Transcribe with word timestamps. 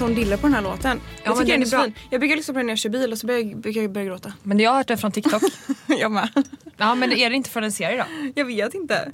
sån 0.00 0.14
dille 0.14 0.36
på 0.36 0.46
den 0.46 0.54
här 0.54 0.62
låten. 0.62 1.00
jag 1.24 1.36
men 1.36 1.38
tycker 1.46 1.52
den 1.58 1.60
den 1.60 1.68
är 1.68 1.70
bra. 1.76 1.84
fin. 1.84 1.94
Jag 2.10 2.20
brukar 2.20 2.36
lyssna 2.36 2.54
på 2.54 2.58
den 2.58 2.66
när 2.66 2.72
jag 2.72 2.78
kör 2.78 2.90
bil 2.90 3.12
och 3.12 3.18
så 3.18 3.26
jag, 3.26 3.56
brukar 3.56 3.80
jag 3.82 3.92
börja 3.92 4.06
gråta. 4.06 4.32
Men 4.42 4.60
jag 4.60 4.70
har 4.70 4.76
hört 4.76 4.88
det 4.88 4.96
från 4.96 5.12
TikTok. 5.12 5.42
jag 5.86 6.10
med. 6.12 6.28
ja 6.76 6.94
men 6.94 7.12
är 7.12 7.30
det 7.30 7.36
inte 7.36 7.50
från 7.50 7.64
en 7.64 7.72
serie 7.72 7.96
då? 7.96 8.30
Jag 8.34 8.44
vet 8.44 8.74
inte. 8.74 9.12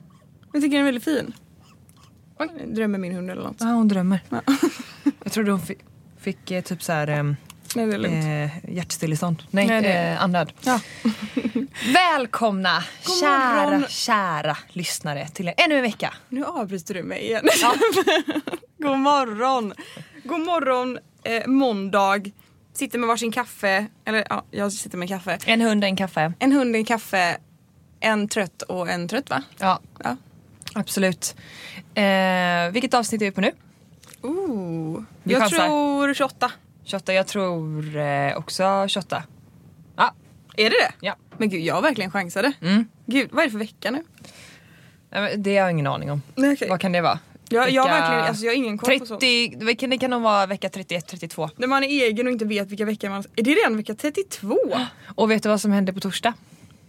Jag 0.53 0.63
tycker 0.63 0.77
den 0.77 0.81
är 0.81 0.85
väldigt 0.85 1.05
fin. 1.05 1.35
Oj, 2.39 2.49
drömmer 2.67 2.99
min 2.99 3.15
hund 3.15 3.31
eller 3.31 3.43
något. 3.43 3.57
Ja 3.61 3.67
hon 3.67 3.89
drömmer. 3.89 4.21
jag 5.25 5.33
trodde 5.33 5.51
hon 5.51 5.61
fick, 5.61 5.79
fick 6.21 6.51
eh, 6.51 6.63
typ 6.63 6.83
så 6.83 6.93
här 6.93 7.07
ehm, 7.09 7.37
Nej, 7.75 7.87
det 7.87 7.95
är 7.95 7.99
lugnt. 7.99 8.25
eh, 8.65 8.75
hjärtstillestånd. 8.75 9.43
Nej, 9.51 9.67
Nej, 9.67 9.83
det- 9.83 9.93
eh, 9.93 10.23
andnöd. 10.23 10.53
Ja. 10.65 10.81
Välkomna 11.95 12.85
God 13.07 13.17
kära, 13.21 13.65
morgon. 13.65 13.85
kära 13.89 14.57
lyssnare 14.69 15.29
till 15.29 15.53
ännu 15.57 15.75
en 15.77 15.83
vecka. 15.83 16.15
Nu 16.29 16.45
avbryter 16.45 16.95
du 16.95 17.03
mig 17.03 17.23
igen. 17.25 17.49
God 18.79 18.99
morgon! 18.99 19.75
God 20.27 20.41
morgon, 20.41 20.99
eh, 21.25 21.47
måndag. 21.47 22.21
Sitter 22.73 22.99
med 22.99 23.09
varsin 23.09 23.33
kaffe. 23.33 23.87
Eller 24.05 24.27
ja, 24.31 24.45
jag 24.51 24.73
sitter 24.73 24.99
med 24.99 25.09
kaffe. 25.09 25.39
En 25.47 25.61
hund, 25.61 25.85
en 25.85 25.97
kaffe. 25.97 26.33
En 26.39 26.53
hund, 26.53 26.77
en 26.77 26.85
kaffe. 26.85 27.37
En 28.01 28.29
trött 28.29 28.63
och 28.63 28.89
en 28.91 29.09
trött 29.09 29.31
va? 29.31 29.43
Ja, 29.59 29.81
Ja. 30.05 30.17
absolut. 30.75 31.37
Eh, 31.95 32.73
vilket 32.73 32.95
avsnitt 32.95 33.23
är 33.23 33.27
vi 33.27 33.31
på 33.33 33.41
nu? 33.41 33.53
Ooh. 34.23 35.03
Jag 35.23 35.41
chansar. 35.41 35.67
tror 35.67 36.15
28. 36.15 36.51
28, 36.85 37.13
jag 37.15 37.27
tror 37.27 37.97
eh, 37.97 38.37
också 38.37 38.85
28. 38.89 39.23
Ja, 39.97 40.15
Är 40.57 40.71
det 40.71 40.77
det? 40.77 40.93
ja. 41.07 41.17
Men 41.39 41.49
gud, 41.49 41.61
jag 41.61 41.83
verkligen 41.83 42.11
chansade. 42.11 42.53
Mm. 42.61 42.89
Gud, 43.07 43.29
vad 43.33 43.41
är 43.43 43.45
det 43.47 43.51
för 43.51 43.59
vecka 43.59 43.91
nu? 43.91 44.05
Nej, 45.11 45.23
men 45.23 45.43
Det 45.43 45.51
har 45.57 45.63
jag 45.65 45.71
ingen 45.71 45.87
aning 45.87 46.11
om. 46.11 46.23
Nej, 46.35 46.53
okej. 46.53 46.69
Vad 46.69 46.81
kan 46.81 46.93
det 46.93 47.01
vara? 47.01 47.19
Jag, 47.49 47.71
jag, 47.71 47.83
har 47.83 47.89
verkligen, 48.01 48.25
alltså 48.25 48.45
jag 48.45 48.53
har 48.53 48.57
ingen 48.57 48.79
koll 48.79 48.99
på 48.99 49.07
sånt. 49.07 49.21
30, 49.21 49.49
det 49.49 49.75
kan, 49.75 49.91
det 49.91 49.99
kan 49.99 50.11
nog 50.11 50.23
vara 50.23 50.47
vecka 50.47 50.69
31, 50.69 51.07
32. 51.07 51.51
När 51.57 51.67
man 51.67 51.85
är 51.85 51.89
egen 51.89 52.27
och 52.27 52.33
inte 52.33 52.45
vet 52.45 52.71
vilka 52.71 52.85
veckor 52.85 53.09
man... 53.09 53.25
Är 53.37 53.43
det 53.43 53.51
redan 53.51 53.77
vecka 53.77 53.95
32? 53.95 54.59
Och 55.15 55.31
vet 55.31 55.43
du 55.43 55.49
vad 55.49 55.61
som 55.61 55.73
hände 55.73 55.93
på 55.93 56.01
torsdag? 56.01 56.35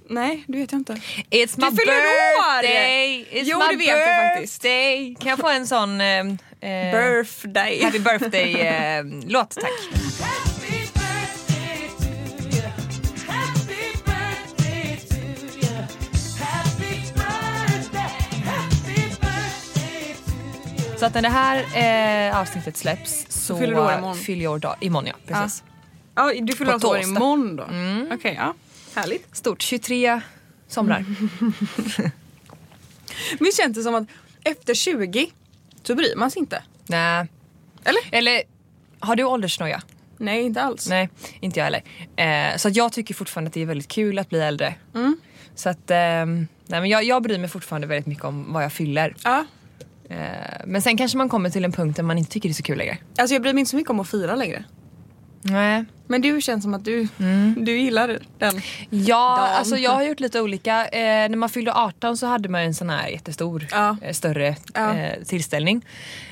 Nej, 0.09 0.43
det 0.47 0.57
vet 0.57 0.71
jag 0.71 0.79
inte. 0.79 0.93
It's 0.93 1.55
Du 1.55 1.77
fyller 1.77 1.93
år! 1.93 2.61
birthday! 2.61 3.25
It's 3.31 3.43
Jo, 3.45 3.59
my 3.59 3.65
det 3.71 3.77
vet 3.77 3.87
jag 3.87 4.33
faktiskt. 4.33 4.61
birthday. 4.61 5.15
Kan 5.19 5.29
jag 5.29 5.39
få 5.39 5.49
en 5.49 5.67
sån 5.67 6.01
eh, 6.01 6.19
eh, 6.19 6.91
Birthday. 6.91 7.83
happy 7.83 7.99
birthday 7.99 8.53
eh, 8.61 9.03
tack? 9.49 10.46
Så 20.99 21.05
att 21.05 21.13
när 21.13 21.21
det 21.21 21.29
här 21.29 22.29
eh, 22.29 22.39
avsnittet 22.39 22.77
släpps 22.77 23.25
så 23.29 23.57
fyller 23.57 23.73
du 23.73 23.79
år 23.81 23.93
imorgon. 23.93 24.17
fyller 24.17 24.43
jag 24.43 24.53
år 24.53 24.59
dag, 24.59 24.75
imorgon. 24.79 25.07
Ja, 25.07 25.15
precis. 25.27 25.63
Ja, 26.15 26.33
du 26.41 26.53
fyller 26.53 26.73
alltså 26.73 26.87
år 26.87 26.99
imorgon 27.01 27.55
då? 27.55 27.63
Okej, 28.15 28.35
ja. 28.37 28.53
Härligt. 28.95 29.35
Stort, 29.35 29.61
23 29.61 30.21
somrar. 30.67 31.05
Men 33.39 33.51
känns 33.51 33.77
det 33.77 33.83
som 33.83 33.95
att 33.95 34.07
efter 34.43 34.73
20 34.73 35.31
så 35.83 35.95
bryr 35.95 36.15
man 36.15 36.31
sig 36.31 36.39
inte? 36.39 36.63
Nej. 36.85 37.27
Eller? 37.83 38.01
Eller 38.11 38.41
har 38.99 39.15
du 39.15 39.23
åldersnoja? 39.23 39.81
Nej, 40.17 40.41
inte 40.41 40.61
alls. 40.61 40.89
Nej, 40.89 41.09
inte 41.39 41.59
jag 41.59 41.63
heller. 41.63 41.83
Eh, 42.15 42.57
så 42.57 42.67
att 42.67 42.75
jag 42.75 42.93
tycker 42.93 43.13
fortfarande 43.13 43.47
att 43.47 43.53
det 43.53 43.61
är 43.61 43.65
väldigt 43.65 43.87
kul 43.87 44.19
att 44.19 44.29
bli 44.29 44.39
äldre. 44.39 44.75
Mm. 44.95 45.17
Så 45.55 45.69
att 45.69 45.91
ehm, 45.91 46.47
nej, 46.65 46.81
men 46.81 46.89
jag, 46.89 47.03
jag 47.03 47.23
bryr 47.23 47.37
mig 47.37 47.49
fortfarande 47.49 47.87
väldigt 47.87 48.05
mycket 48.05 48.25
om 48.25 48.53
vad 48.53 48.63
jag 48.63 48.73
fyller. 48.73 49.15
Ja. 49.23 49.45
Eh, 50.09 50.17
men 50.65 50.81
sen 50.81 50.97
kanske 50.97 51.17
man 51.17 51.29
kommer 51.29 51.49
till 51.49 51.65
en 51.65 51.71
punkt 51.71 51.95
där 51.95 52.03
man 52.03 52.17
inte 52.17 52.31
tycker 52.31 52.49
det 52.49 52.51
är 52.51 52.53
så 52.53 52.63
kul 52.63 52.77
längre. 52.77 52.97
Alltså 53.17 53.35
jag 53.35 53.41
bryr 53.41 53.53
mig 53.53 53.59
inte 53.59 53.69
så 53.69 53.75
mycket 53.77 53.89
om 53.91 53.99
att 53.99 54.09
fira 54.09 54.35
längre. 54.35 54.63
Nej. 55.41 55.85
Men 56.07 56.21
du 56.21 56.41
känns 56.41 56.63
som 56.63 56.73
att 56.73 56.85
du, 56.85 57.07
du 57.57 57.77
gillar 57.77 58.19
den. 58.37 58.61
Ja, 58.89 59.37
Dan. 59.37 59.49
alltså 59.57 59.77
jag 59.77 59.91
har 59.91 60.03
gjort 60.03 60.19
lite 60.19 60.41
olika. 60.41 60.87
Eh, 60.87 61.29
när 61.29 61.35
man 61.35 61.49
fyllde 61.49 61.73
18 61.73 62.17
så 62.17 62.27
hade 62.27 62.49
man 62.49 62.61
en 62.61 62.73
sån 62.75 62.89
här 62.89 63.07
jättestor, 63.07 63.67
Ja. 63.71 63.97
eh, 64.01 64.13
större 64.13 64.55
Ja. 64.73 64.93
eh, 64.93 65.23
tillställning. 65.23 65.85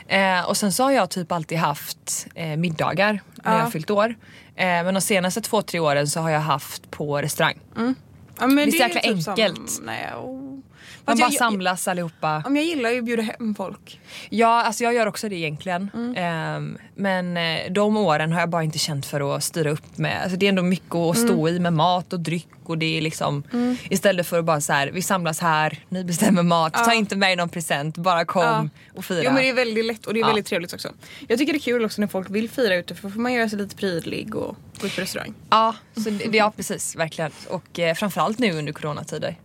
Eh, 0.08 0.50
och 0.50 0.58
sen 0.58 0.72
så 0.72 0.84
har 0.84 0.92
jag 0.92 1.10
typ 1.10 1.32
alltid 1.32 1.58
haft 1.58 2.28
eh, 2.36 2.58
middagar 2.58 3.14
när 3.14 3.52
Ja. 3.52 3.58
jag 3.58 3.64
har 3.64 3.72
fyllt 3.72 3.90
år. 3.90 4.16
Men 4.58 4.94
de 4.94 5.02
senaste 5.02 5.42
två, 5.42 5.62
tre 5.62 5.80
åren 5.80 6.08
så 6.08 6.20
har 6.20 6.30
jag 6.30 6.40
haft 6.40 6.92
på 6.92 7.18
restaurang. 7.22 7.60
Ja, 7.76 8.48
men 8.48 8.56
Det 8.56 8.64
är 8.64 8.72
så 8.72 8.78
jäkla 8.78 9.02
typ 9.02 9.24
som- 9.24 9.32
enkelt. 9.34 9.80
nej, 9.84 10.14
oh. 10.24 10.60
Man 11.08 11.18
bara 11.18 11.24
jag, 11.26 11.34
samlas 11.34 11.88
allihopa. 11.88 12.42
jag, 12.46 12.58
jag 12.58 12.64
gillar 12.64 12.90
ju 12.90 13.00
att 13.00 13.06
bjuda 13.06 13.22
hem 13.24 13.56
folk. 13.56 14.00
Ja, 14.30 14.64
alltså 14.64 14.84
jag 14.84 14.94
gör 14.94 15.08
också 15.08 15.30
det 15.30 15.36
egentligen. 15.36 15.90
Mm. 15.94 16.16
Ehm, 16.18 16.78
men 16.96 17.38
eh, 17.38 17.72
de 17.72 17.98
åren 17.98 18.32
har 18.32 18.40
jag 18.40 18.50
bara 18.50 18.64
inte 18.64 18.80
känt 18.80 19.06
för 19.06 19.36
att 19.36 19.44
styra 19.44 19.70
upp 19.72 19.98
med. 19.98 20.22
Alltså 20.22 20.38
det 20.38 20.46
är 20.46 20.50
ändå 20.50 20.64
mycket 20.64 20.96
att 20.96 21.16
Mm. 21.18 21.28
stå 21.28 21.50
i 21.50 21.60
med 21.60 21.74
mat 21.74 22.14
och 22.14 22.20
dryck 22.20 22.48
och 22.66 22.78
det 22.78 22.98
är 22.98 23.02
liksom 23.02 23.44
istället 23.90 24.28
för 24.28 24.40
att 24.40 24.46
bara 24.46 24.62
så 24.62 24.74
här, 24.74 24.88
vi 24.88 25.02
samlas 25.02 25.40
här, 25.40 25.80
ni 25.90 26.04
bestämmer 26.04 26.44
mat, 26.44 26.74
ta 26.74 26.94
inte 26.94 27.16
med 27.16 27.38
någon 27.38 27.50
present, 27.50 27.98
bara 27.98 28.26
kom 28.26 28.44
Ja. 28.44 28.68
och 28.96 29.06
fira. 29.06 29.22
Jo 29.24 29.32
men 29.32 29.42
det 29.44 29.50
är 29.50 29.54
väldigt 29.54 29.86
lätt 29.86 30.06
och 30.06 30.14
det 30.14 30.20
är 30.20 30.22
Ja. 30.22 30.28
väldigt 30.28 30.46
trevligt 30.46 30.74
också. 30.74 30.90
Jag 31.28 31.40
tycker 31.40 31.54
det 31.54 31.58
är 31.58 31.62
kul 31.62 31.86
också 31.86 32.02
när 32.02 32.08
folk 32.08 32.30
vill 32.30 32.50
fira 32.50 32.76
ute 32.76 32.96
för 32.96 33.04
då 33.04 33.10
får 33.14 33.20
man 33.22 33.34
göra 33.34 33.50
sig 33.50 33.58
lite 33.60 33.76
prydlig 33.76 34.36
och 34.36 34.56
gå 34.82 34.88
ut 34.88 34.96
på 34.96 35.02
restaurang. 35.02 35.34
Ja, 35.50 35.76
så 35.96 36.10
det, 36.10 36.26
det, 36.32 36.38
ja 36.38 36.54
precis, 36.56 36.96
verkligen. 36.96 37.32
Och 37.50 37.80
eh, 37.80 37.94
framförallt 37.96 38.40
nu 38.40 38.52
under 38.52 38.74
coronatider. 38.74 39.36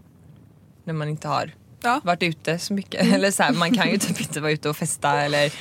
När 0.84 0.94
man 0.94 1.08
inte 1.08 1.28
har 1.28 1.50
Ja. 1.82 2.00
varit 2.04 2.22
ute 2.22 2.58
så 2.58 2.72
mycket. 2.74 3.12
Eller 3.14 3.30
så 3.30 3.42
här, 3.42 3.52
man 3.52 3.74
kan 3.74 3.90
ju 3.90 3.98
typ 3.98 4.20
inte 4.26 4.40
vara 4.40 4.52
ute 4.52 4.68
och 4.68 4.76
festa 4.76 5.20
eller 5.20 5.52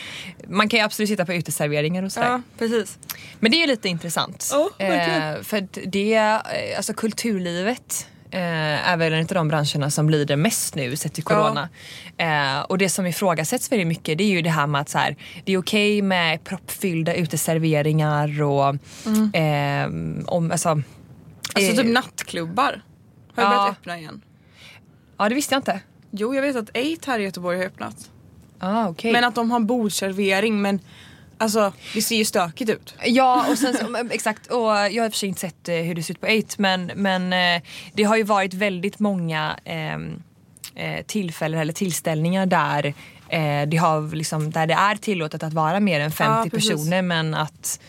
man 0.47 0.69
kan 0.69 0.79
ju 0.79 0.85
absolut 0.85 1.09
sitta 1.09 1.25
på 1.25 1.33
uteserveringar 1.33 2.03
och 2.03 2.11
sådär. 2.11 2.27
Ja, 2.29 2.41
precis. 2.57 2.97
Men 3.39 3.51
det 3.51 3.57
är 3.57 3.61
ju 3.61 3.67
lite 3.67 3.89
intressant. 3.89 4.49
Ja, 4.51 4.69
verkligen. 4.79 5.33
eh, 5.35 5.41
för 5.41 5.67
det, 5.85 6.13
eh, 6.15 6.77
alltså 6.77 6.93
kulturlivet 6.93 8.07
eh, 8.31 8.89
är 8.89 8.97
väl 8.97 9.13
en 9.13 9.19
av 9.19 9.25
de 9.27 9.47
branscherna 9.47 9.89
som 9.91 10.09
lider 10.09 10.35
mest 10.35 10.75
nu 10.75 10.95
sett 10.95 11.13
till 11.13 11.23
corona. 11.23 11.69
Eh, 12.17 12.59
och 12.59 12.77
det 12.77 12.89
som 12.89 13.05
ifrågasätts 13.05 13.71
väldigt 13.71 13.87
mycket 13.87 14.17
det 14.17 14.23
är 14.23 14.27
ju 14.29 14.41
det 14.41 14.49
här 14.49 14.67
med 14.67 14.81
att 14.81 14.89
så 14.89 14.97
här, 14.97 15.15
det 15.45 15.51
är 15.53 15.57
okej 15.57 16.01
med 16.01 16.43
proppfyllda 16.43 17.13
uteserveringar 17.13 18.41
och 18.41 18.75
eh, 19.35 19.85
om, 20.25 20.51
alltså, 20.51 20.69
Mm. 20.69 20.83
Alltså 21.55 21.71
eh, 21.71 21.77
typ 21.77 21.93
nattklubbar 21.93 22.81
har 23.35 23.43
Ja. 23.43 23.49
börjat 23.49 23.69
öppna 23.71 23.97
igen. 23.99 24.21
Ja 25.19 25.29
det 25.29 25.35
visste 25.35 25.55
jag 25.55 25.59
inte. 25.59 25.79
Jo 26.11 26.35
jag 26.35 26.41
vet 26.41 26.55
att 26.55 26.69
8 26.69 26.77
här 27.11 27.19
i 27.19 27.23
Göteborg 27.23 27.57
har 27.57 27.65
öppnat. 27.65 27.95
Ah, 28.59 28.87
okay. 28.89 29.11
Men 29.11 29.23
att 29.23 29.35
de 29.35 29.51
har 29.51 29.59
bordservering 29.59 30.61
men 30.61 30.79
alltså 31.37 31.73
det 31.93 32.01
ser 32.01 32.15
ju 32.15 32.25
stökigt 32.25 32.69
ut. 32.69 32.95
Ja, 33.05 33.45
och 33.51 33.57
sen, 33.57 33.73
så- 33.77 34.07
exakt. 34.11 34.47
Och 34.47 34.59
jag 34.61 34.73
har 34.75 34.89
i 34.89 34.99
och 35.09 35.13
för 35.13 35.17
sig 35.19 35.29
inte 35.29 35.41
sett 35.41 35.69
eh, 35.69 35.75
hur 35.75 35.95
det 35.95 36.03
ser 36.03 36.13
ut 36.13 36.21
på 36.21 36.27
8 36.27 36.45
men, 36.57 36.91
men 36.95 37.33
eh, 37.33 37.61
det 37.93 38.03
har 38.03 38.17
ju 38.17 38.23
varit 38.23 38.53
väldigt 38.53 38.99
många 38.99 39.59
ehm, 39.65 40.23
eh, 40.75 41.05
tillfällen 41.05 41.59
eller 41.59 41.73
tillställningar 41.73 42.45
där, 42.45 42.85
eh, 43.29 43.67
det 43.67 43.77
har 43.77 44.15
liksom, 44.15 44.51
där 44.51 44.67
det 44.67 44.73
är 44.73 44.95
tillåtet 44.95 45.43
att 45.43 45.53
vara 45.53 45.79
mer 45.79 45.99
än 45.99 46.11
50 46.11 46.31
Ja, 46.53 46.57
personer 46.57 47.01
men 47.01 47.33
att 47.33 47.79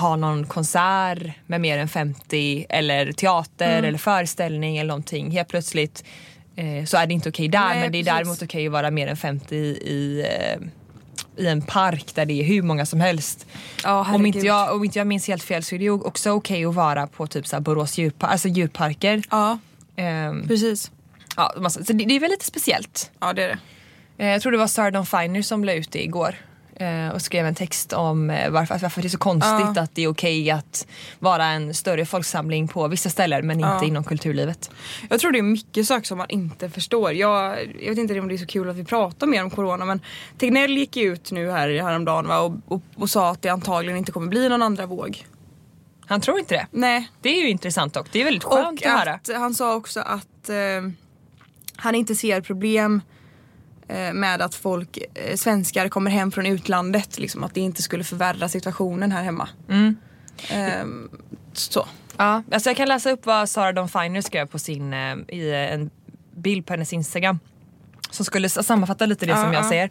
ha 0.00 0.16
någon 0.16 0.46
konsert 0.46 1.18
med 1.46 1.60
mer 1.60 1.78
än 1.78 1.88
50 1.88 2.66
eller 2.68 3.12
teater 3.12 3.72
Mm. 3.72 3.84
eller 3.84 3.98
föreställning 3.98 4.76
eller 4.78 4.88
någonting. 4.88 5.30
Helt 5.30 5.48
plötsligt 5.48 6.04
eh, 6.56 6.84
så 6.84 6.96
är 6.96 7.06
det 7.06 7.14
inte 7.14 7.28
okej 7.28 7.48
där 7.48 7.68
Nej, 7.68 7.80
men 7.80 7.92
det 7.92 7.98
är 7.98 8.02
precis. 8.02 8.14
däremot 8.14 8.42
okej 8.42 8.66
att 8.66 8.72
vara 8.72 8.90
mer 8.90 9.06
än 9.06 9.16
50 9.16 9.54
i, 9.56 10.26
eh, 10.28 10.58
i 11.44 11.46
en 11.46 11.62
park 11.62 12.14
där 12.14 12.26
det 12.26 12.40
är 12.40 12.44
hur 12.44 12.62
många 12.62 12.86
som 12.86 13.00
helst. 13.00 13.46
Ja, 13.84 14.14
om, 14.14 14.26
inte 14.26 14.38
jag, 14.38 14.74
om 14.76 14.84
inte 14.84 14.98
jag 14.98 15.06
minns 15.06 15.28
helt 15.28 15.42
fel 15.42 15.62
så 15.62 15.74
är 15.74 15.78
det 15.78 15.84
ju 15.84 15.90
också 15.90 16.30
okej 16.30 16.64
att 16.64 16.74
vara 16.74 17.06
på 17.06 17.26
typ 17.26 17.46
så 17.46 17.56
här 17.56 17.60
Borås 17.60 17.98
djurpa- 17.98 18.26
alltså 18.26 18.48
djurparker. 18.48 19.22
Ja 19.30 19.58
Ehm, 19.96 20.48
precis. 20.48 20.90
ja, 21.36 21.70
så 21.70 21.80
det, 21.80 21.92
det 21.92 22.16
är 22.16 22.20
väl 22.20 22.30
lite 22.30 22.44
speciellt. 22.44 23.10
Ja 23.20 23.32
det 23.32 23.42
är 23.44 23.48
det. 23.48 23.58
Eh, 24.24 24.30
jag 24.30 24.42
tror 24.42 24.52
det 24.52 24.58
var 24.58 24.66
Sarah 24.66 24.92
Dawn 24.92 25.06
Finer 25.06 25.42
som 25.42 25.64
la 25.64 25.72
ut 25.72 25.92
det 25.92 26.04
igår. 26.04 26.34
Eh, 26.82 27.08
Och 27.14 27.22
skrev 27.22 27.46
en 27.46 27.54
text 27.54 27.92
om 27.92 28.30
eh, 28.30 28.50
varför, 28.50 28.78
varför 28.78 29.02
det 29.02 29.06
är 29.08 29.10
så 29.10 29.18
konstigt 29.18 29.76
Ja. 29.76 29.82
att 29.82 29.94
det 29.94 30.02
är 30.02 30.08
okej 30.08 30.50
att 30.50 30.86
vara 31.18 31.44
en 31.46 31.74
större 31.74 32.06
folksamling 32.06 32.68
på 32.68 32.88
vissa 32.88 33.10
ställen 33.10 33.46
men 33.46 33.56
inte 33.60 33.68
Ja. 33.80 33.84
inom 33.84 34.04
kulturlivet. 34.04 34.70
Jag 35.10 35.20
tror 35.20 35.32
det 35.32 35.38
är 35.38 35.42
mycket 35.42 35.86
saker 35.86 36.06
som 36.06 36.18
man 36.18 36.30
inte 36.30 36.70
förstår. 36.70 37.12
Jag, 37.12 37.58
jag 37.80 37.88
vet 37.88 37.98
inte 37.98 38.20
om 38.20 38.28
det 38.28 38.34
är 38.34 38.38
så 38.38 38.46
kul 38.46 38.70
att 38.70 38.76
vi 38.76 38.84
pratar 38.84 39.26
mer 39.26 39.42
om 39.44 39.50
corona 39.50 39.84
men 39.84 40.00
Tegnell 40.38 40.76
gick 40.78 40.96
ju 40.96 41.12
ut 41.12 41.30
nu 41.32 41.50
här 41.50 41.68
häromdagen 41.82 42.28
va, 42.28 42.38
och, 42.40 42.52
och, 42.68 42.82
och 42.96 43.10
sa 43.10 43.30
att 43.30 43.42
det 43.42 43.48
antagligen 43.48 43.98
inte 43.98 44.12
kommer 44.12 44.26
bli 44.28 44.48
någon 44.48 44.62
andra 44.62 44.86
våg. 44.86 45.26
Han 46.06 46.20
tror 46.20 46.38
inte 46.38 46.54
det. 46.54 46.66
Nej. 46.70 47.08
Det 47.20 47.28
är 47.28 47.40
ju 47.42 47.48
intressant 47.48 47.96
och 47.96 48.08
det 48.12 48.20
är 48.20 48.24
väldigt 48.24 48.44
skönt 48.44 48.80
Och 48.80 48.86
att 48.86 48.98
höra. 48.98 49.14
att 49.14 49.30
han 49.34 49.54
sa 49.54 49.74
också 49.74 50.00
att 50.00 50.48
eh, 50.48 50.56
han 51.76 51.94
inte 51.94 52.14
ser 52.14 52.40
problem 52.40 53.00
med 54.12 54.42
att 54.42 54.54
folk, 54.54 54.98
eh, 55.14 55.36
svenskar 55.36 55.88
kommer 55.88 56.10
hem 56.10 56.32
från 56.32 56.46
utlandet. 56.46 57.18
Liksom, 57.18 57.44
att 57.44 57.54
det 57.54 57.60
inte 57.60 57.82
skulle 57.82 58.04
förvärra 58.04 58.48
situationen 58.48 59.12
här 59.12 59.22
hemma. 59.22 59.48
Mm. 59.68 59.96
Ehm, 60.50 61.10
så. 61.52 61.86
Ja, 62.16 62.42
alltså 62.52 62.70
jag 62.70 62.76
kan 62.76 62.88
läsa 62.88 63.10
upp 63.10 63.26
vad 63.26 63.48
Sarah 63.48 63.74
Dawn 63.74 63.88
Finer 63.88 64.20
skrev 64.20 64.46
på 64.46 64.58
sin, 64.58 64.92
eh, 64.92 65.16
i 65.28 65.68
en 65.72 65.90
bild 66.36 66.66
på 66.66 66.72
hennes 66.72 66.92
Instagram. 66.92 67.38
Som 68.10 68.24
skulle 68.24 68.48
sammanfatta 68.48 69.06
lite 69.06 69.26
det 69.26 69.30
Ja, 69.32 69.42
som 69.42 69.52
jag 69.52 69.64
ja. 69.64 69.68
säger. 69.68 69.90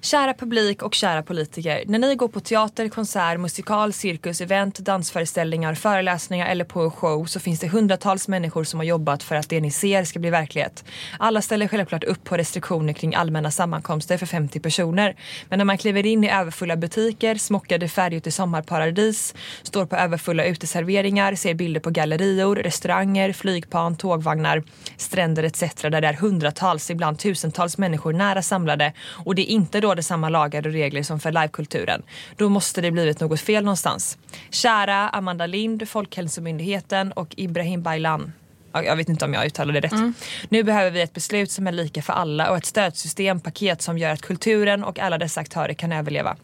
Kära 0.00 0.34
publik 0.34 0.82
och 0.82 0.94
kära 0.94 1.22
politiker. 1.22 1.84
När 1.86 1.98
ni 1.98 2.14
går 2.14 2.28
på 2.28 2.40
teater, 2.40 2.88
konsert, 2.88 3.40
musikal, 3.40 3.92
cirkus, 3.92 4.40
event, 4.40 4.78
dansföreställningar, 4.78 5.74
föreläsningar 5.74 6.46
eller 6.46 6.64
på 6.64 6.80
en 6.80 6.90
show 6.90 7.24
så 7.24 7.40
finns 7.40 7.60
det 7.60 7.68
hundratals 7.68 8.28
människor 8.28 8.64
som 8.64 8.80
har 8.80 8.84
jobbat 8.84 9.22
för 9.22 9.34
att 9.34 9.48
det 9.48 9.60
ni 9.60 9.70
ser 9.70 10.04
ska 10.04 10.18
bli 10.18 10.30
verklighet. 10.30 10.84
Alla 11.18 11.42
ställer 11.42 11.68
självklart 11.68 12.04
upp 12.04 12.24
på 12.24 12.36
restriktioner 12.36 12.92
kring 12.92 13.14
allmänna 13.14 13.50
sammankomster 13.50 14.18
för 14.18 14.26
50 14.26 14.60
personer. 14.60 15.16
Men 15.48 15.58
när 15.58 15.64
man 15.64 15.78
kliver 15.78 16.06
in 16.06 16.24
i 16.24 16.30
överfulla 16.30 16.76
butiker, 16.76 17.34
smockade 17.34 17.88
färjor 17.88 18.28
i 18.28 18.30
sommarparadis, 18.30 19.34
står 19.62 19.86
på 19.86 19.96
överfulla 19.96 20.44
uteserveringar, 20.44 21.34
ser 21.34 21.54
bilder 21.54 21.80
på 21.80 21.90
gallerior, 21.90 22.56
restauranger, 22.56 23.32
flygplan, 23.32 23.96
tågvagnar, 23.96 24.62
stränder 24.96 25.42
etc. 25.42 25.62
där 25.82 26.00
det 26.00 26.08
är 26.08 26.12
hundratals, 26.12 26.90
ibland 26.90 27.18
tusentals 27.18 27.78
människor 27.78 28.12
nära 28.12 28.42
samlade 28.42 28.92
och 29.24 29.34
det 29.34 29.42
är 29.42 29.54
inte 29.54 29.80
råder 29.86 30.02
samma 30.02 30.28
lagar 30.28 30.66
och 30.66 30.72
regler 30.72 31.02
som 31.02 31.20
för 31.20 31.32
livekulturen. 31.32 32.02
Då 32.36 32.48
måste 32.48 32.80
det 32.80 32.90
blivit 32.90 33.20
något 33.20 33.40
fel 33.40 33.64
någonstans. 33.64 34.18
Kära 34.50 35.08
Amanda 35.08 35.46
Lind, 35.46 35.88
Folkhälsomyndigheten 35.88 37.12
och 37.12 37.34
Ibrahim 37.36 37.82
Baylan 37.82 38.32
Ja, 38.72 38.82
jag 38.82 38.96
vet 38.96 39.08
inte 39.08 39.24
om 39.24 39.34
jag 39.34 39.46
uttalade 39.46 39.80
det 39.80 39.86
rätt. 39.86 40.14
Nu 40.48 40.62
behöver 40.62 40.90
vi 40.90 41.00
ett 41.00 41.12
beslut 41.12 41.50
som 41.50 41.66
är 41.66 41.72
lika 41.72 42.02
för 42.02 42.12
alla 42.12 42.50
och 42.50 42.56
ett 42.56 42.66
stödsystem, 42.66 43.40
paket 43.40 43.82
som 43.82 43.98
gör 43.98 44.10
att 44.10 44.22
kulturen 44.22 44.84
och 44.84 44.98
alla 44.98 45.18
dessa 45.18 45.40
aktörer 45.40 45.74
kan 45.74 45.92
överleva. 45.92 46.36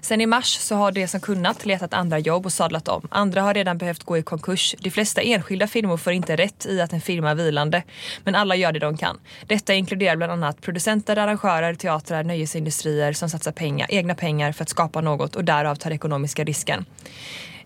Sen 0.00 0.20
i 0.20 0.26
mars 0.26 0.46
så 0.46 0.74
har 0.74 0.92
de 0.92 1.08
som 1.08 1.20
kunnat 1.20 1.66
letat 1.66 1.94
andra 1.94 2.18
jobb 2.18 2.46
och 2.46 2.52
sadlat 2.52 2.88
om. 2.88 3.08
Andra 3.10 3.42
har 3.42 3.54
redan 3.54 3.78
behövt 3.78 4.04
gå 4.04 4.18
i 4.18 4.22
konkurs. 4.22 4.74
De 4.78 4.90
flesta 4.90 5.20
enskilda 5.20 5.66
firmor 5.66 5.96
får 5.96 6.12
inte 6.12 6.36
rätt 6.36 6.66
i 6.66 6.80
att 6.80 6.92
en 6.92 7.00
firma 7.00 7.30
är 7.30 7.34
vilande. 7.34 7.82
Men 8.24 8.34
alla 8.34 8.56
gör 8.56 8.72
det 8.72 8.78
de 8.78 8.96
kan. 8.96 9.20
Detta 9.46 9.74
inkluderar 9.74 10.16
bland 10.16 10.32
annat 10.32 10.60
producenter, 10.60 11.16
arrangörer, 11.16 11.74
teatrar, 11.74 12.24
nöjesindustrier 12.24 13.12
som 13.12 13.28
satsar 13.28 13.52
pengar, 13.52 13.86
egna 13.90 14.14
pengar 14.14 14.52
för 14.52 14.62
att 14.62 14.68
skapa 14.68 15.00
något 15.00 15.36
och 15.36 15.44
därav 15.44 15.74
tar 15.74 15.90
ekonomiska 15.90 16.44
risken 16.44 16.84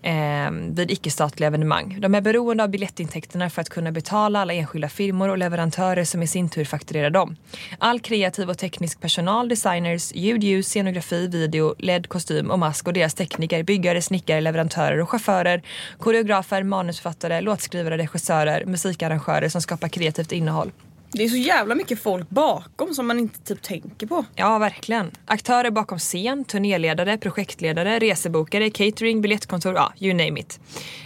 eh, 0.01 0.51
vid 0.51 0.91
icke-statliga 0.91 1.47
evenemang. 1.47 1.97
De 1.99 2.15
är 2.15 2.21
beroende 2.21 2.63
av 2.63 2.69
biljettintäkterna 2.69 3.49
för 3.49 3.61
att 3.61 3.69
kunna 3.69 3.91
betala 3.91 4.39
alla 4.39 4.53
enskilda 4.53 4.89
firmor 4.89 5.29
och 5.29 5.37
leverantörer 5.37 6.03
som 6.03 6.23
i 6.23 6.27
sin 6.27 6.49
tur 6.49 6.65
fakturerar 6.65 7.09
dem. 7.09 7.35
All 7.79 7.99
kreativ 7.99 8.49
och 8.49 8.57
teknisk 8.57 9.01
personal, 9.01 9.49
designers, 9.49 10.11
ljud, 10.15 10.43
ljus, 10.43 10.67
scenografi, 10.67 11.27
video, 11.27 11.75
LED, 11.79 12.09
kostym 12.09 12.51
och 12.51 12.59
mask 12.59 12.87
och 12.87 12.93
deras 12.93 13.13
tekniker, 13.13 13.63
byggare, 13.63 14.01
snickare, 14.01 14.41
leverantörer 14.41 15.01
och 15.01 15.09
chaufförer, 15.09 15.61
koreografer, 15.97 16.63
manusförfattare, 16.63 17.41
låtskrivare, 17.41 17.97
regissörer, 17.97 18.65
musikarrangörer 18.65 19.49
som 19.49 19.61
skapar 19.61 19.87
kreativt 19.87 20.31
innehåll. 20.31 20.71
Det 21.11 21.23
är 21.23 21.29
så 21.29 21.35
jävla 21.37 21.75
mycket 21.75 21.99
folk 21.99 22.29
bakom 22.29 22.93
som 22.93 23.07
man 23.07 23.19
inte 23.19 23.39
typ 23.39 23.61
tänker 23.61 24.07
på. 24.07 24.25
Ja, 24.35 24.57
verkligen. 24.57 25.11
Aktörer 25.25 25.69
bakom 25.71 25.99
scen, 25.99 26.45
turnéledare, 26.45 27.17
projektledare, 27.17 27.99
resebokare, 27.99 28.69
catering, 28.69 29.21
biljettkontor, 29.21 29.73
ja, 29.75 29.93
you 29.99 30.13
name 30.13 30.39
it. 30.39 30.59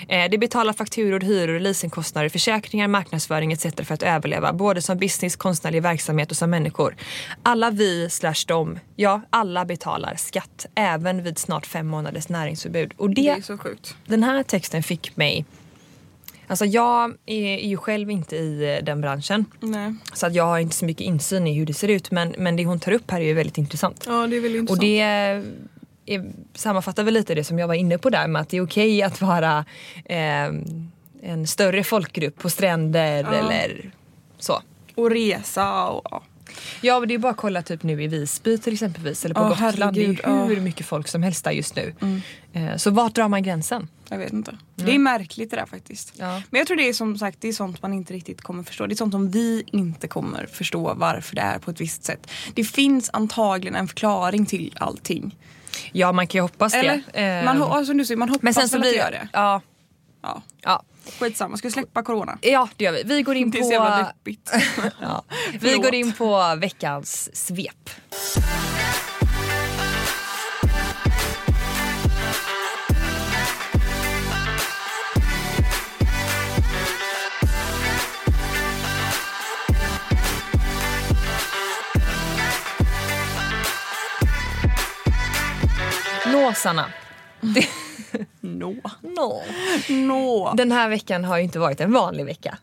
Eh, 0.07 0.29
de 0.29 0.37
betalar 0.37 0.73
fakturor, 0.73 1.19
hyror, 1.19 1.59
leasingkostnader, 1.59 2.29
försäkringar, 2.29 2.87
marknadsföring 2.87 3.51
etc. 3.53 3.65
för 3.83 3.93
att 3.93 4.03
överleva, 4.03 4.53
både 4.53 4.81
som 4.81 4.97
business, 4.97 5.35
konstnärlig 5.35 5.81
verksamhet 5.81 6.31
och 6.31 6.37
som 6.37 6.49
människor. 6.49 6.95
Alla 7.43 7.71
vi 7.71 8.09
slash 8.09 8.45
dem, 8.47 8.79
ja, 8.95 9.21
alla 9.29 9.65
betalar 9.65 10.15
skatt, 10.15 10.65
även 10.75 11.23
vid 11.23 11.37
snart 11.37 11.65
fem 11.65 11.87
månaders 11.87 12.29
näringsförbud. 12.29 12.93
Och 12.97 13.09
Det 13.09 13.21
det, 13.21 13.29
är 13.29 13.41
så 13.41 13.57
sjukt. 13.57 13.95
den 14.05 14.23
här 14.23 14.43
texten 14.43 14.83
fick 14.83 15.17
mig 15.17 15.45
Alltså 16.51 16.65
jag 16.65 17.13
är 17.25 17.67
ju 17.67 17.77
själv 17.77 18.11
inte 18.11 18.35
i 18.35 18.75
eh, 18.77 18.83
den 18.83 19.01
branschen. 19.01 19.45
Nej. 19.59 19.95
Så 20.13 20.25
att 20.27 20.35
jag 20.35 20.43
har 20.43 20.59
inte 20.59 20.75
så 20.75 20.85
mycket 20.85 21.01
insyn 21.05 21.47
i 21.47 21.53
hur 21.53 21.65
det 21.65 21.73
ser 21.73 21.87
ut. 21.87 22.11
Men, 22.11 22.35
men 22.37 22.55
det 22.55 22.65
hon 22.65 22.79
tar 22.79 22.91
upp 22.91 23.11
här 23.11 23.21
är 23.21 23.25
ju 23.25 23.33
väldigt 23.33 23.57
intressant. 23.57 24.03
Ja 24.07 24.27
det 24.27 24.35
är 24.37 24.41
väldigt 24.41 24.69
Och 24.69 24.83
intressant. 24.83 25.45
det 26.05 26.15
är, 26.15 26.25
sammanfattar 26.53 27.03
väl 27.03 27.13
lite 27.13 27.35
det 27.35 27.43
som 27.43 27.59
jag 27.59 27.67
var 27.67 27.75
inne 27.75 27.97
på 27.97 28.09
där 28.09 28.27
med 28.27 28.41
att 28.41 28.49
det 28.49 28.57
är 28.57 28.65
okej 28.65 29.01
att 29.03 29.21
vara 29.21 29.65
eh, 30.05 30.49
en 31.23 31.47
större 31.47 31.83
folkgrupp 31.83 32.37
på 32.37 32.49
stränder 32.49 33.23
Ja. 33.23 33.33
eller 33.33 33.91
så. 34.39 34.61
Och 34.95 35.09
resa 35.11 35.87
och 35.87 36.01
ja. 36.11 36.23
Ja 36.81 36.99
men 36.99 37.07
det 37.09 37.13
är 37.13 37.17
bara 37.19 37.31
att 37.31 37.37
kolla 37.37 37.61
typ 37.61 37.83
nu 37.83 38.03
i 38.03 38.07
Visby 38.07 38.57
till 38.57 38.73
exempelvis 38.73 39.25
eller 39.25 39.35
på 39.35 39.41
Ja, 39.41 39.49
Gotland. 39.49 39.79
herregud, 39.79 40.17
det 40.23 40.29
är 40.29 40.45
hur 40.45 40.55
ja. 40.55 40.61
mycket 40.61 40.85
folk 40.85 41.07
som 41.07 41.23
helst 41.23 41.43
där 41.43 41.51
just 41.51 41.75
nu. 41.75 41.93
Eh, 42.53 42.75
så 42.77 42.91
vart 42.91 43.15
drar 43.15 43.27
man 43.27 43.43
gränsen? 43.43 43.87
Jag 44.09 44.17
vet 44.17 44.33
inte. 44.33 44.57
Det 44.75 44.95
är 44.95 44.99
märkligt 44.99 45.49
det 45.51 45.55
där 45.57 45.65
faktiskt. 45.65 46.13
Ja. 46.17 46.41
Men 46.49 46.59
jag 46.59 46.67
tror 46.67 46.77
det 46.77 46.89
är 46.89 46.93
som 46.93 47.17
sagt 47.17 47.37
det 47.41 47.47
är 47.47 47.53
sånt 47.53 47.81
man 47.81 47.93
inte 47.93 48.13
riktigt 48.13 48.41
kommer 48.41 48.63
förstå. 48.63 48.87
Det 48.87 48.93
är 48.93 48.95
sånt 48.95 49.13
som 49.13 49.31
vi 49.31 49.63
inte 49.67 50.07
kommer 50.07 50.45
förstå 50.45 50.93
varför 50.93 51.35
det 51.35 51.41
är 51.41 51.59
på 51.59 51.71
ett 51.71 51.81
visst 51.81 52.03
sätt. 52.03 52.27
Det 52.53 52.63
finns 52.63 53.09
antagligen 53.13 53.75
en 53.75 53.87
förklaring 53.87 54.45
till 54.45 54.75
allting. 54.79 55.37
Ja 55.91 56.11
man 56.11 56.27
kan 56.27 56.39
ju 56.39 56.41
hoppas 56.41 56.73
Eller? 56.73 57.01
det. 57.13 57.19
Eh, 57.21 57.45
Man, 57.45 57.57
ho- 57.57 57.79
ja, 57.79 57.85
som 57.85 57.97
du 57.97 58.05
säger, 58.05 58.17
man 58.17 58.29
hoppas 58.29 58.43
men 58.43 58.53
sen 58.53 58.69
så 58.69 58.77
väl 58.77 58.87
att 58.87 58.93
det 58.93 58.97
gör 58.97 59.11
det. 59.11 59.27
Ja, 59.33 59.61
Ja. 60.23 60.41
ja. 60.61 60.83
Skitsamma, 61.19 61.57
ska 61.57 61.67
vi 61.67 61.71
släppa 61.71 62.03
corona? 62.03 62.37
ja 62.41 62.69
det 62.77 62.83
gör 62.83 62.91
vi. 62.91 63.03
Vi 63.03 63.21
går 63.21 63.35
in 63.35 63.51
Det 63.51 63.59
är 63.59 63.63
så 63.63 63.71
jävla 63.71 63.97
på... 63.97 64.03
deppigt. 64.03 64.51
Ja. 65.01 65.23
Vi 65.59 65.77
går 65.77 65.93
in 65.93 66.13
på 66.13 66.55
veckans 66.55 67.29
svep. 67.33 67.89
Nå 86.31 86.53
Sanna. 86.53 86.85
Det, 87.41 87.67
Nå. 88.41 88.75
nå. 89.01 89.43
Nå. 89.89 90.53
Den 90.57 90.71
här 90.71 90.89
veckan 90.89 91.23
har 91.23 91.37
ju 91.37 91.43
inte 91.43 91.59
varit 91.59 91.81
en 91.81 91.91
vanlig 91.91 92.25
vecka. 92.25 92.57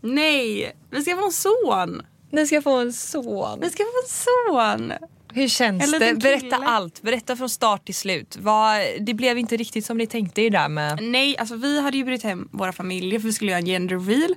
Nej, 0.00 0.76
vi 0.90 1.02
ska 1.02 1.16
få 1.16 1.26
en 1.26 1.32
son. 1.32 2.02
Ni 2.30 2.46
ska 2.46 2.62
få 2.62 2.76
en 2.76 2.92
son. 2.92 3.58
Vi 3.60 3.70
ska 3.70 3.82
få 3.82 4.02
en 4.04 4.08
son. 4.08 4.92
Hur 5.32 5.48
känns 5.48 5.94
En 5.94 6.00
det? 6.00 6.14
Berätta 6.14 6.56
allt. 6.56 7.02
Berätta 7.02 7.36
från 7.36 7.50
start 7.50 7.84
till 7.84 7.94
slut. 7.94 8.36
Vad, 8.40 8.80
det 9.00 9.14
blev 9.14 9.38
inte 9.38 9.56
riktigt 9.56 9.86
som 9.86 9.98
ni 9.98 10.06
tänkte 10.06 10.42
er 10.42 10.50
där 10.50 10.68
med... 10.68 11.02
Nej, 11.02 11.38
alltså 11.38 11.56
vi 11.56 11.80
hade 11.80 11.96
ju 11.96 12.04
bjudit 12.04 12.22
hem 12.22 12.48
våra 12.52 12.72
familjer 12.72 13.20
för 13.20 13.26
vi 13.26 13.32
skulle 13.32 13.50
göra 13.50 13.60
en 13.60 13.66
gender 13.66 13.98
reveal. 13.98 14.34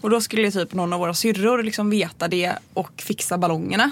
Och 0.00 0.10
då 0.10 0.20
skulle 0.20 0.50
typ 0.50 0.74
någon 0.74 0.92
av 0.92 1.00
våra 1.00 1.14
syrror 1.14 1.62
liksom 1.62 1.90
veta 1.90 2.28
det 2.28 2.52
och 2.74 3.02
fixa 3.02 3.38
ballongerna. 3.38 3.90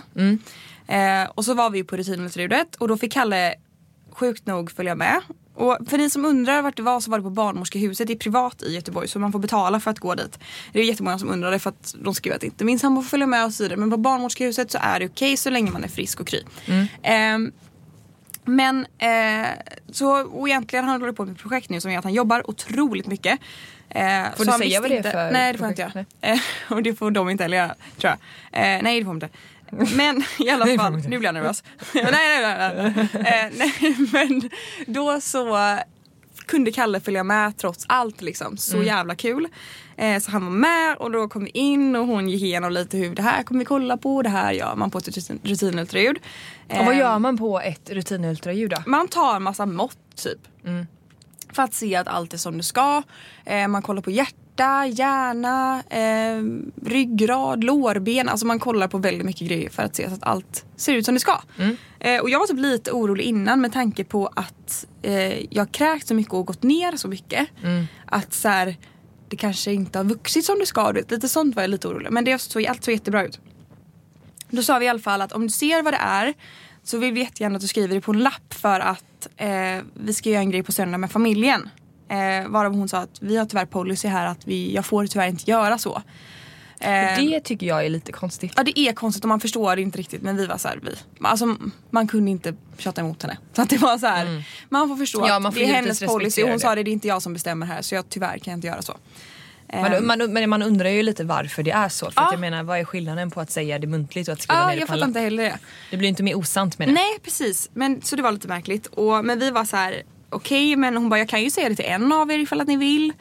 Eh, 0.87 1.31
och 1.35 1.45
så 1.45 1.55
var 1.55 1.71
vi 1.71 1.85
på 1.85 1.97
rutinultraljudet 1.97 2.77
och 2.77 2.89
då 2.89 2.97
fick 2.97 3.13
Kalle 3.13 3.55
sjukt 4.11 4.47
nog 4.47 4.71
följa 4.71 4.95
med. 4.95 5.21
Och 5.59 5.79
för 5.89 5.99
ni 5.99 6.11
som 6.11 6.25
undrar 6.25 6.63
vart 6.63 6.77
det 6.77 6.83
var 6.83 7.01
så 7.01 7.11
var 7.11 7.19
det 7.19 7.23
på 7.23 7.31
Barnmorskehuset. 7.31 8.07
Det 8.07 8.13
är 8.13 8.19
privat 8.19 8.63
i 8.63 8.75
Göteborg 8.75 9.09
så 9.09 9.19
man 9.19 9.33
får 9.33 9.39
betala 9.39 9.81
för 9.81 9.91
att 9.91 9.99
gå 9.99 10.15
dit. 10.15 10.39
Det 10.73 10.81
är 10.81 10.85
jättemånga 10.85 11.19
som 11.19 11.29
undrar 11.31 11.51
det 11.51 11.59
för 11.59 11.71
att 11.71 11.95
de 12.03 12.15
skriver 12.15 12.37
att 12.37 12.43
inte 12.43 12.65
min 12.65 12.79
sambo 12.79 13.03
får 13.03 13.09
följa 13.09 13.27
med 13.27 13.45
och 13.45 13.53
så 13.53 13.63
vidare. 13.63 13.77
Men 13.77 13.91
på 13.91 13.97
Barnmorskehuset 13.97 14.71
så 14.71 14.79
är 14.81 15.01
det 15.01 15.07
okej 15.07 15.37
så 15.37 15.51
länge 15.51 15.71
man 15.71 15.85
är 15.85 15.89
frisk 15.89 16.21
och 16.21 16.27
kry. 16.29 16.43
Ehm, 17.03 17.53
men 18.45 18.87
eh, 18.99 19.49
så 19.93 20.23
och 20.27 20.49
egentligen 20.49 20.85
har 20.85 20.93
han 20.93 21.01
hållit 21.01 21.17
på 21.17 21.25
med 21.25 21.33
ett 21.35 21.41
projekt 21.41 21.71
nu 21.71 21.81
som 21.81 21.91
gör 21.93 21.99
att 21.99 22.05
han 22.05 22.15
jobbar 22.15 22.51
otroligt 22.51 23.07
mycket. 23.07 23.39
Eh, 23.91 24.03
Får 24.37 24.45
du 24.45 24.53
säga 24.53 24.81
vad 24.81 24.91
det 24.91 24.95
är 24.95 24.97
inte- 24.97 25.11
för 25.11 25.31
Nej 25.33 25.53
det 25.53 25.59
får 25.59 25.67
jag 25.67 25.73
inte 25.73 25.83
projekt? 25.93 26.15
göra. 26.23 26.33
Eh, 26.35 26.41
och 26.77 26.83
det 26.83 26.95
får 26.95 27.11
de 27.11 27.31
inte 27.31 27.45
heller 27.45 27.57
göra 27.57 27.75
tror 28.01 28.13
jag. 28.53 28.77
Eh, 28.77 28.83
nej 28.83 28.99
det 28.99 29.05
får 29.05 29.11
de 29.15 29.17
inte. 29.27 29.29
Men 29.97 30.23
i 30.39 30.51
alla 30.51 30.67
fall, 30.77 30.93
nu 30.97 31.19
blir 31.19 31.23
jag 31.25 31.35
nervös. 31.35 31.65
nej, 31.95 32.05
nej, 32.13 32.43
nej, 32.43 32.93
nej. 32.97 33.09
Eh, 33.15 33.51
nej. 33.59 33.97
Men 34.13 34.51
då 34.87 35.21
så 35.21 35.59
kunde 36.47 36.73
Kalle 36.73 37.01
följa 37.01 37.25
med 37.25 37.57
trots 37.57 37.85
allt 37.89 38.23
liksom. 38.23 38.57
Så 38.57 38.77
Mm. 38.77 38.87
jävla 38.87 39.15
kul. 39.15 39.49
Eh, 39.97 40.21
så 40.21 40.31
han 40.31 40.45
var 40.45 40.53
med 40.53 40.97
och 40.97 41.11
då 41.11 41.29
kom 41.29 41.45
vi 41.45 41.51
in 41.51 41.97
och 41.97 42.07
hon 42.07 42.29
gick 42.29 42.43
igenom 42.43 42.73
lite 42.73 42.97
hur 42.97 43.15
det 43.15 43.23
här 43.23 43.43
kommer 43.43 43.59
vi 43.59 43.65
kolla 43.65 43.97
på. 43.97 44.23
Det 44.23 44.29
här 44.29 44.53
gör 44.53 44.75
man 44.77 44.91
på 44.91 44.99
ett 44.99 45.09
rutin- 45.09 45.41
rutinultraljud. 45.43 46.17
Och 46.69 46.77
vad 46.77 46.89
Eh, 46.95 46.99
gör 46.99 47.19
man 47.19 47.39
på 47.39 47.61
ett 47.61 47.91
rutinultraljud 47.91 48.71
då? 48.71 48.77
man 48.87 49.09
tar 49.09 49.37
en 49.37 49.43
massa 49.43 49.67
mått 49.67 49.99
typ. 50.17 50.39
Mm. 50.67 50.87
För 51.53 51.63
att 51.63 51.75
se 51.75 51.97
att 51.97 52.09
allt 52.09 52.35
är 52.35 52.39
som 52.39 52.57
det 52.57 52.63
ska. 52.65 53.03
Eh, 53.45 53.69
man 53.69 53.83
kollar 53.83 54.03
på 54.03 54.11
hjärta, 54.59 54.87
hjärna, 54.87 55.83
eh, 55.91 56.43
ryggrad, 56.91 57.65
lårben. 57.65 58.29
Alltså 58.29 58.47
man 58.47 58.59
kollar 58.59 58.89
på 58.89 58.99
väldigt 58.99 59.27
mycket 59.27 59.49
grejer 59.49 59.71
för 59.71 59.83
att 59.83 59.97
se 59.97 60.09
så 60.09 60.15
att 60.15 60.23
allt 60.23 60.65
ser 60.77 60.95
ut 60.95 61.05
som 61.05 61.15
det 61.15 61.21
ska. 61.21 61.41
Mm. 61.59 61.77
Eh, 62.01 62.21
och 62.21 62.31
jag 62.31 62.39
var 62.39 62.47
typ 62.47 62.59
lite 62.59 62.93
orolig 62.93 63.25
innan 63.25 63.61
med 63.61 63.73
tanke 63.73 64.05
på 64.05 64.27
att 64.27 64.87
eh, 65.03 65.55
jag 65.55 65.73
kräkt 65.73 66.09
så 66.09 66.15
mycket 66.15 66.33
och 66.33 66.47
gått 66.47 66.63
ner 66.63 66.97
så 66.97 67.09
mycket. 67.09 67.49
Mm. 67.63 67.87
Att 68.07 68.33
så 68.33 68.49
här, 68.49 68.77
det 69.29 69.37
kanske 69.37 69.73
inte 69.73 69.99
har 69.99 70.05
vuxit 70.05 70.45
som 70.45 70.59
det 70.59 70.67
ska. 70.67 70.91
Lite 70.91 71.29
sånt 71.29 71.57
var 71.57 71.63
jag 71.63 71.71
lite 71.71 71.89
orolig. 71.89 72.13
Men 72.13 72.25
det 72.25 72.39
såg, 72.39 72.67
allt 72.67 72.85
såg 72.85 72.95
jättebra 72.95 73.25
ut. 73.25 73.41
Då 74.51 74.63
sa 74.63 74.79
vi 74.79 74.87
i 74.87 74.89
alla 74.89 74.99
fall 74.99 75.23
att 75.23 75.33
om 75.33 75.43
du 75.43 75.49
ser 75.49 75.83
vad 75.83 75.93
det 75.93 76.01
är 76.03 76.35
så 76.85 76.99
vill 76.99 77.13
vi 77.13 77.21
jättegärna 77.21 77.57
att 77.57 77.63
du 77.63 77.69
skriver 77.69 77.95
det 77.95 78.01
på 78.01 78.13
en 78.13 78.19
lapp 78.19 78.55
för 78.55 78.81
att 78.81 79.29
eh, 79.37 79.49
vi 79.95 80.15
ska 80.15 80.31
göra 80.31 80.41
en 80.41 80.51
grej 80.51 80.63
på 80.63 80.73
söndag 80.73 80.99
med 80.99 81.11
familjen. 81.11 81.69
Eh, 82.09 82.49
varav 82.49 82.75
hon 82.75 82.89
sa 82.89 82.99
att 82.99 83.19
vi 83.21 83.37
har 83.37 83.45
tyvärr 83.47 83.67
policy 83.67 84.09
här 84.09 84.27
att 84.27 84.47
vi, 84.47 84.75
jag 84.75 84.87
får 84.87 85.07
tyvärr 85.07 85.29
inte 85.29 85.51
göra 85.51 85.79
så. 85.79 86.03
Eh, 86.81 87.17
Det 87.17 87.41
tycker 87.41 87.67
jag 87.67 87.85
är 87.87 87.89
lite 87.91 88.13
konstigt. 88.13 88.53
Ja 88.57 88.63
det 88.63 88.79
är 88.79 88.93
konstigt 88.93 89.25
och 89.25 89.29
man 89.29 89.41
förstår 89.41 89.77
det 89.77 89.83
inte 89.83 89.99
riktigt 89.99 90.23
men 90.23 90.37
vi 90.37 90.47
var 90.47 90.59
så 90.59 90.69
här, 90.69 90.81
vi, 90.83 90.91
alltså, 91.27 91.57
man 91.91 92.07
kunde 92.09 92.31
inte 92.31 92.55
tjata 92.79 93.01
emot 93.01 93.23
henne. 93.23 93.39
Så 93.53 93.63
att 93.63 93.71
det 93.71 93.79
var 93.79 93.99
så 93.99 94.07
här, 94.07 94.45
man 94.69 94.89
får 94.89 94.97
förstå 94.97 95.25
Ja, 95.29 95.37
att 95.37 95.43
man 95.43 95.53
får 95.53 95.61
det 95.61 95.67
är 95.67 95.75
hennes 95.75 96.01
policy. 96.01 96.43
Hon 96.43 96.53
det. 96.53 96.61
sa 96.61 96.75
det, 96.75 96.83
det 96.83 96.91
är 96.91 96.93
inte 96.93 97.09
jag 97.09 97.23
som 97.23 97.33
bestämmer 97.33 97.67
här 97.67 97.83
så 97.83 97.95
jag 97.95 98.09
tyvärr 98.09 98.39
kan 98.39 98.51
jag 98.53 98.59
inte 98.59 98.67
göra 98.67 98.83
så. 98.83 98.97
Man, 99.73 99.93
Ehm, 99.93 100.07
man, 100.07 100.33
men 100.33 100.51
man 100.51 100.63
undrar 100.63 100.89
ju 100.89 101.03
lite 101.03 101.25
varför 101.25 101.63
det 101.63 101.71
är 101.71 101.89
så. 101.89 102.07
För 102.11 102.21
Ja. 102.21 102.27
att 102.27 102.33
jag 102.33 102.41
menar 102.41 102.63
vad 102.63 102.79
är 102.79 102.85
skillnaden 102.85 103.31
på 103.31 103.41
att 103.41 103.51
säga 103.51 103.79
det 103.79 103.87
muntligt 103.87 104.29
och 104.29 104.33
att 104.33 104.43
skriva 104.43 104.61
Ja 104.61 104.67
ner 104.67 104.75
det 104.75 104.79
jag 104.81 104.87
på 104.89 104.93
fattar 104.93 104.97
alla? 104.97 105.07
inte 105.07 105.21
heller 105.21 105.43
det. 105.43 105.59
Det 105.91 105.97
blir 105.97 106.09
inte 106.09 106.23
mer 106.23 106.35
osant 106.39 106.79
med 106.79 106.89
det. 106.89 106.93
Nej 106.93 107.19
precis, 107.23 107.71
men, 107.73 108.03
så 108.03 108.17
det 108.17 108.23
var 108.23 108.33
lite 108.33 108.49
märkligt. 108.49 108.87
Och, 108.87 109.25
men 109.25 109.39
vi 109.39 109.51
var 109.51 109.65
så 109.65 109.77
här: 109.77 110.03
okej 110.31 110.77
men 110.77 110.97
hon 110.97 111.09
bara 111.09 111.19
jag 111.19 111.29
kan 111.29 111.43
ju 111.43 111.51
säga 111.51 111.69
det 111.69 111.75
till 111.75 111.85
en 111.85 112.13
av 112.13 112.31
er 112.31 112.39
ifall 112.39 112.61
att 112.61 112.69
ni 112.69 112.77
vill. 112.77 113.13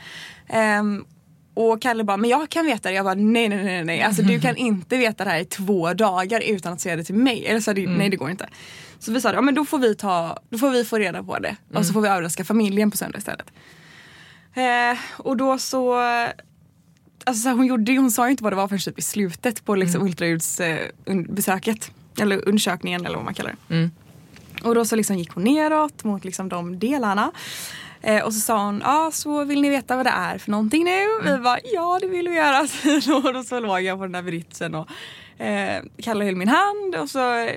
Ehm, 0.48 1.06
och 1.54 1.82
Kalle 1.82 2.04
bara, 2.04 2.18
men 2.18 2.30
jag 2.30 2.50
kan 2.50 2.66
veta 2.66 2.90
det. 2.90 2.96
Jag 2.96 3.06
bara, 3.06 3.16
nej 3.16 3.50
nej 3.50 3.64
nej 3.64 3.84
nej. 3.84 4.02
Alltså 4.02 4.22
du 4.22 4.40
kan 4.40 4.56
inte 4.58 4.98
veta 4.98 5.24
det 5.24 5.30
här 5.30 5.40
i 5.40 5.46
två 5.46 5.94
dagar 5.94 6.42
utan 6.42 6.74
att 6.74 6.82
säga 6.82 6.96
det 6.96 7.04
till 7.04 7.16
mig. 7.16 7.46
Eller 7.46 7.60
så 7.60 7.74
det, 7.74 7.88
nej 7.88 8.10
det 8.10 8.18
går 8.18 8.30
inte. 8.30 8.50
Så 9.00 9.12
vi 9.12 9.22
sa, 9.22 9.34
ja 9.34 9.42
men 9.42 9.56
då 9.56 9.66
får 9.66 9.80
vi 9.80 9.96
ta, 9.96 10.40
då 10.50 10.58
får 10.58 10.70
vi 10.70 10.86
få 10.86 10.98
reda 10.98 11.24
på 11.24 11.40
det. 11.40 11.56
Och 11.74 11.86
så 11.86 11.94
får 11.94 12.02
vi 12.02 12.08
överraska 12.08 12.44
familjen 12.46 12.92
på 12.92 12.98
söndag 12.98 13.18
istället. 13.18 13.52
Eh, 14.54 14.98
och 15.18 15.38
då 15.38 15.58
så, 15.58 15.96
alltså 17.24 17.42
så 17.42 17.50
här, 17.50 17.56
hon, 17.56 17.66
gjorde, 17.66 17.98
hon 17.98 18.12
sa 18.12 18.26
ju 18.26 18.32
inte 18.32 18.44
vad 18.44 18.52
det 18.52 18.58
var 18.58 18.68
förrän 18.68 18.80
typ 18.82 19.00
i 19.00 19.02
slutet 19.02 19.66
på 19.66 19.76
liksom 19.76 20.02
ultraljudsbesöket. 20.02 21.92
eller 22.20 22.48
undersökningen 22.48 23.06
eller 23.06 23.16
vad 23.16 23.26
man 23.26 23.34
kallar 23.34 23.56
det. 23.68 23.76
Mm. 23.76 23.92
Och 24.64 24.76
då 24.76 24.86
så 24.86 24.96
liksom 24.96 25.18
gick 25.18 25.32
hon 25.32 25.44
neråt 25.44 26.04
mot 26.04 26.26
liksom 26.26 26.50
de 26.50 26.80
delarna. 26.80 27.32
Eh, 28.02 28.24
och 28.24 28.34
så 28.34 28.40
sa 28.40 28.66
hon, 28.66 28.82
ja 28.86 29.12
så 29.14 29.44
vill 29.44 29.62
ni 29.62 29.70
veta 29.70 29.96
vad 29.96 30.06
det 30.06 30.14
är 30.16 30.38
för 30.38 30.52
någonting 30.52 30.84
nu? 30.84 31.06
Vi 31.24 31.38
bara, 31.38 31.60
ja 31.64 32.00
det 32.02 32.08
vill 32.08 32.30
vi 32.30 32.36
göra. 32.36 32.60
och 33.26 33.34
då 33.34 33.44
så 33.44 33.60
låg 33.60 33.82
jag 33.82 33.98
på 33.98 34.04
den 34.04 34.12
där 34.12 34.22
britsen 34.22 34.76
och 34.76 34.88
eh, 35.42 35.84
Kalle 36.02 36.26
höll 36.26 36.36
min 36.36 36.48
hand 36.48 36.96
och 36.96 37.10
så 37.10 37.50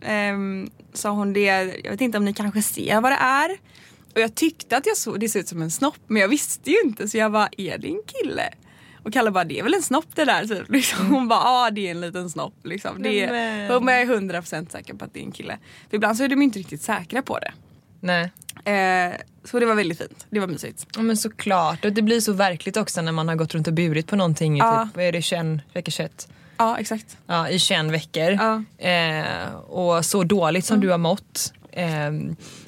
ehm, 0.00 0.70
sa 0.92 1.10
hon 1.10 1.32
det, 1.32 1.80
jag 1.84 1.90
vet 1.90 2.00
inte 2.00 2.18
om 2.18 2.24
ni 2.24 2.34
kanske 2.34 2.62
ser 2.62 3.00
vad 3.00 3.12
det 3.12 3.18
är. 3.20 3.50
Och 4.14 4.20
jag 4.20 4.34
tyckte 4.34 4.76
att 4.76 4.86
jag 4.86 4.96
såg, 4.96 5.20
det 5.20 5.28
såg 5.28 5.40
ut 5.40 5.48
som 5.48 5.62
en 5.62 5.70
snopp 5.70 5.98
men 6.06 6.22
jag 6.22 6.28
visste 6.28 6.70
ju 6.70 6.80
inte 6.84 7.08
så 7.08 7.18
jag 7.18 7.32
bara, 7.32 7.48
är 7.56 7.78
det 7.78 7.88
en 7.88 8.02
kille? 8.06 8.54
Och 9.04 9.12
Kalle 9.12 9.30
bara, 9.30 9.44
det 9.44 9.58
är 9.58 9.62
väl 9.62 9.74
en 9.74 9.82
snopp 9.82 10.06
det 10.14 10.24
där 10.24 10.46
typ. 10.46 10.70
Liksom. 10.70 11.06
Hon 11.06 11.28
bara, 11.28 11.40
ja 11.40 11.70
det 11.70 11.86
är 11.86 11.90
en 11.90 12.00
liten 12.00 12.30
snopp. 12.30 12.54
Liksom. 12.64 13.02
Det 13.02 13.20
är, 13.24 13.74
hon 13.74 13.88
är 13.88 14.04
100% 14.04 14.68
säker 14.72 14.94
på 14.94 15.04
att 15.04 15.14
det 15.14 15.20
är 15.20 15.24
en 15.24 15.32
kille. 15.32 15.58
För 15.90 15.96
ibland 15.96 16.16
så 16.16 16.24
är 16.24 16.28
de 16.28 16.42
inte 16.42 16.58
riktigt 16.58 16.82
säkra 16.82 17.22
på 17.22 17.38
det. 17.38 17.52
Nej. 18.00 18.32
Eh, 18.74 19.14
så 19.44 19.60
det 19.60 19.66
var 19.66 19.74
väldigt 19.74 19.98
fint. 19.98 20.26
Det 20.30 20.40
var 20.40 20.46
mysigt. 20.46 20.86
Ja, 20.96 21.02
men 21.02 21.16
såklart. 21.16 21.84
Och 21.84 21.92
det 21.92 22.02
blir 22.02 22.20
så 22.20 22.32
verkligt 22.32 22.76
också 22.76 23.02
när 23.02 23.12
man 23.12 23.28
har 23.28 23.34
gått 23.36 23.54
runt 23.54 23.66
och 23.66 23.72
burit 23.74 24.06
på 24.06 24.16
någonting 24.16 24.56
i 24.56 24.58
Ja. 24.58 24.84
typ, 24.88 24.96
vad 24.96 25.04
är 25.04 25.12
det, 25.12 25.22
21 25.22 25.60
veckor 25.72 25.90
21? 25.92 26.28
Ja 26.56 26.78
exakt. 26.78 27.16
Ja, 27.26 27.48
i 27.48 27.58
21 27.58 27.90
veckor. 27.92 28.30
Ja. 28.32 28.62
Eh, 28.88 29.54
och 29.54 30.04
så 30.04 30.24
dåligt 30.24 30.64
som 30.64 30.80
du 30.80 30.90
har 30.90 30.98
mått. 30.98 31.52
Eh, 31.72 32.10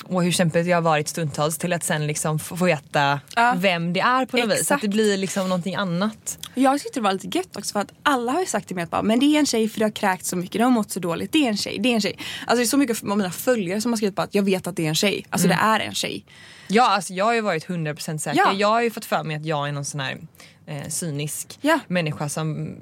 och 0.08 0.24
hur 0.24 0.32
kämpigt 0.32 0.66
jag 0.66 0.76
har 0.76 0.82
varit 0.82 1.08
stundtals 1.08 1.58
till 1.58 1.72
att 1.72 1.84
sen 1.84 2.06
liksom 2.06 2.38
få 2.38 2.54
veta 2.64 3.20
Ja. 3.36 3.54
vem 3.58 3.92
det 3.92 4.00
är 4.00 4.26
på 4.26 4.36
något 4.36 4.44
vis. 4.46 4.52
Så 4.52 4.54
att 4.54 4.60
Exakt. 4.60 4.82
det 4.82 4.88
blir 4.88 5.16
liksom 5.16 5.48
någonting 5.48 5.74
annat. 5.74 6.38
Jag 6.54 6.80
tyckte 6.80 7.00
det 7.00 7.04
var 7.04 7.12
lite 7.12 7.38
gött 7.38 7.56
också 7.56 7.72
för 7.72 7.80
att 7.80 7.92
alla 8.02 8.32
har 8.32 8.40
ju 8.40 8.46
sagt 8.46 8.66
till 8.66 8.76
mig 8.76 8.82
att 8.84 8.90
bara, 8.90 9.02
men 9.02 9.20
det 9.20 9.26
är 9.26 9.38
en 9.38 9.46
tjej 9.46 9.68
för 9.68 9.78
det 9.78 9.84
har 9.84 9.90
kräkt 9.90 10.24
så 10.26 10.36
mycket, 10.36 10.58
det 10.58 10.64
har 10.64 10.70
mått 10.70 10.90
så 10.90 11.00
dåligt. 11.00 11.32
Det 11.32 11.38
är 11.44 11.48
en 11.48 11.56
tjej, 11.56 11.78
det 11.80 11.88
är 11.88 11.94
en 11.94 12.00
tjej. 12.00 12.18
Alltså 12.40 12.56
det 12.56 12.62
är 12.62 12.66
så 12.66 12.76
mycket 12.76 13.02
av 13.02 13.18
mina 13.18 13.30
följare 13.30 13.80
som 13.80 13.92
har 13.92 13.96
skrivit 13.96 14.16
på 14.16 14.22
att 14.22 14.34
jag 14.34 14.42
vet 14.42 14.66
att 14.66 14.76
det 14.76 14.84
är 14.84 14.88
en 14.88 14.94
tjej. 14.94 15.26
Alltså 15.30 15.48
det 15.48 15.58
är 15.62 15.80
en 15.80 15.94
tjej. 15.94 16.24
Ja, 16.68 16.88
alltså 16.90 17.12
jag 17.14 17.24
har 17.24 17.34
ju 17.34 17.40
varit 17.40 17.66
100% 17.66 18.18
säker. 18.18 18.38
Ja. 18.38 18.52
Jag 18.52 18.68
har 18.68 18.82
ju 18.82 18.90
fått 18.90 19.04
för 19.04 19.22
mig 19.24 19.36
att 19.36 19.46
jag 19.46 19.68
är 19.68 19.72
någon 19.72 19.84
sån 19.84 20.00
här 20.00 20.18
eh, 20.66 20.88
cynisk 20.88 21.58
Ja. 21.60 21.78
människa 21.88 22.28
som... 22.28 22.76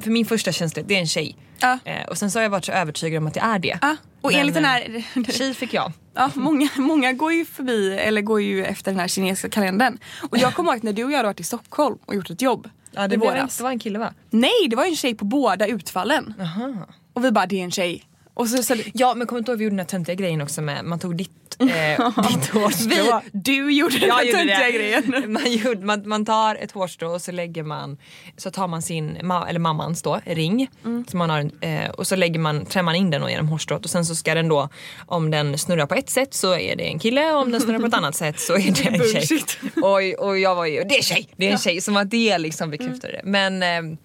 För 0.00 0.10
min 0.10 0.26
första 0.26 0.52
känsla, 0.52 0.82
det 0.82 0.94
är 0.94 1.00
en 1.00 1.06
tjej. 1.06 1.36
Ja. 1.60 1.78
Eh, 1.84 2.08
och 2.08 2.18
sen 2.18 2.30
så 2.30 2.38
har 2.38 2.42
jag 2.42 2.50
varit 2.50 2.64
så 2.64 2.72
övertygad 2.72 3.18
om 3.22 3.26
att 3.26 3.34
det 3.34 3.40
är 3.40 3.58
det. 3.58 3.78
Ja. 3.82 3.96
Och 4.20 4.30
Men, 4.32 4.40
enligt 4.40 4.54
den 4.54 4.64
eh, 4.64 4.70
här 4.70 5.32
Tjej 5.32 5.54
fick 5.54 5.74
jag. 5.74 5.92
Ja, 6.14 6.30
många, 6.34 6.68
många 6.76 7.12
går 7.12 7.32
ju 7.32 7.44
förbi, 7.44 7.92
eller 7.98 8.20
går 8.22 8.40
ju 8.42 8.64
efter 8.64 8.90
den 8.90 9.00
här 9.00 9.08
kinesiska 9.08 9.48
kalendern. 9.48 9.98
Och 10.30 10.38
jag 10.38 10.54
kommer 10.54 10.70
ihåg 10.70 10.76
att 10.76 10.82
när 10.82 10.92
du 10.92 11.04
och 11.04 11.10
jag 11.12 11.16
hade 11.16 11.28
varit 11.28 11.40
i 11.40 11.44
Stockholm 11.44 11.98
och 12.06 12.14
gjort 12.14 12.30
ett 12.30 12.42
jobb 12.42 12.68
Ja, 12.90 13.04
i 13.04 13.08
det, 13.08 13.18
blev, 13.18 13.30
våras. 13.30 13.56
det 13.56 13.62
var 13.62 13.70
en 13.70 13.78
kille 13.78 13.98
va? 13.98 14.14
Nej, 14.30 14.50
det 14.70 14.76
var 14.76 14.84
en 14.84 14.96
tjej 14.96 15.14
på 15.14 15.24
båda 15.24 15.66
utfallen. 15.66 16.34
Aha. 16.40 16.74
Och 17.12 17.24
vi 17.24 17.30
bara, 17.30 17.46
det 17.46 17.60
är 17.60 17.64
en 17.64 17.70
tjej. 17.70 18.04
Och 18.34 18.48
så, 18.48 18.62
så 18.62 18.74
Ja 18.94 19.14
men 19.14 19.26
kommer 19.26 19.38
du 19.38 19.40
inte 19.40 19.52
ihåg 19.52 19.58
vi 19.58 19.64
gjorde 19.64 19.72
den 19.72 19.78
här 19.78 19.86
töntiga 19.86 20.14
grejen 20.14 20.40
också 20.40 20.62
med, 20.62 20.84
man 20.84 20.98
tog 20.98 21.16
ditt, 21.16 21.56
eh, 21.60 21.66
ditt 22.28 22.48
hårstrå. 22.48 23.20
vi, 23.24 23.30
du 23.32 23.72
gjorde 23.72 23.98
den 23.98 24.10
här 24.10 24.32
töntiga 24.32 24.70
grejen. 24.70 25.32
Man, 25.32 25.52
gjorde, 25.52 25.80
man, 25.80 26.08
man 26.08 26.24
tar 26.24 26.54
ett 26.54 26.72
hårstrå 26.72 27.08
och 27.08 27.22
så 27.22 27.32
lägger 27.32 27.62
man, 27.62 27.96
så 28.36 28.50
tar 28.50 28.68
man 28.68 28.82
sin, 28.82 29.16
eller 29.16 29.58
mammans 29.58 30.02
då, 30.02 30.20
ring. 30.24 30.70
Mm. 30.84 31.04
Så 31.10 31.16
man 31.16 31.30
har, 31.30 31.38
en, 31.38 31.52
eh, 31.60 31.90
och 31.90 32.06
så 32.06 32.16
lägger 32.16 32.38
man, 32.38 32.66
trär 32.66 32.82
man 32.82 32.94
in 32.94 33.10
den 33.10 33.28
genom 33.28 33.48
hårstrået 33.48 33.84
och 33.84 33.90
sen 33.90 34.04
så 34.04 34.14
ska 34.14 34.34
den 34.34 34.48
då, 34.48 34.68
om 35.06 35.30
den 35.30 35.58
snurrar 35.58 35.86
på 35.86 35.94
ett 35.94 36.10
sätt 36.10 36.34
så 36.34 36.54
är 36.54 36.76
det 36.76 36.84
en 36.84 36.98
kille 36.98 37.32
och 37.32 37.40
om 37.40 37.52
den 37.52 37.60
snurrar 37.60 37.78
på 37.78 37.86
ett 37.86 37.94
annat 38.02 38.14
sätt 38.14 38.40
så 38.40 38.54
är 38.54 38.58
det 38.58 38.86
en 38.86 39.22
tjej. 39.22 39.44
Och, 39.82 40.26
och 40.28 40.38
jag 40.38 40.54
var 40.54 40.66
ju, 40.66 40.84
det 40.84 40.98
är 40.98 41.02
tjej, 41.02 41.28
det 41.36 41.48
är 41.48 41.52
en 41.52 41.58
tjej. 41.58 41.80
Som 41.80 41.96
att 41.96 42.10
det 42.10 42.38
liksom 42.38 42.70
bekräftade 42.70 43.12
det. 43.12 43.20
Men, 43.24 43.62
eh, 43.62 43.98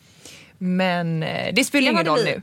men 0.57 1.24
eh, 1.24 1.53
det 1.53 1.63
spelar 1.63 1.91
ingen 1.91 2.05
roll 2.05 2.19
vi. 2.19 2.25
nu. 2.25 2.41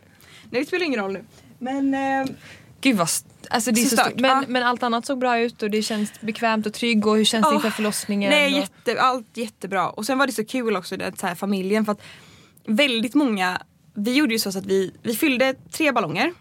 Nej, 0.50 0.62
det 0.62 0.66
spelar 0.66 0.86
ingen 0.86 1.00
roll 1.00 1.12
nu. 1.12 1.24
Men 1.64 1.94
eh, 1.94 2.35
Gud 2.80 2.97
vad 2.97 3.09
alltså 3.50 3.73
det 3.73 3.80
är 3.80 3.85
Så 3.85 3.88
så 3.90 3.97
stört, 3.97 4.06
stort. 4.06 4.21
Men, 4.21 4.30
ja. 4.30 4.44
men 4.49 4.62
allt 4.62 4.83
annat 4.83 5.06
såg 5.06 5.18
bra 5.18 5.38
ut 5.38 5.62
och 5.62 5.71
det 5.71 5.83
känns 5.83 6.21
bekvämt 6.21 6.66
och 6.66 6.73
trygg 6.73 7.06
och 7.06 7.16
hur 7.16 7.25
känns 7.25 7.47
det 7.47 7.50
Ja. 7.50 7.54
inför 7.54 7.71
förlossningen? 7.71 8.30
nej, 8.30 8.54
och... 8.54 8.61
jätte, 8.61 9.00
allt 9.00 9.37
jättebra. 9.37 9.90
Och 9.90 10.06
sen 10.06 10.18
var 10.18 10.26
det 10.26 10.33
så 10.33 10.44
kul 10.44 10.76
också 10.76 10.97
det 10.97 11.18
så 11.18 11.26
här, 11.26 11.35
familjen 11.35 11.85
för 11.85 11.92
att 11.92 12.02
väldigt 12.66 13.14
många 13.14 13.62
vi 13.94 14.12
gjorde 14.14 14.35
ju 14.35 14.38
så 14.38 14.49
att 14.49 14.66
vi, 14.66 14.92
vi 15.02 15.14
fyllde 15.16 15.54
tre 15.71 15.92
ballonger. 15.92 16.33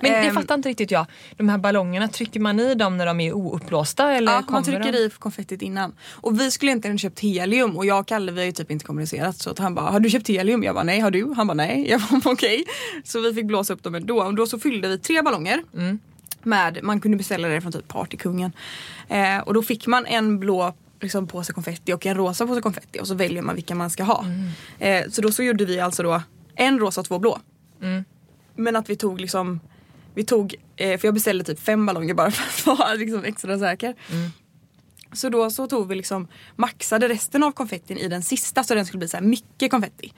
Men 0.00 0.10
det 0.12 0.16
Ehm. 0.16 0.34
fattar 0.34 0.54
inte 0.54 0.68
riktigt 0.68 0.90
jag. 0.90 1.06
De 1.36 1.48
här 1.48 1.58
ballongerna, 1.58 2.08
trycker 2.08 2.40
man 2.40 2.60
i 2.60 2.74
dem 2.74 2.96
när 2.96 3.06
de 3.06 3.20
är 3.20 3.32
ouppblåsta 3.32 4.12
eller 4.12 4.32
Ja, 4.32 4.42
man 4.48 4.62
trycker 4.64 4.92
de? 4.92 4.98
i 4.98 5.10
konfettit 5.18 5.62
innan. 5.62 5.92
Och 6.10 6.40
vi 6.40 6.50
skulle 6.50 6.72
inte 6.72 6.88
ens 6.88 7.02
köpt 7.02 7.20
helium 7.20 7.76
och 7.76 7.86
jag 7.86 8.00
och 8.00 8.06
Kalle 8.08 8.32
vi 8.32 8.38
har 8.40 8.46
ju 8.46 8.52
typ 8.52 8.70
inte 8.70 8.84
kommunicerat 8.84 9.36
så 9.38 9.50
att 9.50 9.58
han 9.58 9.74
bara 9.74 9.90
har 9.90 10.00
du 10.00 10.10
köpt 10.10 10.28
helium? 10.28 10.62
Jag 10.62 10.74
bara 10.74 10.84
nej, 10.84 11.00
har 11.00 11.10
du? 11.10 11.32
Han 11.36 11.46
bara 11.46 11.54
nej. 11.54 11.90
Jag 11.90 12.00
bara 12.00 12.20
okej. 12.32 12.64
Så 13.04 13.20
vi 13.20 13.34
fick 13.34 13.44
blåsa 13.46 13.72
upp 13.72 13.82
dem 13.82 13.94
ändå. 13.94 14.22
Och 14.22 14.34
då 14.34 14.46
så 14.46 14.58
fyllde 14.58 14.88
vi 14.88 14.98
tre 14.98 15.22
ballonger. 15.22 15.62
Med, 16.42 16.78
man 16.82 17.00
kunde 17.00 17.16
beställa 17.16 17.48
det 17.48 17.60
från 17.60 17.72
typ 17.72 17.88
Partykungen. 17.88 18.52
Eh, 19.08 19.38
och 19.38 19.54
då 19.54 19.62
fick 19.62 19.86
man 19.86 20.06
en 20.06 20.38
blå 20.38 20.74
liksom, 21.00 21.26
påse 21.26 21.52
konfetti 21.52 21.92
och 21.92 22.06
en 22.06 22.16
rosa 22.16 22.46
påse 22.46 22.60
konfetti 22.60 23.00
och 23.00 23.06
så 23.08 23.14
väljer 23.14 23.42
man 23.42 23.54
vilka 23.54 23.74
man 23.74 23.90
ska 23.90 24.02
ha. 24.04 24.24
Eh, 24.78 25.04
så 25.10 25.22
då 25.22 25.32
så 25.32 25.42
gjorde 25.42 25.64
vi 25.64 25.80
alltså 25.80 26.02
då 26.02 26.22
en 26.54 26.78
rosa 26.78 27.00
och 27.00 27.06
två 27.06 27.18
blå. 27.18 27.38
Men 28.56 28.76
att 28.76 28.90
vi 28.90 28.96
tog 28.96 29.20
liksom 29.20 29.60
vi 30.14 30.24
tog, 30.24 30.54
eh, 30.76 30.98
för 30.98 31.08
jag 31.08 31.14
beställde 31.14 31.44
typ 31.44 31.60
fem 31.60 31.86
ballonger 31.86 32.14
bara 32.14 32.30
för 32.30 32.70
att 32.72 32.78
vara 32.78 32.94
liksom 32.94 33.24
extra 33.24 33.58
säker. 33.58 33.94
Så 35.12 35.28
då 35.28 35.50
så 35.50 35.66
tog 35.66 35.88
vi 35.88 35.94
liksom 35.94 36.28
maxade 36.56 37.08
resten 37.08 37.42
av 37.42 37.52
konfettin 37.52 37.98
i 37.98 38.08
den 38.08 38.22
sista 38.22 38.64
så 38.64 38.74
den 38.74 38.86
skulle 38.86 38.98
bli 38.98 39.08
så 39.08 39.16
här 39.16 39.24
mycket 39.24 39.70
konfetti. 39.70 40.12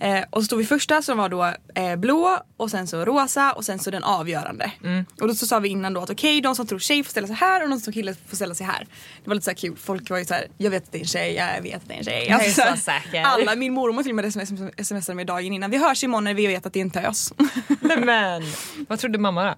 Eh, 0.00 0.24
och 0.30 0.42
så 0.42 0.48
tog 0.48 0.58
vi 0.58 0.64
första 0.66 1.02
som 1.02 1.18
var 1.18 1.28
då 1.28 1.52
eh, 1.74 1.96
blå 1.96 2.38
och 2.56 2.70
sen 2.70 2.86
så 2.86 3.04
rosa 3.04 3.52
och 3.52 3.64
sen 3.64 3.78
så 3.78 3.90
den 3.90 4.04
avgörande. 4.04 4.72
Och 5.20 5.28
då 5.28 5.34
så 5.34 5.46
sa 5.46 5.58
vi 5.58 5.68
innan 5.68 5.92
då 5.94 6.00
att 6.00 6.10
okej 6.10 6.40
de 6.40 6.54
som 6.56 6.66
tror 6.66 6.78
tjej 6.78 7.04
får 7.04 7.10
ställa 7.10 7.26
sig 7.26 7.36
här 7.36 7.62
och 7.62 7.68
de 7.68 7.74
som 7.80 7.82
tror 7.82 7.92
kille 7.92 8.14
får 8.28 8.36
ställa 8.36 8.54
sig 8.54 8.66
här. 8.66 8.86
Det 9.24 9.28
var 9.28 9.34
lite 9.34 9.44
så 9.44 9.54
kul, 9.54 9.76
folk 9.76 10.10
var 10.10 10.18
ju 10.18 10.24
så 10.24 10.34
här, 10.34 10.46
jag 10.58 10.70
vet 10.70 10.82
att 10.84 10.92
det 10.92 10.98
är 10.98 11.00
en 11.00 11.06
tjej, 11.06 11.34
jag 11.34 11.62
vet 11.62 11.76
att 11.76 11.88
det 11.88 11.94
är 11.94 11.98
en 11.98 12.04
tjej. 12.04 12.26
Jag 12.28 12.40
är 12.40 12.44
Alltså, 12.44 12.62
så 12.70 12.76
säker. 12.76 13.22
Alla, 13.22 13.54
min 13.56 13.72
mormor 13.72 14.02
till 14.02 14.10
och 14.12 14.16
med 14.16 14.24
sms- 14.24 14.82
smsade 14.82 15.16
mig 15.16 15.24
dagen 15.24 15.52
innan. 15.52 15.70
Vi 15.70 15.76
hörs 15.78 16.04
imorgon 16.04 16.24
när 16.24 16.34
vi 16.34 16.46
vet 16.46 16.66
att 16.66 16.72
det 16.72 16.80
är 16.80 16.84
en 16.84 16.90
tös. 16.90 17.32
Men 17.80 18.42
vad 18.88 18.98
trodde 18.98 19.18
mamma 19.18 19.44
då? 19.44 19.54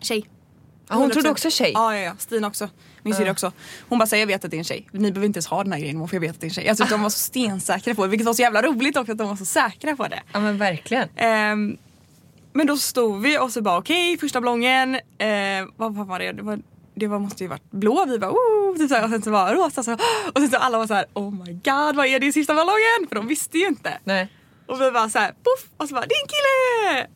Tjej. 0.00 0.24
Ja, 0.88 0.94
hon 0.94 1.10
trodde 1.10 1.30
också 1.30 1.50
tjej? 1.50 1.70
Ja, 1.74 1.94
ja, 1.96 2.00
ja. 2.02 2.12
Stina 2.18 2.46
också. 2.46 2.68
Min 3.02 3.14
syrra 3.14 3.30
också. 3.30 3.52
Hon 3.88 3.98
bara 3.98 4.06
säger 4.06 4.22
jag 4.22 4.26
vet 4.26 4.44
att 4.44 4.50
det 4.50 4.56
är 4.56 4.58
en 4.58 4.64
tjej. 4.64 4.88
Ni 4.92 5.12
behöver 5.12 5.26
inte 5.26 5.36
ens 5.36 5.46
ha 5.46 5.62
den 5.62 5.72
här 5.72 5.80
grejen 5.80 6.08
för 6.08 6.16
jag 6.16 6.20
vet 6.20 6.30
att 6.30 6.40
det 6.40 6.44
är 6.44 6.48
en 6.48 6.54
tjej. 6.54 6.68
Alltså, 6.68 6.84
de 6.84 7.02
var 7.02 7.10
så 7.10 7.18
stensäkra 7.18 7.94
på 7.94 8.04
det 8.04 8.10
vilket 8.10 8.26
var 8.26 8.34
så 8.34 8.42
jävla 8.42 8.62
roligt 8.62 8.96
också 8.96 9.12
att 9.12 9.18
de 9.18 9.28
var 9.28 9.36
så 9.36 9.44
säkra 9.44 9.96
på 9.96 10.08
det. 10.08 10.22
Ja 10.32 10.40
men 10.40 10.58
verkligen. 10.58 11.08
Ehm, 11.16 11.76
men 12.52 12.66
då 12.66 12.76
stod 12.76 13.22
vi 13.22 13.38
och 13.38 13.52
så 13.52 13.62
bara 13.62 13.78
okej 13.78 14.18
första 14.18 14.40
ballongen. 14.40 14.94
Eh, 14.94 15.28
vad, 15.76 15.94
vad 15.94 16.06
var 16.06 16.18
det? 16.18 16.32
Det, 16.32 16.42
var, 16.42 16.58
det 16.94 17.06
var, 17.06 17.18
måste 17.18 17.44
ju 17.44 17.48
varit 17.48 17.70
blå. 17.70 18.04
Vi 18.08 18.18
bara 18.18 18.30
oh, 18.30 18.76
typ 18.76 18.82
och 19.04 19.10
sen 19.10 19.22
så 19.22 19.30
var 19.30 19.54
rosa. 19.54 19.82
Så, 19.82 19.92
och 20.32 20.40
sen 20.40 20.50
så 20.50 20.56
alla 20.56 20.78
var 20.78 20.86
så 20.86 20.94
här 20.94 21.06
oh 21.14 21.30
my 21.30 21.52
god 21.52 21.96
vad 21.96 22.06
är 22.06 22.20
det 22.20 22.26
i 22.26 22.32
sista 22.32 22.54
ballongen? 22.54 23.08
För 23.08 23.14
de 23.14 23.26
visste 23.26 23.58
ju 23.58 23.66
inte. 23.66 23.98
Nej. 24.04 24.28
Och 24.66 24.80
vi 24.80 24.90
bara 24.90 25.08
så 25.08 25.18
här 25.18 25.28
poff 25.28 25.66
och 25.76 25.88
så 25.88 25.94
bara 25.94 26.06
det 26.06 26.14
är 26.14 26.22
en 26.22 26.28
kille! 26.28 27.06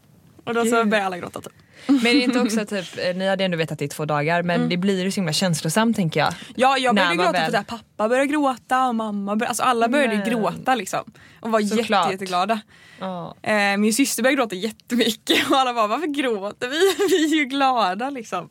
Och 0.45 0.55
då 0.55 0.65
så 0.65 0.85
började 0.85 1.07
alla 1.07 1.19
gråta 1.19 1.41
typ. 1.41 1.53
Men 1.93 1.99
det 2.03 2.09
är 2.11 2.23
inte 2.23 2.41
också 2.41 2.67
typ, 2.67 2.99
eh, 2.99 3.17
ni 3.17 3.29
hade 3.29 3.45
ändå 3.45 3.57
vetat 3.57 3.79
det 3.79 3.85
i 3.85 3.89
två 3.89 4.05
dagar 4.05 4.43
men 4.43 4.69
det 4.69 4.77
blir 4.77 5.05
ju 5.05 5.11
så 5.11 5.15
himla 5.17 5.33
känslosamt 5.33 5.97
tänker 5.97 6.21
jag. 6.21 6.35
Ja 6.57 6.79
jag 6.79 6.95
började 6.95 7.17
gråta 7.17 7.33
väl- 7.33 7.51
för 7.51 7.59
att 7.59 7.67
pappa 7.67 8.09
började 8.09 8.27
gråta 8.27 8.89
och 8.89 8.95
mamma 8.95 9.37
började, 9.37 9.49
alltså 9.49 9.63
alla 9.63 9.89
började 9.89 10.17
Men. 10.17 10.31
gråta 10.31 10.75
liksom. 10.75 11.13
Och 11.41 11.51
var 11.51 11.61
jätte, 11.61 12.09
jätteglada. 12.13 12.61
Ja. 13.01 13.35
Eh, 13.43 13.77
min 13.77 13.93
syster 13.93 14.23
började 14.23 14.37
gråta 14.37 14.55
jättemycket 14.55 15.51
och 15.51 15.57
alla 15.57 15.75
bara 15.75 15.87
varför 15.87 16.07
gråter 16.07 16.69
vi? 16.69 16.79
Vi 17.11 17.33
är 17.33 17.37
ju 17.39 17.45
glada 17.45 18.11
liksom. 18.11 18.49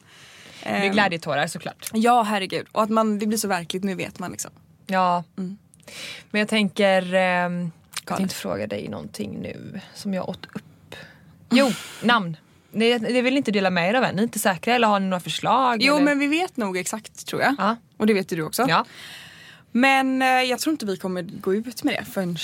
Det 0.63 0.69
är 0.69 0.83
Eh, 0.85 0.91
glädjetårar 0.91 1.47
såklart. 1.47 1.89
Ja 1.93 2.23
herregud 2.23 2.65
och 2.71 2.83
att 2.83 2.89
man, 2.89 3.19
det 3.19 3.25
blir 3.27 3.37
så 3.37 3.47
verkligt 3.47 3.83
nu 3.83 3.95
vet 3.95 4.19
man 4.19 4.31
liksom. 4.31 4.51
Ja. 4.87 5.23
Men 6.31 6.39
jag 6.39 6.47
tänker, 6.47 7.13
eh, 7.13 7.19
Jag 7.19 8.17
tänkte 8.17 8.35
fråga 8.35 8.67
dig 8.67 8.87
någonting 8.89 9.39
nu 9.41 9.79
som 9.93 10.13
jag 10.13 10.29
åt 10.29 10.45
upp. 10.53 10.95
Jo, 11.51 11.71
namn. 12.03 12.37
Ni, 12.75 12.99
ni 12.99 13.21
vill 13.21 13.37
inte 13.37 13.51
dela 13.51 13.69
med 13.69 13.89
er 13.89 13.93
av 13.93 14.03
än? 14.03 14.15
Ni 14.15 14.21
är 14.21 14.23
inte 14.23 14.39
säkra 14.39 14.75
eller 14.75 14.87
har 14.87 14.99
ni 14.99 15.05
några 15.07 15.19
förslag? 15.19 15.77
Jo 15.81 15.95
eller? 15.95 16.05
men 16.05 16.19
vi 16.19 16.27
vet 16.27 16.57
nog 16.57 16.77
exakt 16.77 17.27
tror 17.27 17.41
jag. 17.41 17.55
Ja. 17.57 17.75
Och 17.97 18.07
det 18.07 18.13
vet 18.13 18.31
ju 18.31 18.35
du 18.35 18.43
också. 18.43 18.65
Ja. 18.69 18.85
Men 19.71 20.21
eh, 20.21 20.27
jag 20.27 20.59
tror 20.59 20.71
inte 20.71 20.85
vi 20.85 20.97
kommer 20.97 21.21
gå 21.21 21.53
ut 21.55 21.83
med 21.83 21.93
det 21.93 22.05
förrän 22.05 22.37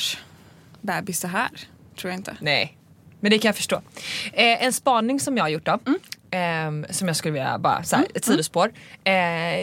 bebis 0.82 1.24
är 1.24 1.28
här. 1.28 1.50
Tror 2.00 2.12
jag 2.12 2.20
inte. 2.20 2.38
Nej, 2.42 2.78
men 3.20 3.32
det 3.32 3.40
kan 3.40 3.50
jag 3.50 3.56
förstå. 3.56 3.82
Eh, 4.34 4.66
en 4.66 4.74
spaning 4.74 5.20
som 5.20 5.38
jag 5.38 5.44
har 5.44 5.50
gjort 5.50 5.66
då. 5.66 5.80
ehm, 6.32 6.86
som 6.90 7.08
jag 7.08 7.18
skulle 7.18 7.32
vilja 7.32 7.58
bara, 7.60 7.84
såhär, 7.84 8.06
ett 8.14 8.26
sidospår. 8.26 8.68
Eh, 9.04 9.12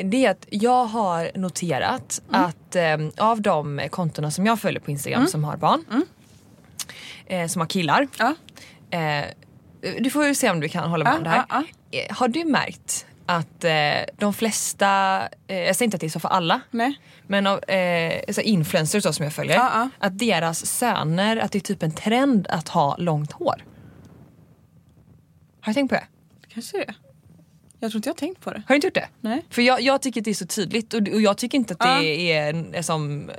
det 0.05 0.15
är 0.25 0.31
att 0.31 0.47
jag 0.51 0.85
har 0.85 1.31
noterat 1.35 2.23
att 2.31 2.77
ehm, 2.77 3.13
av 3.17 3.43
de 3.43 3.89
kontona 3.91 4.31
som 4.31 4.47
jag 4.47 4.61
följer 4.61 4.81
på 4.81 4.91
Instagram 4.91 5.27
som 5.27 5.45
har 5.45 5.57
barn. 5.57 5.85
Eh, 7.27 7.47
som 7.47 7.61
har 7.61 7.67
killar. 7.67 8.09
Ja. 8.19 8.35
Du 10.01 10.11
får 10.11 10.27
ju 10.27 10.35
se 10.35 10.51
om 10.51 10.61
du 10.61 10.69
kan 10.69 10.91
hålla 10.91 11.05
med 11.05 11.15
om 11.15 11.23
det 11.25 11.31
här. 11.31 11.45
ja, 11.49 11.65
Eh, 11.91 12.17
Har 12.17 12.29
du 12.29 12.45
märkt 12.45 13.07
att 13.27 13.65
eh, 13.65 13.73
de 14.19 14.35
flesta, 14.35 15.21
eh, 15.47 15.59
jag 15.59 15.77
säger 15.77 15.85
inte 15.87 15.95
att 15.95 16.01
det 16.01 16.07
är 16.07 16.11
så 16.11 16.21
för 16.21 16.29
alla, 16.29 16.61
Nej. 16.71 16.99
men 17.27 17.47
av 17.47 17.65
eh, 17.65 18.21
så 18.33 18.41
influencers 18.41 19.05
då 19.05 19.13
som 19.13 19.25
jag 19.25 19.33
följer, 19.33 19.89
att 19.99 20.19
deras 20.19 20.67
söner, 20.67 21.37
att 21.37 21.53
det 21.53 21.59
är 21.59 21.61
typ 21.61 21.83
en 21.83 21.93
trend 21.93 22.47
att 22.51 22.69
ha 22.69 22.97
långt 22.97 23.33
hår. 23.33 23.65
Har 25.61 25.71
du 25.73 25.75
tänkt 25.75 25.89
på 25.91 25.95
det? 25.95 26.07
Kanske 26.49 26.77
det. 26.79 26.95
Jag 27.81 27.91
tror 27.91 27.99
inte 27.99 28.09
jag 28.09 28.15
har 28.15 28.19
tänkt 28.19 28.41
på 28.41 28.51
det. 28.51 28.57
Har 28.57 28.69
du 28.69 28.75
inte 28.75 28.87
gjort 28.87 28.95
det? 28.95 29.09
Nej. 29.21 29.45
För 29.51 29.63
jag, 29.63 29.81
jag 29.81 30.03
tycker 30.03 30.21
att 30.21 30.25
det 30.25 30.31
är 30.31 30.35
så 30.35 30.47
tydligt 30.47 30.95
och, 30.95 31.01
och 31.09 31.21
jag 31.21 31.39
tycker 31.39 31.59
inte 31.59 31.75
att 31.79 32.01
det 32.01 32.33
är, 32.33 32.75
är 32.75 32.83
som 32.83 33.31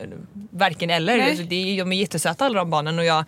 varken 0.60 0.90
eller. 0.90 1.18
Nej. 1.18 1.30
Alltså, 1.30 1.44
det 1.44 1.78
de 1.80 1.92
är 1.92 1.96
jättesöta 1.96 2.46
alla 2.46 2.60
de 2.60 2.70
barnen 2.70 3.00
och 3.00 3.06
jag, 3.06 3.20
eh, 3.20 3.26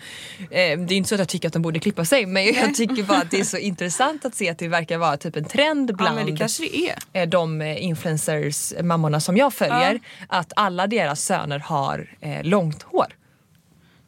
det 0.50 0.61
är 0.61 0.91
inte 0.93 1.09
så 1.09 1.15
att 1.15 1.19
jag 1.19 1.27
tycker 1.29 1.47
att 1.47 1.53
de 1.53 1.61
borde 1.61 1.79
klippa 1.79 2.05
sig 2.05 2.25
men 2.25 2.45
jag 2.45 2.75
tycker 2.75 3.03
bara 3.03 3.17
att 3.17 3.31
det 3.31 3.39
är 3.39 3.43
så 3.43 3.57
intressant 3.71 4.25
att 4.25 4.35
se 4.35 4.50
att 4.50 4.57
det 4.57 4.67
verkar 4.67 4.97
vara 4.97 5.17
typ 5.17 5.35
en 5.35 5.45
trend 5.45 5.91
Ja 5.91 5.95
bland 5.95 6.15
men 6.15 6.25
det 6.36 6.47
det 6.60 6.89
är. 6.89 7.21
eh, 7.21 7.29
de 7.29 7.62
eh, 7.62 7.84
influencers, 7.84 8.71
eh, 8.73 8.84
mammorna 8.84 9.19
som 9.19 9.38
jag 9.38 9.53
följer, 9.53 9.99
att 10.27 10.53
alla 10.56 10.88
deras 10.88 11.23
söner 11.25 11.60
har 11.60 12.15
eh, 12.21 12.43
långt 12.43 12.84
hår. 12.84 13.08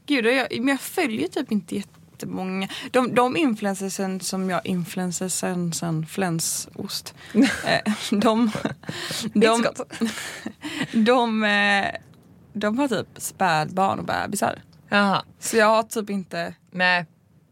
Gud, 0.06 0.26
jag, 0.26 0.48
men 0.60 0.67
jag 0.67 0.82
följer 0.82 1.28
typ 1.28 1.52
inte 1.52 1.76
jättemånga. 1.76 2.67
De, 2.91 3.15
de 3.15 3.38
influencersen 3.38 4.19
som 4.19 4.50
jag, 4.50 4.65
influencersen 4.65 5.74
sen 5.74 6.06
flänsost. 6.06 7.13
de, 8.12 8.52
de, 9.34 9.65
de, 10.91 11.43
eh, 11.43 11.86
de 12.54 12.80
har 12.80 12.88
typ 12.88 13.08
spädbarn 13.18 14.00
och 14.00 14.06
bebisar. 14.06 14.62
Jaha. 14.89 15.24
Så 15.39 15.58
jag 15.58 15.66
har 15.66 15.84
typ 15.84 16.10
inte, 16.10 16.54
Nej. 16.72 17.06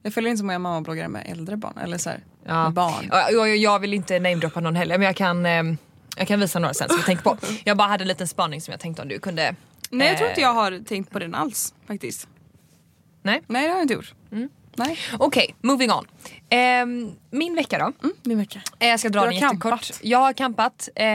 jag 0.03 0.13
följer 0.13 0.29
inte 0.29 0.39
så 0.39 0.45
många 0.45 0.59
mammabloggare 0.59 1.07
med 1.07 1.23
äldre 1.29 1.57
barn. 1.57 1.77
Eller 1.77 1.97
så 1.97 2.09
här, 2.09 2.19
Ja. 2.45 2.69
barn. 2.69 3.05
Ja, 3.11 3.29
Jag, 3.31 3.57
jag 3.57 3.79
vill 3.79 3.93
inte 3.93 4.19
namedroppa 4.19 4.59
någon 4.59 4.75
heller 4.75 4.97
men 4.97 5.05
jag 5.05 5.15
kan, 5.15 5.45
eh, 5.45 5.63
jag 6.17 6.27
kan 6.27 6.39
visa 6.39 6.59
några 6.59 6.73
sen 6.73 6.89
som 6.89 6.97
jag 6.97 7.05
tänker 7.05 7.23
på. 7.23 7.37
Jag 7.63 7.77
bara 7.77 7.87
hade 7.87 8.03
en 8.03 8.07
liten 8.07 8.27
spaning 8.27 8.61
som 8.61 8.71
jag 8.71 8.79
tänkte 8.79 9.01
om 9.01 9.07
du 9.07 9.19
kunde... 9.19 9.55
Nej 9.89 10.07
jag 10.07 10.17
tror 10.17 10.27
eh, 10.27 10.31
inte 10.31 10.41
jag 10.41 10.53
har 10.53 10.83
tänkt 10.85 11.11
på 11.11 11.19
den 11.19 11.35
alls 11.35 11.73
faktiskt. 11.87 12.27
Nej. 13.23 13.41
Nej 13.47 13.63
det 13.63 13.69
har 13.69 13.75
jag 13.77 13.83
inte 13.83 13.93
gjort. 13.93 14.13
Mm. 14.31 14.49
Nej. 14.75 14.97
Okej, 15.19 15.55
moving 15.61 15.91
on. 15.91 16.05
Ehm, 16.49 17.11
min 17.29 17.55
vecka 17.55 17.77
då? 17.79 17.83
Mm, 18.03 18.15
din 18.23 18.37
vecka. 18.37 18.61
Eh, 18.79 18.87
Jag 18.87 18.99
ska 18.99 19.09
dra 19.09 19.19
Du 19.19 19.25
den 19.25 19.43
har 19.43 19.49
jättekort. 19.53 19.61
campat. 19.71 19.99
Jag 20.03 20.19
har 20.19 20.33
campat. 20.33 20.89
Eh, 20.95 21.05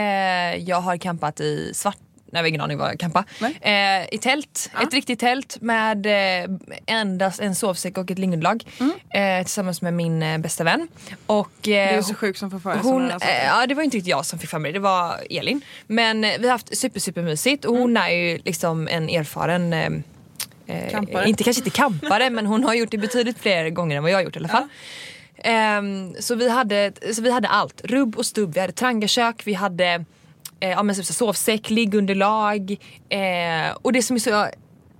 jag 0.55 0.81
har 0.81 0.97
campat 0.97 1.39
i 1.39 1.71
svart 1.73 1.97
Nej, 2.31 2.49
ingen 2.49 2.61
aning 2.61 2.79
jag 2.79 2.99
campar. 2.99 3.23
Nej. 3.41 3.57
Eh, 3.61 4.15
I 4.15 4.17
tält, 4.17 4.69
ett 4.83 4.93
riktigt 4.93 5.19
tält 5.19 5.57
med 5.61 6.05
eh, 6.05 6.49
endast 6.85 7.39
en 7.39 7.55
sovsäck 7.55 7.97
och 7.97 8.11
ett 8.11 8.19
lingonlag. 8.19 8.63
Eh, 9.13 9.43
tillsammans 9.43 9.81
med 9.81 9.93
min 9.93 10.23
eh, 10.23 10.37
bästa 10.37 10.63
vän. 10.63 10.87
Och, 11.25 11.67
eh, 11.67 11.97
är 11.97 12.01
så 12.01 12.13
sjuk 12.13 12.37
som 12.37 12.51
får 12.51 12.59
för 12.59 12.75
hon, 12.75 13.11
eh, 13.11 13.17
ja, 13.45 13.67
det 13.67 13.75
var 13.75 13.83
inte 13.83 13.97
riktigt 13.97 14.09
jag 14.09 14.25
som 14.25 14.39
fick 14.39 14.49
för 14.49 14.59
mig 14.59 14.71
det, 14.71 14.77
det 14.77 14.83
var 14.83 15.15
Elin. 15.29 15.61
Men 15.87 16.21
vi 16.21 16.43
har 16.43 16.51
haft 16.51 16.77
super 16.77 16.99
super 16.99 17.21
mysigt 17.21 17.65
och 17.65 17.77
hon 17.77 17.97
är 17.97 18.09
ju 18.09 18.39
liksom 18.45 18.87
en 18.87 19.09
erfaren 19.09 20.03
Campare. 20.91 21.29
Inte 21.29 21.43
kanske 21.43 21.59
inte 21.59 21.77
kampare 21.77 22.29
men 22.29 22.45
hon 22.45 22.63
har 22.63 22.73
gjort 22.73 22.91
det 22.91 22.97
betydligt 22.97 23.39
fler 23.39 23.69
gånger 23.69 23.97
än 23.97 24.03
vad 24.03 24.11
jag 24.11 24.17
har 24.17 24.23
gjort 24.23 24.35
i 24.35 24.39
alla 24.39 24.47
fall. 24.47 24.67
Ehm, 25.37 26.15
så, 26.19 26.35
vi 26.35 26.49
hade, 26.49 26.91
så 27.13 27.21
vi 27.21 27.31
hade 27.31 27.47
allt, 27.47 27.81
rubb 27.83 28.17
och 28.17 28.25
stubb. 28.25 28.53
Vi 28.53 28.59
hade 28.59 28.73
trangiakök, 28.73 29.41
vi 29.47 29.53
hade 29.53 30.05
eh, 30.59 30.69
ja, 30.69 30.83
men 30.83 30.95
så, 30.95 31.03
så, 31.03 31.13
sovsäck, 31.13 31.69
liggunderlag. 31.69 32.71
Eh, 33.09 33.77
och 33.81 33.93
det 33.93 34.01
som 34.01 34.15
är 34.15 34.19
så 34.19 34.47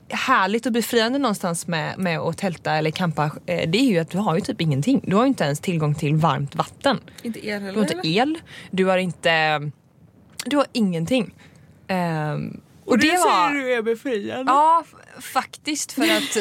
härligt 0.10 0.66
och 0.66 0.72
befriande 0.72 1.20
någonstans 1.20 1.68
med, 1.68 2.00
med 2.00 2.20
att 2.20 2.38
tälta 2.38 2.76
eller 2.76 2.92
campa 2.92 3.32
eh, 3.46 3.70
det 3.70 3.78
är 3.78 3.90
ju 3.90 4.00
att 4.00 4.10
du 4.10 4.18
har 4.18 4.36
ju 4.36 4.42
typ 4.42 4.62
ingenting. 4.62 5.02
Du 5.04 5.16
har 5.16 5.24
ju 5.24 5.28
inte 5.28 5.44
ens 5.44 5.60
tillgång 5.60 5.96
till 5.96 6.16
varmt 6.16 6.56
vatten. 6.56 7.00
Inte 7.22 7.48
er 7.48 7.60
Du 7.60 7.66
har 7.66 7.66
heller 7.66 7.82
inte 7.82 8.08
el, 8.08 8.38
du 8.72 8.86
har 8.86 8.98
inte... 8.98 9.72
Du 10.46 10.58
har 10.58 10.66
ingenting. 10.74 11.34
Ehm, 11.88 12.62
och 12.86 13.00
det, 13.00 13.12
var... 13.12 13.54
du 13.54 13.74
är 13.74 13.82
befriande. 13.82 14.52
Ja, 14.52 14.84
faktiskt 15.20 15.92
för 15.92 16.04
att... 16.04 16.38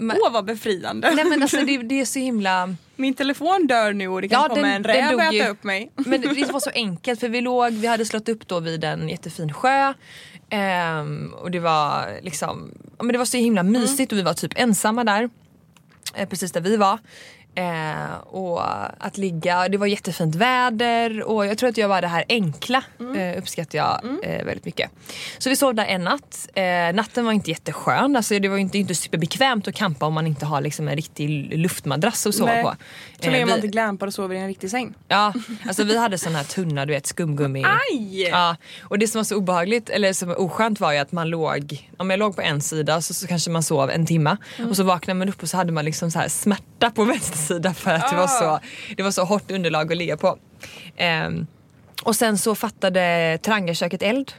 Åh 0.22 0.32
vad 0.32 0.44
befriande. 0.44 1.14
Nej 1.14 1.24
men 1.24 1.42
alltså 1.42 1.56
det, 1.56 1.78
det 1.78 2.00
är 2.00 2.04
så 2.04 2.18
himla... 2.18 2.74
Min 3.02 3.14
telefon 3.14 3.66
dör 3.66 3.92
nu 3.92 4.08
och 4.08 4.22
det 4.22 4.28
kan 4.28 4.42
Ja, 4.42 4.48
komma 4.48 4.60
den- 4.62 4.70
en 4.76 4.84
räv 4.84 5.14
och 5.14 5.22
äta 5.22 5.32
ju. 5.34 5.48
upp 5.48 5.64
mig. 5.64 5.92
Men 6.06 6.20
det, 6.20 6.28
det 6.34 6.52
var 6.52 6.60
så 6.60 6.70
enkelt 6.70 7.20
för 7.20 7.28
vi 7.28 7.40
låg, 7.40 7.72
vi 7.72 7.86
hade 7.86 8.04
slått 8.04 8.28
upp 8.28 8.48
då 8.48 8.60
vid 8.60 8.84
en 8.84 9.08
jättefin 9.08 9.52
sjö. 9.52 9.92
Ehm, 10.50 11.32
och 11.34 11.50
det 11.50 11.60
var 11.60 12.18
liksom, 12.22 12.74
men 12.98 13.08
det 13.12 13.18
var 13.18 13.24
så 13.24 13.36
himla 13.36 13.62
mysigt 13.62 14.12
och 14.12 14.18
vi 14.18 14.22
var 14.22 14.34
typ 14.34 14.52
ensamma 14.56 15.04
där. 15.04 15.30
Eh, 16.14 16.28
precis 16.28 16.52
där 16.52 16.60
vi 16.60 16.76
var. 16.76 16.98
Eh, 17.54 18.14
och 18.26 18.60
att 19.06 19.18
ligga, 19.18 19.68
det 19.68 19.78
var 19.78 19.86
jättefint 19.86 20.34
väder 20.34 21.22
och 21.22 21.46
jag 21.46 21.58
tror 21.58 21.68
att 21.68 21.76
jag 21.76 21.88
var 21.88 22.00
det 22.00 22.08
här 22.08 22.24
enkla 22.28 22.84
eh, 23.16 23.38
uppskattar 23.38 23.78
jag 23.78 24.00
eh, 24.22 24.44
väldigt 24.44 24.64
mycket. 24.64 24.90
Så 25.38 25.50
vi 25.50 25.56
sov 25.56 25.74
där 25.74 25.84
en 25.84 26.04
natt. 26.04 26.48
Eh, 26.54 26.94
natten 26.94 27.24
var 27.24 27.32
inte 27.32 27.50
jätteskön, 27.50 28.16
alltså 28.16 28.38
det 28.38 28.48
var 28.48 28.56
inte, 28.56 28.78
inte 28.78 28.94
superbekvämt 28.94 29.68
att 29.68 29.74
campa 29.74 30.06
om 30.06 30.14
man 30.14 30.26
inte 30.26 30.46
har 30.46 30.60
liksom 30.60 30.88
en 30.88 30.96
riktig 30.96 31.58
luftmadrass 31.58 32.26
att 32.26 32.34
sova 32.34 32.52
Nej. 32.52 32.62
på. 32.62 32.74
Så 33.20 33.30
länge 33.30 33.42
Eh, 33.42 33.46
man 33.46 33.56
inte 33.56 33.68
glampar 33.68 34.06
och 34.06 34.14
sover 34.14 34.34
i 34.34 34.38
en 34.38 34.46
riktig 34.46 34.70
säng. 34.70 34.94
Ja, 35.08 35.32
alltså 35.66 35.84
vi 35.84 35.98
hade 35.98 36.18
sån 36.18 36.34
här 36.34 36.44
tunna 36.44 36.86
du 36.86 36.92
vet 36.92 37.06
skumgummi. 37.06 37.64
Aj! 37.92 38.22
Ja, 38.22 38.56
och 38.82 38.98
det 38.98 39.08
som 39.08 39.18
var 39.18 39.24
så 39.24 39.36
obehagligt, 39.36 39.90
eller 39.90 40.12
som 40.12 40.28
var 40.28 40.40
oskönt 40.40 40.80
var 40.80 40.92
ju 40.92 40.98
att 40.98 41.12
man 41.12 41.28
låg, 41.28 41.88
om 41.96 42.10
jag 42.10 42.18
låg 42.18 42.36
på 42.36 42.42
en 42.42 42.60
sida 42.60 43.00
så, 43.02 43.14
så 43.14 43.26
kanske 43.26 43.50
man 43.50 43.62
sov 43.62 43.90
en 43.90 44.06
timma 44.06 44.36
och 44.70 44.76
så 44.76 44.82
vaknade 44.82 45.18
man 45.18 45.28
upp 45.28 45.42
och 45.42 45.48
så 45.48 45.56
hade 45.56 45.72
man 45.72 45.84
liksom 45.84 46.10
så 46.10 46.18
här 46.18 46.28
smärta 46.28 46.90
på 46.90 47.04
vänster 47.04 47.38
sida 47.42 47.74
för 47.74 47.90
att 47.90 48.10
det, 48.10 48.16
var 48.16 48.26
så, 48.26 48.60
det 48.96 49.02
var 49.02 49.10
så 49.10 49.24
hårt 49.24 49.50
underlag 49.50 49.92
att 49.92 49.98
ligga 49.98 50.16
på. 50.16 50.38
Ehm, 50.96 51.46
och 52.02 52.16
sen 52.16 52.38
så 52.38 52.54
fattade 52.54 53.38
Trangaköket 53.42 54.02
eld. 54.02 54.32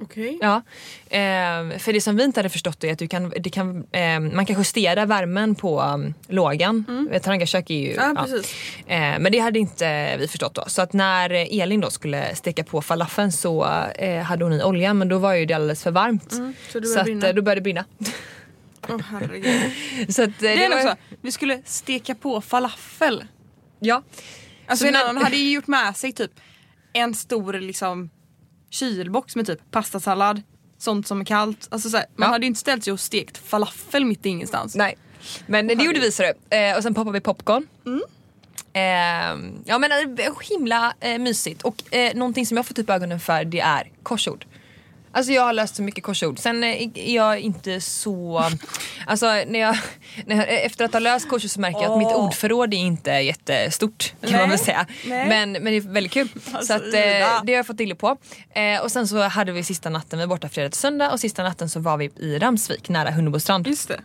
Okej. 0.00 0.38
Ja, 0.40 0.62
ehm, 1.10 1.78
för 1.78 1.92
det 1.92 2.00
som 2.00 2.16
vi 2.16 2.24
inte 2.24 2.40
hade 2.40 2.48
förstått 2.48 2.84
är 2.84 2.92
att 2.92 2.98
du 2.98 3.08
kan, 3.08 3.32
det 3.38 3.50
kan, 3.50 3.86
ehm, 3.92 4.36
man 4.36 4.46
kan 4.46 4.56
justera 4.56 5.06
värmen 5.06 5.54
på 5.54 5.82
um, 5.82 6.14
lågan. 6.28 6.84
Mm. 6.88 7.20
Trangiakök 7.20 7.70
är 7.70 7.74
ju... 7.74 7.92
Ja, 7.92 8.14
precis. 8.18 8.54
Eh, 8.86 9.18
men 9.18 9.32
det 9.32 9.38
hade 9.38 9.58
inte 9.58 10.16
vi 10.16 10.28
förstått 10.28 10.54
då. 10.54 10.64
Så 10.66 10.82
att 10.82 10.92
när 10.92 11.30
eh, 11.30 11.60
Elin 11.60 11.80
då 11.80 11.90
skulle 11.90 12.34
steka 12.34 12.64
på 12.64 12.82
falafeln 12.82 13.32
så 13.32 13.66
eh, 13.94 14.22
hade 14.22 14.44
hon 14.44 14.52
i 14.52 14.62
olja 14.62 14.94
men 14.94 15.08
då 15.08 15.18
var 15.18 15.34
ju 15.34 15.46
det 15.46 15.54
alldeles 15.54 15.82
för 15.82 15.90
varmt. 15.90 16.32
Mm, 16.32 16.54
så 16.68 16.82
så 16.82 17.00
att, 17.00 17.08
eh, 17.08 17.14
då 17.14 17.42
började 17.42 17.54
det 17.54 17.60
brinna. 17.60 17.84
Åh 18.88 19.00
herregud. 19.10 19.72
så 20.14 20.22
att, 20.22 20.28
eh, 20.28 20.34
Det 20.40 20.64
är 20.64 20.70
var, 20.70 20.76
också, 20.76 20.96
vi 21.20 21.32
skulle 21.32 21.62
steka 21.64 22.14
på 22.14 22.40
falafel. 22.40 23.24
Ja. 23.80 24.02
Alltså 24.66 24.82
Så 24.84 24.88
en 24.88 24.96
annan 24.96 25.16
hade 25.16 25.36
ju 25.36 25.50
gjort 25.52 25.66
med 25.66 25.96
sig 25.96 26.12
typ 26.12 26.30
en 26.92 27.14
stor 27.14 27.52
liksom 27.52 28.10
kylbox 28.70 29.36
med 29.36 29.46
typ 29.46 29.70
pastasallad, 29.70 30.42
sånt 30.78 31.06
som 31.06 31.20
är 31.20 31.24
kallt. 31.24 31.68
Alltså 31.70 31.90
så 31.90 31.96
här, 31.96 32.06
man 32.16 32.26
Ja. 32.26 32.32
hade 32.32 32.44
ju 32.44 32.48
inte 32.48 32.60
ställt 32.60 32.84
sig 32.84 32.92
och 32.92 33.00
stekt 33.00 33.38
falafel 33.38 34.04
mitt 34.04 34.26
i 34.26 34.28
ingenstans. 34.28 34.74
Nej. 34.74 34.96
Men 35.46 35.66
det 35.66 35.74
gjorde 35.74 36.00
vi 36.00 36.12
så. 36.12 36.22
Eh, 36.22 36.76
och 36.76 36.82
sen 36.82 36.94
poppade 36.94 37.12
vi 37.12 37.20
popcorn. 37.20 37.66
Mm. 37.86 38.00
Eh, 38.72 39.60
ja 39.64 39.78
men 39.78 39.92
eh, 40.18 40.32
himla 40.50 40.94
eh, 41.00 41.18
mysigt. 41.18 41.62
Och 41.62 41.94
eh, 41.94 42.14
någonting 42.14 42.46
som 42.46 42.56
jag 42.56 42.66
fått 42.66 42.78
upp 42.78 42.90
ögonen 42.90 43.20
för 43.20 43.44
det 43.44 43.60
är 43.60 43.90
korsord. 44.02 44.44
Alltså 45.18 45.32
jag 45.32 45.42
har 45.42 45.52
läst 45.52 45.76
så 45.76 45.82
mycket 45.82 46.04
korsord. 46.04 46.38
Sen 46.38 46.64
eh, 46.64 46.82
är 46.94 47.14
jag 47.14 47.40
inte 47.40 47.80
så... 47.80 48.44
Alltså 49.06 49.26
när 49.26 49.58
jag, 49.58 49.76
när 50.26 50.36
jag, 50.36 50.64
efter 50.64 50.84
att 50.84 50.92
ha 50.92 51.00
läst 51.00 51.28
korsord 51.28 51.50
så 51.50 51.60
märker 51.60 51.80
jag 51.82 51.92
att 51.92 51.98
mitt 51.98 52.14
ordförråd 52.14 52.74
är 52.74 52.78
inte 52.78 53.10
jättestort 53.10 54.12
kan 54.20 54.30
man 54.32 54.40
Nej, 54.40 54.48
väl 54.48 54.58
säga. 54.58 54.86
nej. 55.06 55.28
Men, 55.28 55.52
men 55.52 55.64
det 55.64 55.76
är 55.76 55.80
väldigt 55.80 56.12
kul. 56.12 56.28
Alltså, 56.52 56.66
så 56.66 56.72
att, 56.72 56.82
eh, 56.82 56.90
det 56.90 57.52
har 57.52 57.56
jag 57.56 57.66
fått 57.66 57.78
till 57.78 57.96
på. 57.96 58.16
Eh, 58.54 58.80
och 58.82 58.92
sen 58.92 59.08
så 59.08 59.22
hade 59.22 59.52
vi 59.52 59.62
sista 59.62 59.90
natten, 59.90 60.18
vi 60.18 60.24
var 60.26 60.34
borta 60.36 60.48
fredag 60.48 60.70
till 60.70 60.80
söndag 60.80 61.12
och 61.12 61.20
sista 61.20 61.42
natten 61.42 61.68
så 61.68 61.80
var 61.80 61.96
vi 61.96 62.10
i 62.16 62.38
Ramsvik 62.38 62.88
nära 62.88 63.10
Hunnebostrand. 63.10 63.66
Just 63.66 63.88
det. 63.88 64.00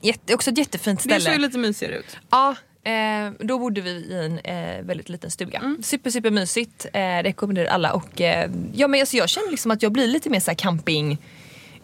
Jätte, 0.00 0.34
också 0.34 0.50
ett 0.50 0.58
jättefint 0.58 0.98
Det 0.98 1.04
ställe. 1.04 1.20
såg 1.24 1.32
ju 1.32 1.38
lite 1.38 1.58
mysigare 1.58 1.94
ut. 1.96 2.16
Ja, 2.30 2.54
eh, 2.84 3.32
då 3.46 3.58
bodde 3.58 3.80
vi 3.80 3.90
i 3.90 4.14
en 4.24 4.38
eh, 4.38 4.82
väldigt 4.84 5.08
liten 5.08 5.30
stuga. 5.30 5.76
Super 5.82 6.10
super 6.10 6.30
mysigt, 6.30 6.86
eh, 6.92 7.22
rekommenderar 7.22 7.68
alla 7.68 7.92
och 7.92 8.20
eh, 8.20 8.50
ja, 8.74 8.88
men 8.88 9.00
alltså, 9.00 9.16
jag 9.16 9.28
känner 9.28 9.50
liksom 9.50 9.70
att 9.70 9.82
jag 9.82 9.92
blir 9.92 10.06
lite 10.06 10.30
mer 10.30 10.40
så 10.40 10.50
här 10.50 10.56
camping 10.56 11.18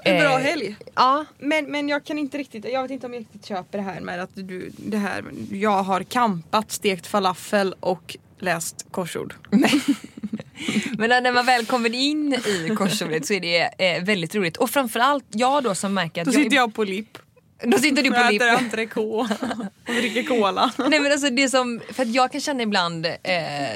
En 0.05 0.21
bra 0.21 0.39
Eh, 0.39 0.45
helg. 0.45 0.77
Ja, 0.95 1.25
Men, 1.39 1.65
men 1.71 1.89
jag 1.89 2.05
kan 2.05 2.19
inte 2.19 2.39
riktigt, 2.39 2.65
jag 2.73 2.83
vet 2.83 2.91
inte 2.91 3.07
om 3.07 3.15
jag 3.15 3.21
riktigt 3.21 3.47
köper 3.47 3.79
det 3.79 3.85
här 3.85 4.01
med 4.01 4.21
att 4.23 4.31
du, 4.35 4.73
det 4.77 4.97
här, 4.97 5.25
jag 5.51 5.83
har 5.83 6.03
kampat, 6.03 6.73
stekt 6.73 7.07
falafel 7.07 7.75
och 7.81 8.17
läst 8.39 8.87
korsord. 8.91 9.35
men 10.99 11.09
när 11.23 11.33
man 11.33 11.47
väl 11.47 11.67
kommer 11.67 11.95
in 11.95 12.35
i 12.35 12.75
korsordet 12.77 13.27
så 13.27 13.33
är 13.35 13.41
det 13.41 13.87
eh, 13.87 14.05
väldigt 14.05 14.35
roligt. 14.35 14.57
Och 14.57 14.71
framförallt 14.71 15.25
jag 15.31 15.65
då 15.65 15.75
som 15.75 15.95
märker 15.95 16.23
att 16.23 16.27
Då 16.27 16.33
sitter 16.33 16.57
jag 16.57 16.75
på 16.75 16.85
lipp. 16.85 17.19
Då 17.63 17.79
sitter 17.79 18.03
du 18.03 18.11
på 18.11 18.31
lipp. 18.31 18.43
äter 18.43 18.55
entrecote 18.57 19.37
och 19.89 19.95
dricker 19.95 20.23
cola. 20.23 20.73
Nej 20.89 21.01
men 21.01 21.13
alltså 21.13 21.31
det 21.31 21.49
som, 21.49 21.81
för 21.93 22.03
att 22.03 22.09
jag 22.09 22.33
kan 22.33 22.41
känna 22.41 22.63
ibland 22.63 23.07
eh, 23.07 23.13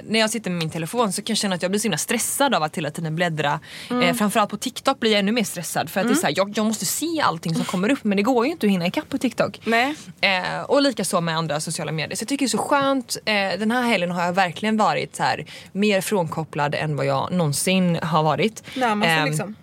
när 0.04 0.18
jag 0.18 0.30
sitter 0.30 0.50
med 0.50 0.58
min 0.58 0.70
telefon 0.70 1.12
så 1.12 1.22
kan 1.22 1.32
jag 1.32 1.38
känna 1.38 1.54
att 1.54 1.62
jag 1.62 1.70
blir 1.70 1.78
så 1.78 1.84
himla 1.84 1.98
stressad 1.98 2.54
av 2.54 2.62
att 2.62 2.76
hela 2.76 2.90
tiden 2.90 3.16
bläddra. 3.16 3.60
Eh, 4.02 4.14
framförallt 4.14 4.50
på 4.50 4.56
TikTok 4.56 5.00
blir 5.00 5.10
jag 5.10 5.18
ännu 5.18 5.32
mer 5.32 5.44
stressad 5.44 5.90
för 5.90 6.00
att 6.00 6.06
det 6.08 6.12
är 6.12 6.16
så 6.16 6.26
här, 6.26 6.34
jag, 6.36 6.52
jag 6.56 6.66
måste 6.66 6.86
se 6.86 7.20
allting 7.20 7.54
som 7.54 7.64
kommer 7.64 7.90
upp 7.90 8.04
men 8.04 8.16
det 8.16 8.22
går 8.22 8.46
ju 8.46 8.52
inte 8.52 8.66
att 8.66 8.72
hinna 8.72 8.86
ikapp 8.86 9.08
på 9.08 9.18
TikTok. 9.18 9.60
Nej. 9.64 9.94
Eh, 10.20 10.60
och 10.62 10.82
lika 10.82 11.04
så 11.04 11.20
med 11.20 11.36
andra 11.36 11.60
sociala 11.60 11.92
medier. 11.92 12.16
Så 12.16 12.22
jag 12.22 12.28
tycker 12.28 12.46
det 12.46 12.46
är 12.46 12.48
så 12.48 12.58
skönt. 12.58 13.16
Eh, 13.24 13.34
den 13.34 13.70
här 13.70 13.82
helgen 13.82 14.10
har 14.10 14.24
jag 14.24 14.32
verkligen 14.32 14.76
varit 14.76 15.16
så 15.16 15.22
här, 15.22 15.46
mer 15.72 16.00
frånkopplad 16.00 16.74
än 16.74 16.96
vad 16.96 17.06
jag 17.06 17.32
någonsin 17.32 17.98
har 18.02 18.22
varit. 18.22 18.62
Närmar 18.76 19.06
sig 19.06 19.14
Ehm, 19.18 19.24
liksom. 19.28 19.54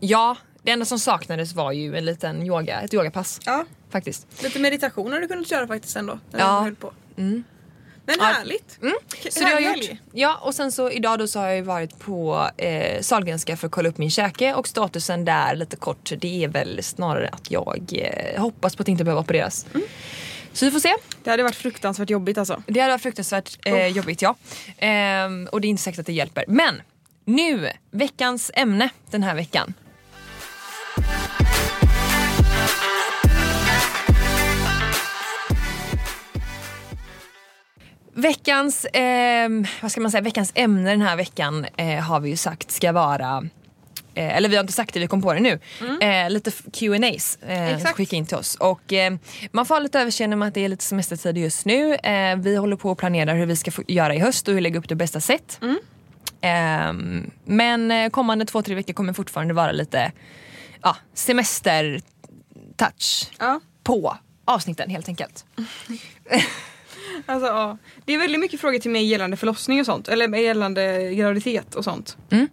Ja, 0.00 0.36
det 0.68 0.72
enda 0.72 0.84
som 0.84 0.98
saknades 0.98 1.52
var 1.54 1.72
ju 1.72 1.96
en 1.96 2.04
liten 2.04 2.42
yoga, 2.46 2.80
ett 2.80 2.94
yogapass. 2.94 3.40
Ja. 3.44 3.64
Faktiskt. 3.90 4.42
Lite 4.42 4.58
meditation 4.58 5.12
har 5.12 5.20
du 5.20 5.28
kunnat 5.28 5.50
göra 5.50 5.66
faktiskt 5.66 5.96
ändå. 5.96 6.18
När 6.30 6.40
Ja. 6.40 6.60
höll 6.60 6.74
på. 6.74 6.92
Men 7.16 7.44
Ja. 8.06 8.24
härligt. 8.24 8.78
Mm. 8.82 8.94
Så 9.30 9.40
det 9.40 9.46
har 9.46 9.60
gjort. 9.60 9.90
Ja 10.12 10.38
och 10.42 10.54
sen 10.54 10.72
så 10.72 10.90
idag 10.90 11.18
då 11.18 11.26
så 11.28 11.38
har 11.38 11.46
jag 11.46 11.56
ju 11.56 11.62
varit 11.62 11.98
på 11.98 12.48
eh, 12.56 13.00
Sahlgrenska 13.00 13.56
för 13.56 13.66
att 13.66 13.72
kolla 13.72 13.88
upp 13.88 13.98
min 13.98 14.10
käke 14.10 14.54
och 14.54 14.68
statusen 14.68 15.24
där 15.24 15.54
lite 15.54 15.76
kort 15.76 16.12
det 16.18 16.44
är 16.44 16.48
väl 16.48 16.82
snarare 16.82 17.28
att 17.32 17.50
jag 17.50 17.90
eh, 17.92 18.40
hoppas 18.40 18.76
på 18.76 18.82
att 18.82 18.88
inte 18.88 19.04
behöva 19.04 19.20
opereras. 19.20 19.66
Så 20.52 20.64
vi 20.64 20.70
får 20.70 20.80
se. 20.80 20.94
Det 21.24 21.30
hade 21.30 21.42
varit 21.42 21.56
fruktansvärt 21.56 22.10
jobbigt 22.10 22.38
alltså. 22.38 22.62
Det 22.66 22.80
hade 22.80 22.92
varit 22.92 23.02
fruktansvärt 23.02 23.58
eh, 23.66 23.86
jobbigt 23.86 24.22
ja. 24.22 24.34
Ehm, 24.78 25.48
och 25.52 25.60
det 25.60 25.66
är 25.66 25.70
inte 25.70 25.82
säkert 25.82 26.00
att 26.00 26.06
det 26.06 26.12
hjälper. 26.12 26.44
Men 26.48 26.82
nu, 27.24 27.70
veckans 27.90 28.50
ämne 28.54 28.88
den 29.10 29.22
här 29.22 29.34
veckan. 29.34 29.74
Veckans, 38.18 38.86
ehm, 38.92 39.66
vad 39.82 39.92
ska 39.92 40.00
man 40.00 40.10
säga, 40.10 40.20
veckans 40.20 40.52
ämne 40.54 40.90
den 40.90 41.00
här 41.02 41.16
veckan 41.16 41.66
eh, 41.76 41.98
har 41.98 42.20
vi 42.20 42.30
ju 42.30 42.36
sagt 42.36 42.70
ska 42.70 42.92
vara 42.92 43.42
Eh, 44.14 44.36
eller 44.36 44.48
vi 44.48 44.56
har 44.56 44.60
inte 44.60 44.72
sagt 44.72 44.94
det, 44.94 45.00
vi 45.00 45.06
kom 45.06 45.22
på 45.22 45.32
det 45.34 45.40
nu. 45.40 45.58
Eh, 46.00 46.30
lite 46.30 46.50
Q&As 46.72 47.36
eh, 47.36 47.78
skicka 47.84 48.16
in 48.16 48.26
till 48.26 48.36
oss. 48.36 48.54
Och, 48.54 48.92
eh, 48.92 49.14
man 49.52 49.66
får 49.66 49.74
ha 49.74 49.80
lite 49.80 50.00
överseende 50.00 50.36
med 50.36 50.48
att 50.48 50.54
det 50.54 50.64
är 50.64 50.68
lite 50.68 50.84
semestertid 50.84 51.38
just 51.38 51.64
nu. 51.64 51.94
Eh, 51.94 52.36
vi 52.36 52.56
håller 52.56 52.76
på 52.76 52.90
att 52.90 52.98
planera 52.98 53.32
hur 53.32 53.46
vi 53.46 53.56
ska 53.56 53.70
göra 53.88 54.14
i 54.14 54.18
höst 54.18 54.48
och 54.48 54.54
hur 54.54 54.60
lägga 54.60 54.78
upp 54.78 54.88
det 54.88 54.94
bästa 54.94 55.20
sätt. 55.20 55.60
Ehm, 56.40 57.30
men 57.44 57.90
eh, 57.90 58.10
kommande 58.10 58.44
två, 58.44 58.62
tre 58.62 58.74
veckor 58.74 58.92
kommer 58.92 59.12
fortfarande 59.12 59.54
vara 59.54 59.72
lite 59.72 60.12
ja, 60.82 60.96
semester-touch 61.14 63.30
Ja. 63.38 63.60
på 63.82 64.16
avsnitten 64.44 64.90
helt 64.90 65.08
enkelt. 65.08 65.44
Alltså, 67.26 67.46
ja. 67.46 67.78
Det 68.04 68.12
är 68.14 68.18
väldigt 68.18 68.40
mycket 68.40 68.60
frågor 68.60 68.78
till 68.78 68.90
mig 68.90 69.04
gällande 69.04 69.36
förlossning 69.36 69.80
och 69.80 69.86
sånt. 69.86 70.08
Eller 70.08 70.36
gällande 70.38 71.14
graviditet 71.14 71.74
och 71.74 71.84
sånt. 71.84 72.16
Mm. 72.30 72.48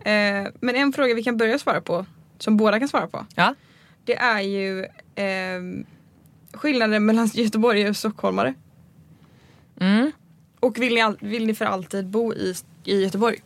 Eh, 0.00 0.50
men 0.60 0.76
en 0.76 0.92
fråga 0.92 1.14
vi 1.14 1.22
kan 1.22 1.36
börja 1.36 1.58
svara 1.58 1.80
på, 1.80 2.06
som 2.38 2.56
båda 2.56 2.78
kan 2.78 2.88
svara 2.88 3.06
på. 3.06 3.26
Ja. 3.34 3.54
Det 4.04 4.16
är 4.16 4.40
ju 4.40 4.84
eh, 5.14 5.60
skillnaden 6.52 7.06
mellan 7.06 7.26
göteborgare 7.26 7.88
och 7.90 7.96
stockholmare. 7.96 8.54
Mm. 9.80 10.12
Och 10.60 10.78
vill 10.78 10.94
ni, 10.94 11.14
vill 11.20 11.46
ni 11.46 11.54
för 11.54 11.64
alltid 11.64 12.06
bo 12.06 12.34
i, 12.34 12.54
i 12.84 13.02
Göteborg? 13.02 13.36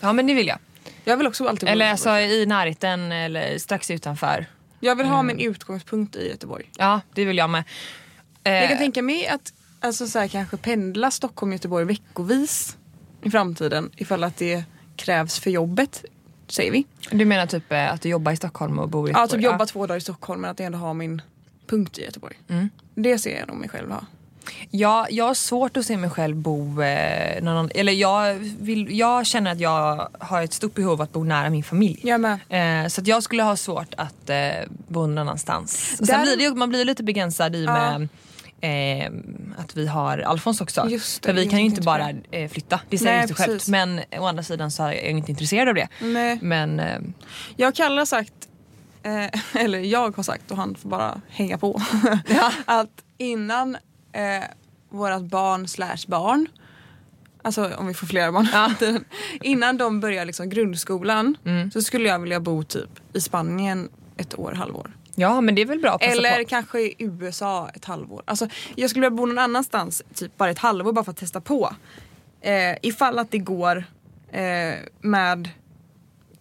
ja 0.00 0.12
men 0.12 0.26
det 0.26 0.34
vill 0.34 0.46
jag. 0.46 0.58
Jag 1.04 1.16
vill 1.16 1.26
också 1.26 1.48
alltid 1.48 1.66
bo 1.66 1.72
Eller 1.72 1.86
i 1.86 1.88
alltså 1.88 2.08
Göteborg. 2.10 2.42
i 2.42 2.46
närheten 2.46 3.12
eller 3.12 3.58
strax 3.58 3.90
utanför. 3.90 4.46
Jag 4.80 4.96
vill 4.96 5.06
Mm. 5.06 5.16
ha 5.16 5.22
min 5.22 5.40
utgångspunkt 5.40 6.16
i 6.16 6.28
Göteborg. 6.28 6.70
Ja 6.78 7.00
det 7.14 7.24
vill 7.24 7.36
jag 7.38 7.50
med. 7.50 7.64
Eh, 8.44 8.52
Jag 8.52 8.68
kan 8.68 8.78
tänka 8.78 9.02
mig 9.02 9.26
att 9.26 9.52
alltså, 9.80 10.06
så 10.06 10.18
här, 10.18 10.28
kanske 10.28 10.56
pendla 10.56 11.10
Stockholm-Göteborg 11.10 11.84
veckovis 11.84 12.76
i 13.22 13.30
framtiden 13.30 13.90
ifall 13.96 14.24
att 14.24 14.36
det 14.36 14.64
krävs 14.96 15.38
för 15.38 15.50
jobbet, 15.50 16.04
säger 16.48 16.72
vi. 16.72 16.84
Du 17.10 17.24
menar 17.24 17.46
typ 17.46 17.72
eh, 17.72 17.92
att 17.92 18.00
du 18.02 18.08
jobbar 18.08 18.32
i 18.32 18.36
Stockholm 18.36 18.78
och 18.78 18.88
bor 18.88 19.08
i 19.08 19.12
Ja, 19.12 19.20
Göteborg? 19.20 19.42
typ 19.42 19.52
jobba 19.52 19.66
två 19.66 19.86
dagar 19.86 19.98
i 19.98 20.00
Stockholm 20.00 20.40
men 20.40 20.50
att 20.50 20.58
jag 20.58 20.66
ändå 20.66 20.78
har 20.78 20.94
min 20.94 21.22
punkt 21.66 21.98
i 21.98 22.04
Göteborg. 22.04 22.36
Mm. 22.48 22.68
Det 22.94 23.18
ser 23.18 23.38
jag 23.38 23.48
nog 23.48 23.56
mig 23.56 23.68
själv 23.68 23.90
ha. 23.90 24.00
Ja, 24.70 25.06
jag 25.10 25.24
har 25.24 25.34
svårt 25.34 25.76
att 25.76 25.86
se 25.86 25.96
mig 25.96 26.10
själv 26.10 26.36
bo 26.36 26.82
eh, 26.82 27.42
någon 27.42 27.70
eller 27.74 27.92
jag, 27.92 28.34
vill, 28.60 28.98
jag 28.98 29.26
känner 29.26 29.52
att 29.52 29.60
jag 29.60 30.08
har 30.20 30.42
ett 30.42 30.52
stort 30.52 30.74
behov 30.74 30.92
av 30.92 31.00
att 31.02 31.12
bo 31.12 31.24
nära 31.24 31.50
min 31.50 31.64
familj. 31.64 32.00
Jag 32.04 32.20
med. 32.20 32.38
Eh, 32.84 32.88
så 32.88 33.00
att 33.00 33.06
jag 33.06 33.22
skulle 33.22 33.42
ha 33.42 33.56
svårt 33.56 33.94
att 33.96 34.30
eh, 34.30 34.36
bo 34.88 35.00
någon 35.00 35.18
annanstans. 35.18 35.96
Sen 35.96 36.06
Där- 36.06 36.22
blir 36.22 36.36
det, 36.50 36.54
man 36.56 36.68
blir 36.68 36.84
lite 36.84 37.02
begränsad 37.02 37.56
i 37.56 37.66
och 37.66 37.70
Ja. 37.70 37.98
med 37.98 38.08
eh, 38.60 39.12
att 39.58 39.76
vi 39.76 39.86
har 39.86 40.18
Alfons 40.18 40.60
också. 40.60 40.82
Det, 40.90 40.98
För 41.24 41.32
vi 41.32 41.46
kan 41.48 41.58
ju 41.58 41.64
inte 41.64 41.80
bara 41.80 42.10
eh, 42.30 42.50
flytta, 42.50 42.80
det 42.88 42.98
säger 42.98 43.16
Nej, 43.18 43.26
sig 43.26 43.36
självt. 43.36 43.52
precis. 43.52 43.68
Men 43.68 44.00
å 44.18 44.26
andra 44.26 44.42
sidan 44.42 44.70
så 44.70 44.82
är 44.82 44.92
jag 44.92 45.04
inte 45.10 45.30
intresserad 45.30 45.68
av 45.68 45.74
det. 45.74 45.88
Nej. 46.00 46.38
Men 46.42 46.80
eh, 46.80 46.98
Jag 47.56 47.68
och 47.68 47.74
Kalle 47.74 48.00
har 48.00 48.06
sagt, 48.06 48.32
eh, 49.02 49.40
eller 49.62 49.78
jag 49.78 50.16
har 50.16 50.22
sagt 50.22 50.50
och 50.50 50.56
han 50.56 50.74
får 50.74 50.88
bara 50.88 51.20
hänga 51.28 51.58
på. 51.58 51.80
att 52.64 53.04
innan 53.18 53.74
eh, 54.12 54.44
vårat 54.90 55.22
barn 55.22 55.68
slash 55.68 55.98
barn, 56.06 56.46
alltså 57.42 57.74
om 57.76 57.86
vi 57.86 57.94
får 57.94 58.06
flera 58.06 58.32
barn 58.32 58.48
Ja. 58.52 58.70
innan 59.42 59.78
de 59.78 60.00
börjar 60.00 60.24
liksom 60.24 60.48
grundskolan 60.50 61.36
Mm. 61.44 61.70
så 61.70 61.82
skulle 61.82 62.08
jag 62.08 62.18
vilja 62.18 62.40
bo 62.40 62.62
typ 62.62 62.90
i 63.12 63.20
Spanien 63.20 63.88
ett 64.16 64.38
år, 64.38 64.52
halvår. 64.52 64.90
Ja 65.18 65.40
men 65.40 65.54
det 65.54 65.62
är 65.62 65.66
väl 65.66 65.78
bra 65.80 65.90
att 65.90 66.00
passa 66.00 66.12
Eller 66.12 66.42
på. 66.42 66.48
kanske 66.48 66.80
i 66.80 66.94
USA 66.98 67.68
ett 67.74 67.84
halvår. 67.84 68.22
Alltså, 68.24 68.48
jag 68.76 68.90
skulle 68.90 69.06
vilja 69.06 69.16
bo 69.16 69.26
någon 69.26 69.38
annanstans 69.38 70.02
typ 70.14 70.36
bara 70.36 70.50
ett 70.50 70.58
halvår 70.58 70.92
bara 70.92 71.04
för 71.04 71.12
att 71.12 71.16
testa 71.18 71.40
på. 71.40 71.74
Eh, 72.40 72.76
ifall 72.82 73.18
att 73.18 73.30
det 73.30 73.38
går 73.38 73.84
eh, 74.32 74.74
med 75.00 75.48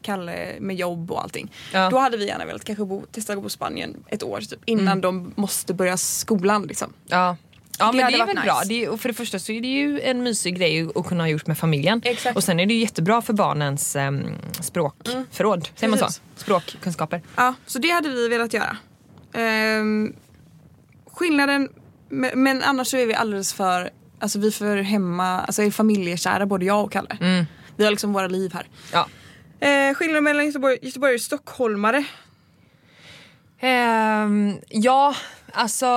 Kalle 0.02 0.54
med 0.60 0.76
jobb 0.76 1.12
och 1.12 1.24
allting. 1.24 1.52
Ja. 1.74 1.90
Då 1.90 1.98
hade 1.98 2.18
vi 2.18 2.28
gärna 2.28 2.46
velat 2.46 2.64
kanske 2.64 2.86
bo, 2.86 3.04
testa 3.12 3.34
att 3.34 3.40
bo 3.42 3.48
i 3.48 3.50
Spanien 3.50 3.96
ett 4.08 4.24
år 4.24 4.42
typ, 4.42 4.60
innan 4.66 4.88
Mm. 4.88 5.02
de 5.02 5.34
måste 5.36 5.74
börja 5.74 5.98
skolan. 5.98 6.64
Liksom. 6.64 6.94
Ja. 7.08 7.36
Ja 7.80 7.92
Det 7.92 7.98
men 7.98 8.12
det 8.12 8.20
är 8.20 8.26
väl 8.26 8.36
nice. 8.36 8.46
bra. 8.46 8.62
Det 8.66 8.84
är, 8.84 8.90
och 8.90 9.00
för 9.02 9.10
det 9.10 9.14
första 9.16 9.40
så 9.40 9.52
är 9.52 9.62
det 9.62 9.68
ju 9.68 10.02
en 10.02 10.24
mysig 10.24 10.58
grej 10.58 10.90
att 10.96 11.08
kunna 11.08 11.24
ha 11.24 11.30
gjort 11.30 11.48
med 11.48 11.58
familjen. 11.58 12.02
Exakt. 12.06 12.36
Och 12.36 12.44
sen 12.44 12.60
är 12.60 12.66
det 12.66 12.74
ju 12.74 12.80
jättebra 12.80 13.22
för 13.22 13.34
barnens 13.34 13.96
um, 13.96 14.36
språkförråd. 14.62 15.70
Säger 15.76 15.90
man 15.90 16.00
så? 16.00 16.20
Språkkunskaper. 16.36 17.22
Ja, 17.36 17.54
så 17.66 17.80
det 17.80 17.90
hade 17.90 18.10
vi 18.10 18.28
velat 18.28 18.54
göra. 18.54 18.78
Ehm, 19.34 20.14
skillnaden, 21.12 21.70
men, 22.10 22.64
annars 22.64 22.88
så 22.88 22.98
är 22.98 23.06
vi 23.06 23.14
alldeles 23.14 23.54
för, 23.54 23.90
alltså 24.20 24.40
vi 24.40 24.48
är 24.48 24.52
för 24.52 24.78
hemma, 24.78 25.42
alltså 25.42 25.64
är 25.64 25.72
familjekära 25.72 26.46
både 26.46 26.66
jag 26.66 26.84
och 26.84 26.92
Kalle. 26.92 27.18
Mm. 27.22 27.46
Vi 27.76 27.84
har 27.84 27.92
liksom 27.92 28.14
våra 28.14 28.28
liv 28.28 28.54
här. 28.54 28.68
Ja. 28.94 29.08
Eh, 29.68 29.94
skillnaden 29.94 30.24
mellan 30.24 30.46
Göteborg, 30.46 30.78
Göteborg 30.82 31.16
och 31.16 31.22
stockholmare. 31.22 32.06
Ehm, 33.60 34.58
ja, 34.70 35.16
alltså 35.54 35.88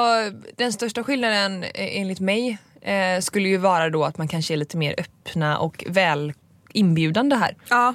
den 0.57 0.73
största 0.73 1.05
skillnaden 1.05 1.63
eh, 1.63 2.01
enligt 2.01 2.21
mig 2.21 2.59
eh, 2.81 3.21
skulle 3.21 3.49
ju 3.49 3.57
vara 3.57 3.91
då 3.91 4.05
att 4.05 4.19
man 4.19 4.29
kanske 4.29 4.55
är 4.55 4.59
lite 4.59 4.77
mer 4.77 4.95
öppna 4.99 5.59
och 5.59 5.85
väl 5.89 6.33
inbjudande 6.73 7.37
här. 7.37 7.57
Ja. 7.69 7.95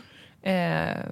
Eh, 0.50 1.06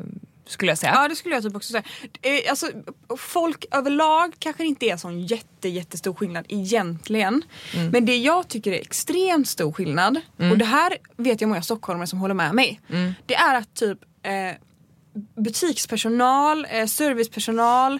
skulle 0.45 0.71
jag 0.71 0.77
säga. 0.77 0.93
ja, 0.95 1.07
det 1.07 1.15
skulle 1.15 1.35
jag 1.35 1.43
typ 1.43 1.55
också 1.55 1.71
säga. 1.71 1.83
Eh, 2.21 2.49
alltså, 2.49 2.69
folk 3.17 3.65
överlag 3.71 4.35
kanske 4.39 4.65
inte 4.65 4.85
är 4.85 4.97
sån 4.97 5.21
jätte, 5.21 5.69
jättestor 5.69 6.13
skillnad 6.13 6.45
egentligen. 6.49 7.43
Men 7.91 8.05
det 8.05 8.17
jag 8.17 8.47
tycker 8.47 8.71
är 8.71 8.81
extremt 8.81 9.47
stor 9.47 9.71
skillnad, 9.71 10.21
och 10.51 10.57
det 10.57 10.65
här 10.65 10.97
vet 11.17 11.41
jag 11.41 11.47
många 11.47 11.61
stockholmare 11.61 12.07
som 12.07 12.19
håller 12.19 12.33
med 12.33 12.55
mig. 12.55 12.81
Det 13.25 13.35
är 13.35 13.55
att 13.55 13.75
typ 13.75 13.99
eh, 14.23 14.55
butikspersonal, 15.35 16.67
eh, 16.69 16.85
servicepersonal, 16.85 17.99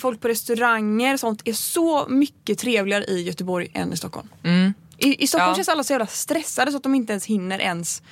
folk 0.00 0.20
på 0.20 0.28
restauranger 0.28 1.16
sånt 1.16 1.42
är 1.44 1.52
så 1.52 2.06
mycket 2.08 2.58
trevligare 2.58 3.04
i 3.04 3.22
Göteborg 3.22 3.70
än 3.74 3.92
i 3.92 3.96
Stockholm. 3.96 4.28
Mm. 4.44 4.74
I, 4.98 5.22
I 5.24 5.26
Stockholm 5.26 5.50
Ja. 5.50 5.54
känns 5.54 5.68
alla 5.68 5.84
så 5.84 5.92
jävla 5.92 6.06
stressade 6.06 6.70
så 6.70 6.76
att 6.76 6.82
de 6.82 6.94
inte 6.94 7.12
ens 7.12 7.26
hinner 7.26 7.58
ens 7.58 8.02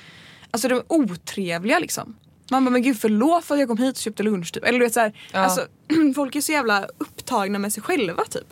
Alltså 0.51 0.67
de 0.67 0.75
är 0.75 0.83
otrevliga 0.87 1.79
liksom. 1.79 2.15
Man 2.51 2.65
bara, 2.65 2.69
men 2.71 2.81
gud 2.81 2.99
förlåt 2.99 3.45
för 3.45 3.55
att 3.55 3.59
jag 3.59 3.69
kom 3.69 3.77
hit 3.77 3.95
och 3.95 4.01
köpte 4.01 4.23
lunch 4.23 4.53
typ. 4.53 4.63
Eller 4.63 4.79
du 4.79 4.85
vet 4.85 4.93
såhär, 4.93 5.13
Ja. 5.33 5.39
alltså, 5.39 5.67
folk 6.15 6.35
är 6.35 6.41
så 6.41 6.51
jävla 6.51 6.87
upptagna 6.97 7.59
med 7.59 7.73
sig 7.73 7.83
själva 7.83 8.23
typ. 8.25 8.47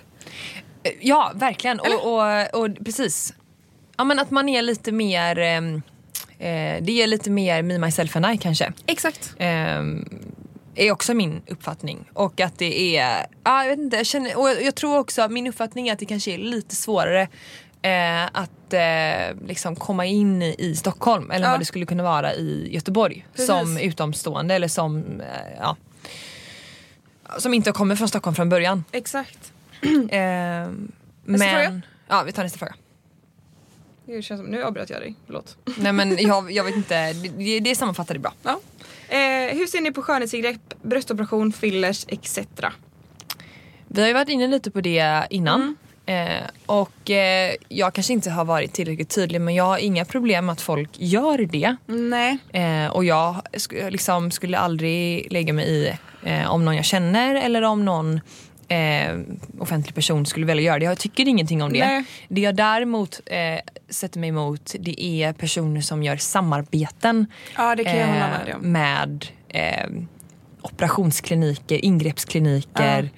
Eh, 0.84 0.92
Ja, 1.02 1.32
verkligen. 1.36 1.80
Och, 1.80 2.14
och, 2.14 2.64
och 2.64 2.70
precis. 2.86 3.34
Ja, 3.98 4.04
men 4.04 4.20
att 4.20 4.32
man 4.32 4.50
är 4.50 4.62
lite 4.62 4.92
mer... 4.92 5.40
ehm, 5.40 5.82
Eh, 6.42 6.84
det 6.84 6.92
är 7.02 7.08
lite 7.08 7.30
mer 7.30 7.62
me, 7.64 7.78
myself 7.78 8.16
and 8.16 8.26
I 8.26 8.38
kanske. 8.38 8.74
Exakt. 8.86 9.34
Ehm, 9.38 10.06
är 10.76 10.92
också 10.92 11.14
min 11.14 11.42
uppfattning. 11.48 12.10
Och 12.14 12.40
att 12.40 12.58
det 12.58 12.98
är, 12.98 13.26
ja 13.44 13.64
jag 13.64 13.70
vet 13.70 13.80
inte, 13.80 13.98
jag, 13.98 14.06
känner, 14.06 14.38
och 14.40 14.50
jag, 14.50 14.64
jag 14.64 14.76
tror 14.76 14.98
också, 14.98 15.28
min 15.30 15.48
uppfattning 15.48 15.88
är 15.88 15.94
att 15.94 16.00
det 16.00 16.06
kanske 16.06 16.32
är 16.32 16.38
lite 16.38 16.76
svårare 16.76 17.22
eh, 17.82 18.26
att 18.26 18.74
eh, 18.74 19.48
liksom 19.48 19.76
komma 19.76 20.06
in 20.06 20.42
i, 20.42 20.56
i 20.58 20.76
Stockholm 20.76 21.32
eller 21.32 21.46
Ja. 21.46 21.52
vad 21.52 21.60
det 21.62 21.66
skulle 21.66 21.86
kunna 21.86 22.04
vara 22.04 22.34
i 22.34 22.70
Göteborg 22.74 23.26
Precis. 23.32 23.48
som 23.48 23.78
utomstående 23.78 24.56
eller 24.56 24.68
som, 24.68 25.22
eh, 25.22 25.28
ja, 25.60 25.76
som 27.38 27.54
inte 27.54 27.72
kommer 27.72 27.96
från 27.96 28.08
Stockholm 28.10 28.36
från 28.36 28.50
början. 28.50 28.84
Exakt. 28.92 29.54
Eh, 30.12 30.68
men, 31.26 31.40
fråga? 31.40 31.82
Ja, 32.08 32.24
vi 32.26 32.32
tar 32.32 32.44
nästa 32.44 32.60
fråga. 32.60 32.76
Det 34.06 34.22
känns 34.22 34.42
som, 34.42 34.48
nu 34.50 34.64
avbröt 34.64 34.90
jag 34.90 35.02
dig, 35.02 35.16
förlåt. 35.26 35.58
Nej 35.78 35.94
men 35.94 36.18
jag, 36.18 36.52
jag 36.52 36.64
vet 36.64 36.76
inte, 36.76 37.14
det, 37.14 37.60
det 37.60 37.76
sammanfattar 37.76 38.14
det 38.14 38.20
bra. 38.20 38.34
Ja. 38.44 38.60
Eh, 39.10 39.58
hur 39.58 39.68
ser 39.68 39.82
ni 39.82 39.92
på 39.92 40.02
skönhetsingrepp, 40.02 40.74
bröstoperation, 40.82 41.52
fillers 41.54 42.06
etc? 42.08 42.40
Vi 43.88 44.02
har 44.02 44.08
ju 44.08 44.14
varit 44.14 44.30
inne 44.30 44.48
lite 44.48 44.72
på 44.72 44.82
det 44.82 45.28
innan. 45.30 45.62
Mm. 45.62 45.76
Eh, 46.38 46.44
och 46.66 47.10
eh, 47.12 47.54
jag 47.70 47.94
kanske 47.94 48.14
inte 48.14 48.30
har 48.30 48.46
varit 48.46 48.74
tillräckligt 48.74 49.10
tydlig 49.10 49.42
men 49.42 49.56
jag 49.56 49.64
har 49.64 49.78
inga 49.78 50.06
problem 50.06 50.46
med 50.46 50.54
att 50.54 50.62
folk 50.62 50.90
gör 50.94 51.38
det. 51.38 51.76
Nej. 51.86 52.38
Eh, 52.54 52.88
och 52.92 53.06
jag 53.06 53.36
sk- 53.54 53.90
liksom 53.90 54.32
skulle 54.32 54.58
aldrig 54.58 55.28
lägga 55.32 55.54
mig 55.54 55.66
i 55.70 55.94
eh, 56.24 56.52
om 56.52 56.66
någon 56.66 56.76
jag 56.76 56.86
känner 56.86 57.36
eller 57.36 57.62
om 57.62 57.86
någon 57.86 58.20
eh, 58.70 59.20
offentlig 59.60 59.96
person 59.96 60.26
skulle 60.26 60.46
välja 60.46 60.64
göra 60.64 60.80
det. 60.80 60.86
Jag 60.86 60.98
tycker 60.98 61.28
ingenting 61.28 61.64
om 61.64 61.74
det. 61.74 61.86
Nej. 61.86 62.04
Det 62.28 62.42
jag 62.42 62.56
däremot 62.56 63.22
eh, 63.26 63.60
sätter 63.90 64.20
mig 64.20 64.30
emot 64.30 64.76
det 64.80 65.04
är 65.04 65.34
personer 65.34 65.82
som 65.82 66.04
gör 66.04 66.18
samarbeten 66.18 67.26
Ja 67.56 67.76
eh, 67.80 68.58
med 68.60 69.26
eh, 69.50 69.90
operationskliniker, 70.62 71.86
ingreppskliniker 71.86 73.10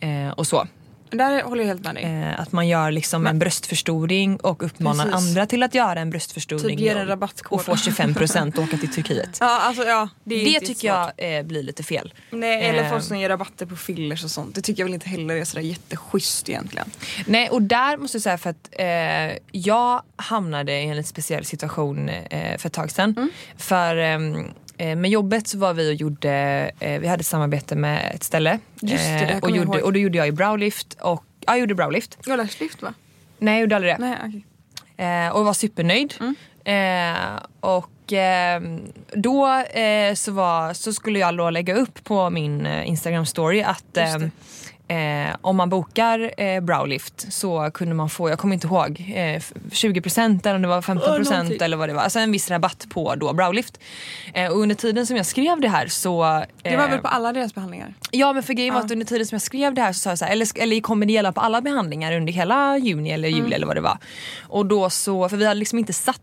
eh, 0.00 0.28
och 0.28 0.46
så. 0.46 0.66
Där 1.10 1.42
håller 1.42 1.62
jag 1.62 1.68
helt 1.68 1.84
med 1.84 1.94
dig. 1.94 2.04
Eh, 2.04 2.40
att 2.40 2.52
man 2.52 2.68
gör 2.68 2.90
liksom 2.90 3.26
en 3.26 3.38
bröstförstoring 3.38 4.36
och 4.36 4.62
uppmanar 4.62 5.04
Precis. 5.04 5.28
andra 5.28 5.46
till 5.46 5.62
att 5.62 5.74
göra 5.74 6.00
en 6.00 6.10
bröstförstoring 6.10 6.76
Typ 6.78 6.90
en 6.96 7.22
och- 7.48 7.64
får 7.64 7.76
25% 7.76 8.58
och 8.58 8.64
åka 8.64 8.76
till 8.76 8.92
Turkiet. 8.92 9.36
Ja 9.40 9.60
alltså 9.60 9.84
ja. 9.84 10.08
Det, 10.24 10.44
Det 10.44 10.60
tycker 10.60 10.88
jag 10.88 11.12
eh, 11.16 11.42
blir 11.42 11.62
lite 11.62 11.82
fel. 11.82 12.14
Nej, 12.30 12.64
eller 12.68 12.82
Eh. 12.84 12.90
folk 12.90 13.04
som 13.04 13.18
ger 13.18 13.28
rabatter 13.28 13.66
på 13.66 13.76
fillers 13.76 14.24
och 14.24 14.30
sånt. 14.30 14.54
Det 14.54 14.60
tycker 14.62 14.80
jag 14.82 14.86
väl 14.86 14.94
inte 14.94 15.08
heller 15.08 15.34
är 15.36 15.44
sådär 15.44 15.62
jätteschysst 15.62 16.48
egentligen. 16.48 16.90
Nej 17.26 17.48
och 17.48 17.62
där 17.62 17.96
måste 17.96 18.16
jag 18.16 18.22
säga 18.22 18.38
för 18.38 18.50
att 18.50 18.68
eh, 18.72 19.38
jag 19.52 20.02
hamnade 20.16 20.72
i 20.72 20.84
en 20.88 20.96
lite 20.96 21.08
speciell 21.08 21.44
situation 21.44 22.08
eh, 22.08 22.58
för 22.58 22.66
ett 22.66 22.72
tag 22.72 22.90
sedan. 22.90 23.14
Mm. 23.16 23.30
För 23.56 23.96
ehm, 23.96 24.34
eh, 24.36 24.42
med 24.78 25.10
jobbet 25.10 25.48
så 25.48 25.58
var 25.58 25.74
vi 25.74 25.90
och 25.90 25.94
gjorde, 25.94 26.30
eh, 26.80 27.00
vi 27.00 27.08
hade 27.08 27.20
ett 27.20 27.26
samarbete 27.26 27.76
med 27.76 28.12
ett 28.14 28.24
ställe. 28.24 28.58
Just 28.80 29.04
det, 29.04 29.10
här 29.10 29.44
och, 29.44 29.50
gjorde, 29.50 29.82
och 29.82 29.92
då 29.92 29.98
gjorde 29.98 30.18
jag 30.18 30.28
i 30.28 30.32
browlift 30.32 30.96
och 31.00 31.24
ja, 31.46 31.52
jag 31.52 31.58
gjorde 31.58 31.74
browlift. 31.74 32.18
Jag 32.26 32.36
läste 32.36 32.64
lyft 32.64 32.82
va? 32.82 32.94
Nej 33.38 33.54
jag 33.54 33.60
gjorde 33.60 33.76
aldrig 33.76 33.94
det. 33.94 33.98
Nej. 33.98 34.44
Eh, 35.26 35.36
och 35.36 35.44
var 35.44 35.52
supernöjd. 35.52 36.14
Mm. 36.20 36.34
Eh, 36.64 37.42
och 37.60 38.12
eh, 38.12 38.62
då 39.12 39.48
eh, 39.58 40.14
så, 40.14 40.32
var, 40.32 40.72
så 40.74 40.92
skulle 40.92 41.18
jag 41.18 41.36
då 41.36 41.50
lägga 41.50 41.74
upp 41.74 42.04
på 42.04 42.30
min 42.30 42.66
eh, 42.66 42.88
Instagram 42.88 43.26
story 43.26 43.62
att 43.62 43.98
eh, 44.88 44.98
Eh, 45.28 45.36
om 45.40 45.56
man 45.56 45.68
bokar 45.68 46.40
eh, 46.40 46.60
browlift 46.60 47.32
så 47.32 47.70
kunde 47.74 47.94
man 47.94 48.08
få, 48.10 48.28
jag 48.30 48.38
kommer 48.38 48.54
inte 48.54 48.66
ihåg, 48.66 49.04
eh, 49.14 49.34
f- 49.34 49.52
20% 49.70 50.46
eller 50.46 50.56
om 50.56 50.62
det 50.62 50.68
var 50.68 50.82
15% 50.82 51.00
Ja, 51.06 51.18
någonting. 51.18 51.58
eller 51.62 51.76
vad 51.76 51.88
det 51.88 51.92
var. 51.92 52.02
Alltså 52.02 52.18
en 52.18 52.32
viss 52.32 52.50
rabatt 52.50 52.86
på 52.90 53.14
då 53.14 53.32
browlift. 53.32 53.80
Eh, 54.34 54.50
och 54.52 54.58
under 54.58 54.74
tiden 54.74 55.06
som 55.06 55.16
jag 55.16 55.26
skrev 55.26 55.60
det 55.60 55.68
här 55.68 55.86
så... 55.86 56.42
Det 56.62 56.76
var 56.76 56.84
eh, 56.84 56.90
väl 56.90 56.98
på 57.00 57.08
alla 57.08 57.32
deras 57.32 57.54
behandlingar? 57.54 57.94
Ja 58.10 58.32
men 58.32 58.42
för 58.42 58.52
grejen 58.52 58.74
var 58.74 58.80
att 58.80 58.90
under 58.90 59.06
tiden 59.06 59.26
som 59.26 59.34
jag 59.34 59.42
skrev 59.42 59.74
det 59.74 59.80
här 59.82 59.92
så 59.92 59.98
sa 60.00 60.10
jag 60.10 60.18
så 60.18 60.24
här, 60.24 60.32
eller, 60.32 60.48
eller 60.62 60.80
kommer 60.80 61.06
det 61.06 61.12
gälla 61.12 61.32
på 61.32 61.40
alla 61.40 61.60
behandlingar 61.60 62.12
under 62.12 62.32
hela 62.32 62.78
juni 62.78 63.10
eller 63.10 63.28
juli 63.28 63.54
eller 63.54 63.66
vad 63.66 63.76
det 63.76 63.80
var. 63.80 63.98
Och 64.42 64.66
då 64.66 64.90
så, 64.90 65.28
för 65.28 65.36
vi 65.36 65.46
hade 65.46 65.58
liksom 65.60 65.78
inte 65.78 65.92
satt 65.92 66.20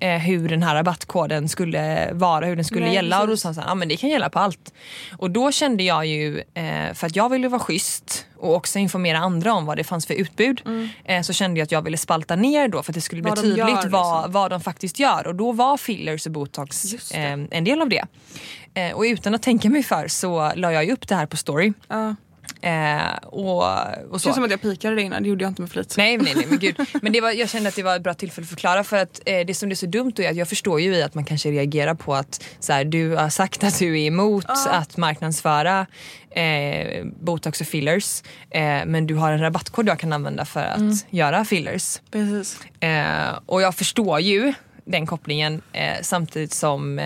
eh, 0.00 0.18
hur 0.18 0.48
den 0.48 0.62
här 0.62 0.74
rabattkoden 0.74 1.48
skulle 1.48 2.12
vara, 2.12 2.46
hur 2.46 2.56
den 2.56 2.64
skulle 2.64 2.84
Nej, 2.84 2.94
gälla 2.94 3.20
och 3.20 3.26
då 3.26 3.32
precis. 3.32 3.42
sa 3.42 3.48
han 3.48 3.54
så 3.54 3.60
här, 3.60 3.68
ja 3.68 3.74
men 3.74 3.88
det 3.88 3.96
kan 3.96 4.10
gälla 4.10 4.28
på 4.30 4.38
allt. 4.38 4.72
Och 5.18 5.30
då 5.30 5.52
kände 5.52 5.82
jag 5.82 6.06
ju, 6.06 6.38
eh, 6.54 6.94
för 6.94 7.06
att 7.06 7.16
jag 7.16 7.28
ville 7.28 7.48
vara 7.48 7.60
schysst 7.60 8.26
och 8.36 8.54
också 8.54 8.78
informera 8.78 9.18
andra 9.18 9.52
om 9.52 9.66
vad 9.66 9.76
det 9.76 9.84
fanns 9.84 10.06
för 10.06 10.14
utbud. 10.14 10.62
Eh, 11.04 11.22
så 11.22 11.32
kände 11.32 11.60
jag 11.60 11.64
att 11.64 11.72
jag 11.72 11.82
ville 11.82 11.96
spalta 11.96 12.36
ner 12.36 12.68
då 12.68 12.82
för 12.82 12.92
att 12.92 12.94
det 12.94 13.00
skulle 13.00 13.22
bli 13.22 13.28
Mm. 13.28 13.36
Vad 13.36 13.44
tydligt 13.44 13.84
gör, 13.84 13.90
vad, 13.90 14.16
liksom. 14.16 14.32
vad 14.32 14.50
de 14.50 14.60
faktiskt 14.60 14.98
gör. 14.98 15.26
Och 15.26 15.34
då 15.34 15.52
var 15.52 15.76
fillers 15.76 16.26
och 16.26 16.32
botox 16.32 16.94
eh, 17.12 17.38
en 17.50 17.64
del 17.64 17.82
av 17.82 17.88
det. 17.88 18.04
Eh, 18.74 18.92
och 18.92 19.02
utan 19.02 19.34
att 19.34 19.42
tänka 19.42 19.70
mig 19.70 19.82
för 19.82 20.08
så 20.08 20.52
la 20.56 20.72
jag 20.72 20.84
ju 20.84 20.92
upp 20.92 21.08
det 21.08 21.14
här 21.14 21.26
på 21.26 21.36
story. 21.36 21.72
Ja. 21.88 22.14
Eh, 22.60 23.16
och, 23.22 23.62
och 23.62 24.12
Det 24.12 24.18
känns 24.18 24.34
som 24.34 24.44
att 24.44 24.50
jag 24.50 24.60
pikade 24.60 24.94
dig 24.94 25.04
innan, 25.04 25.22
det 25.22 25.28
gjorde 25.28 25.44
jag 25.44 25.50
inte 25.50 25.62
med 25.62 25.70
flit. 25.70 25.94
Nej, 25.96 26.16
nej, 26.16 26.32
nej 26.36 26.46
men 26.48 26.58
gud. 26.58 26.76
Men 27.02 27.12
det 27.12 27.20
var, 27.20 27.30
jag 27.30 27.48
kände 27.50 27.68
att 27.68 27.76
det 27.76 27.82
var 27.82 27.96
ett 27.96 28.02
bra 28.02 28.14
tillfälle 28.14 28.44
att 28.44 28.48
förklara 28.48 28.84
för 28.84 28.96
att 28.96 29.20
eh, 29.26 29.46
det 29.46 29.54
som 29.54 29.68
det 29.68 29.72
är 29.72 29.76
så 29.76 29.86
dumt 29.86 30.12
då 30.16 30.22
är 30.22 30.30
att 30.30 30.36
jag 30.36 30.48
förstår 30.48 30.80
ju 30.80 30.94
i 30.94 31.02
att 31.02 31.14
man 31.14 31.24
kanske 31.24 31.50
reagerar 31.50 31.94
på 31.94 32.14
att 32.14 32.44
så 32.60 32.72
här, 32.72 32.84
du 32.84 33.16
har 33.16 33.28
sagt 33.28 33.64
att 33.64 33.78
du 33.78 34.00
är 34.00 34.06
emot 34.06 34.46
att 34.48 34.96
marknadsföra 34.96 35.86
eh, 36.30 37.04
botox 37.20 37.60
och 37.60 37.66
fillers 37.66 38.22
eh, 38.50 38.60
men 38.86 39.06
du 39.06 39.14
har 39.14 39.32
en 39.32 39.40
rabattkod 39.40 39.88
jag 39.88 39.98
kan 39.98 40.12
använda 40.12 40.44
för 40.44 40.64
att 40.64 41.12
göra 41.12 41.44
fillers. 41.44 42.00
Precis. 42.10 42.58
Eh, 42.80 43.38
och 43.46 43.62
jag 43.62 43.74
förstår 43.74 44.20
ju 44.20 44.52
den 44.84 45.06
kopplingen 45.06 45.62
eh, 45.72 45.96
samtidigt 46.02 46.52
som 46.52 47.00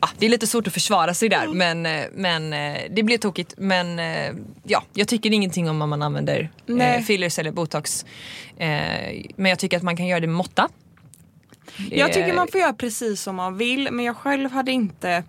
ja, 0.00 0.08
det 0.18 0.26
är 0.26 0.30
lite 0.30 0.46
svårt 0.46 0.66
att 0.66 0.72
försvara 0.72 1.14
sig 1.14 1.28
där 1.28 1.48
men, 1.48 1.86
eh, 1.86 2.04
men 2.14 2.52
eh, 2.52 2.78
det 2.90 3.02
blir 3.02 3.18
tokigt. 3.18 3.54
Men 3.58 3.98
eh, 3.98 4.32
ja, 4.64 4.82
jag 4.94 5.08
tycker 5.08 5.30
ingenting 5.32 5.70
om 5.70 5.82
om 5.82 5.90
man 5.90 6.02
använder 6.02 6.50
eh, 6.80 7.00
fillers 7.02 7.38
eller 7.38 7.50
botox. 7.52 8.04
Eh, 8.56 8.68
men 9.36 9.46
jag 9.50 9.58
tycker 9.58 9.76
att 9.76 9.82
man 9.82 9.96
kan 9.96 10.06
göra 10.06 10.20
det 10.20 10.26
med 10.26 10.36
måtta. 10.36 10.68
Det- 11.90 11.96
Jag 11.96 12.12
tycker 12.12 12.32
man 12.34 12.48
får 12.48 12.60
göra 12.60 12.72
precis 12.72 13.22
som 13.22 13.36
man 13.36 13.56
vill 13.56 13.88
men 13.92 14.04
jag 14.04 14.16
själv 14.16 14.50
hade 14.50 14.72
inte 14.72 15.24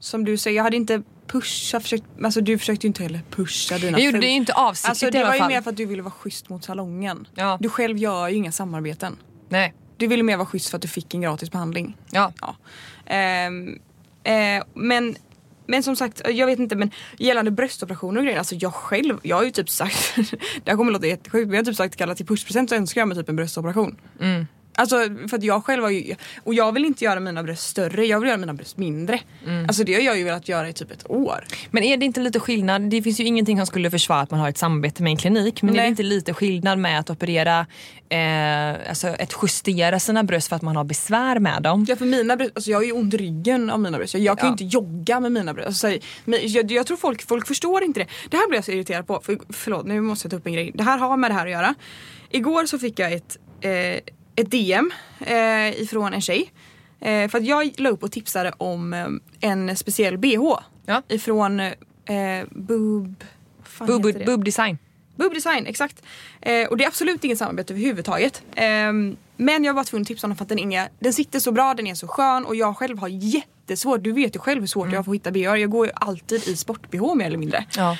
som 0.00 0.24
du 0.24 0.36
säger, 0.36 0.56
jag 0.56 0.64
hade 0.64 0.76
inte 0.76 1.02
pusha, 1.26 1.80
försökt, 1.80 2.04
alltså 2.24 2.40
du 2.40 2.58
försökte 2.58 2.86
ju 2.86 2.88
inte 2.88 3.02
heller 3.02 3.20
pusha 3.30 3.78
dina 3.78 3.98
Jag 3.98 4.04
gjorde 4.06 4.18
det 4.20 4.26
ju 4.26 4.32
inte 4.32 4.52
avsiktligt 4.52 4.88
Alltså 4.90 5.10
det 5.10 5.24
var 5.24 5.34
ju 5.34 5.46
mer 5.46 5.62
för 5.62 5.70
att 5.70 5.76
du 5.76 5.84
ville 5.86 6.02
vara 6.02 6.10
schysst 6.14 6.48
mot 6.48 6.64
salongen. 6.64 7.28
Ja. 7.34 7.58
Du 7.60 7.68
själv 7.68 7.98
gör 7.98 8.28
ju 8.28 8.36
inga 8.36 8.52
samarbeten. 8.52 9.16
Nej. 9.48 9.74
Du 9.96 10.06
ville 10.06 10.22
mer 10.22 10.36
vara 10.36 10.46
schysst 10.46 10.68
för 10.70 10.76
att 10.78 10.82
du 10.82 10.88
fick 10.88 11.14
en 11.14 11.20
gratis 11.20 11.50
behandling. 11.50 11.96
Ja. 12.10 12.32
Ja. 12.40 12.56
Ehm, 13.08 13.78
eh, 14.24 14.62
men, 14.74 15.16
men 15.66 15.82
som 15.82 15.96
sagt, 15.96 16.22
jag 16.28 16.46
vet 16.46 16.58
inte 16.58 16.76
men 16.76 16.90
gällande 17.18 17.50
bröstoperationer 17.50 18.18
och 18.18 18.24
grejer, 18.24 18.38
alltså 18.38 18.54
jag 18.54 18.74
själv, 18.74 19.18
jag 19.22 19.36
har 19.36 19.44
ju 19.44 19.50
typ 19.50 19.70
sagt, 19.70 20.16
det 20.64 20.70
här 20.70 20.76
kommer 20.76 20.92
låta 20.92 21.06
jättesjukt 21.06 21.46
men 21.46 21.54
jag 21.54 21.60
har 21.60 21.64
typ 21.64 21.76
sagt 21.76 21.96
kallat 21.96 22.16
till 22.16 22.26
pushpresent 22.26 22.70
så 22.70 22.76
önskar 22.76 23.00
jag 23.00 23.08
mig 23.08 23.16
typ 23.16 23.28
en 23.28 23.36
bröstoperation. 23.36 23.96
Mm. 24.20 24.46
Alltså 24.78 24.96
för 25.28 25.36
att 25.36 25.42
jag 25.42 25.64
själv 25.64 25.82
har 25.82 25.90
ju, 25.90 26.14
och 26.44 26.54
jag 26.54 26.72
vill 26.72 26.84
inte 26.84 27.04
göra 27.04 27.20
mina 27.20 27.42
bröst 27.42 27.62
större, 27.70 28.06
jag 28.06 28.20
vill 28.20 28.28
göra 28.28 28.38
mina 28.38 28.54
bröst 28.54 28.76
mindre. 28.78 29.20
Mm. 29.46 29.64
Alltså 29.64 29.84
det 29.84 29.94
har 29.94 30.00
jag 30.00 30.18
ju 30.18 30.24
velat 30.24 30.48
göra 30.48 30.68
i 30.68 30.72
typ 30.72 30.90
ett 30.90 31.10
år. 31.10 31.44
Men 31.70 31.82
är 31.82 31.96
det 31.96 32.04
inte 32.06 32.20
lite 32.20 32.40
skillnad? 32.40 32.82
Det 32.90 33.02
finns 33.02 33.20
ju 33.20 33.24
ingenting 33.24 33.56
som 33.58 33.66
skulle 33.66 33.90
försvara 33.90 34.20
att 34.20 34.30
man 34.30 34.40
har 34.40 34.48
ett 34.48 34.58
samarbete 34.58 35.02
med 35.02 35.10
en 35.10 35.16
klinik. 35.16 35.62
Men 35.62 35.70
är 35.70 35.76
Nej. 35.76 35.84
det 35.84 35.88
inte 35.88 36.02
lite 36.02 36.34
skillnad 36.34 36.78
med 36.78 37.00
att 37.00 37.10
operera, 37.10 37.66
eh, 38.08 38.88
alltså 38.88 39.08
att 39.08 39.34
justera 39.42 40.00
sina 40.00 40.24
bröst 40.24 40.48
för 40.48 40.56
att 40.56 40.62
man 40.62 40.76
har 40.76 40.84
besvär 40.84 41.38
med 41.38 41.62
dem? 41.62 41.84
Ja 41.88 41.96
för 41.96 42.04
mina 42.06 42.36
bröst, 42.36 42.52
alltså 42.54 42.70
jag 42.70 42.78
har 42.78 42.84
ju 42.84 42.92
ont 42.92 43.14
i 43.14 43.16
ryggen 43.16 43.70
av 43.70 43.80
mina 43.80 43.98
bröst. 43.98 44.14
Jag, 44.14 44.22
jag 44.22 44.38
kan 44.38 44.46
ju 44.46 44.50
Ja. 44.50 44.52
inte 44.52 44.64
jogga 44.76 45.20
med 45.20 45.32
mina 45.32 45.54
bröst. 45.54 45.66
Alltså, 45.84 46.08
men 46.24 46.40
jag, 46.42 46.70
jag 46.72 46.86
tror 46.86 46.96
folk, 46.96 47.28
folk 47.28 47.46
förstår 47.46 47.82
inte 47.84 48.00
det. 48.00 48.06
Det 48.30 48.36
här 48.36 48.48
blir 48.48 48.56
jag 48.58 48.64
så 48.64 48.72
irriterad 48.72 49.06
på. 49.06 49.20
För, 49.24 49.38
förlåt 49.50 49.86
nu 49.86 50.00
måste 50.00 50.26
jag 50.26 50.30
ta 50.30 50.36
upp 50.36 50.46
en 50.46 50.52
grej. 50.52 50.72
Det 50.74 50.82
här 50.82 50.98
har 50.98 51.16
med 51.16 51.30
det 51.30 51.34
här 51.34 51.46
att 51.46 51.52
göra. 51.52 51.74
Igår 52.30 52.66
så 52.66 52.78
fick 52.78 52.98
jag 52.98 53.12
ett, 53.12 53.36
eh, 53.60 53.70
ett 54.40 54.50
DM 54.50 54.90
eh, 55.20 55.80
ifrån 55.82 56.14
en 56.14 56.20
tjej. 56.20 56.52
Eh, 57.00 57.28
för 57.28 57.38
att 57.38 57.44
jag 57.44 57.74
la 57.80 57.88
upp 57.90 58.02
och 58.02 58.12
tipsade 58.12 58.52
om 58.58 58.92
eh, 58.94 59.06
en 59.40 59.76
speciell 59.76 60.18
bh. 60.18 60.54
Ja. 60.86 61.02
Ifrån 61.08 61.60
eh, 61.60 61.74
Boob... 62.50 63.24
Boob, 63.78 64.24
boob 64.26 64.44
design. 64.44 64.78
Boob 65.16 65.34
design, 65.34 65.66
exakt. 65.66 66.02
Eh, 66.40 66.68
och 66.68 66.76
det 66.76 66.84
är 66.84 66.88
absolut 66.88 67.24
inget 67.24 67.38
samarbete 67.38 67.72
överhuvudtaget. 67.72 68.42
Ehm, 68.54 69.16
men 69.36 69.64
jag 69.64 69.74
var 69.74 69.84
tvungen 69.84 70.02
att 70.02 70.08
tipsa 70.08 70.26
om 70.26 70.30
den 70.30 70.36
för 70.36 70.44
att 70.44 70.48
den, 70.48 70.58
inga- 70.58 70.88
den 70.98 71.12
sitter 71.12 71.40
så 71.40 71.52
bra, 71.52 71.74
den 71.74 71.86
är 71.86 71.94
så 71.94 72.08
skön 72.08 72.44
och 72.44 72.56
jag 72.56 72.76
själv 72.76 72.98
har 72.98 73.08
jättesvårt, 73.08 74.02
du 74.02 74.12
vet 74.12 74.36
ju 74.36 74.40
själv 74.40 74.60
hur 74.60 74.66
svårt 74.66 74.88
jag 74.92 74.98
har 74.98 75.02
för 75.04 75.10
att 75.10 75.14
hitta 75.14 75.30
bh. 75.30 75.40
Jag 75.40 75.70
går 75.70 75.86
ju 75.86 75.92
alltid 75.94 76.48
i 76.48 76.56
sport-bh 76.56 77.14
mer 77.14 77.26
eller 77.26 77.36
mindre. 77.38 77.64
Ja. 77.76 77.96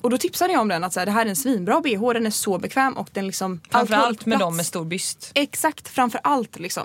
Och 0.00 0.10
då 0.10 0.18
tipsade 0.18 0.52
jag 0.52 0.62
om 0.62 0.68
den 0.68 0.84
att 0.84 0.92
så 0.92 1.00
här, 1.00 1.06
det 1.06 1.12
här 1.12 1.26
är 1.26 1.30
en 1.30 1.36
svinbra 1.36 1.80
bh, 1.80 2.12
den 2.12 2.26
är 2.26 2.30
så 2.30 2.58
bekväm 2.58 2.92
och 2.92 3.10
den 3.12 3.26
liksom... 3.26 3.60
Framförallt 3.70 4.26
med 4.26 4.38
dem 4.38 4.56
med 4.56 4.66
stor 4.66 4.84
byst. 4.84 5.30
Exakt, 5.34 5.88
framför 5.88 6.20
allt 6.24 6.58
liksom. 6.58 6.84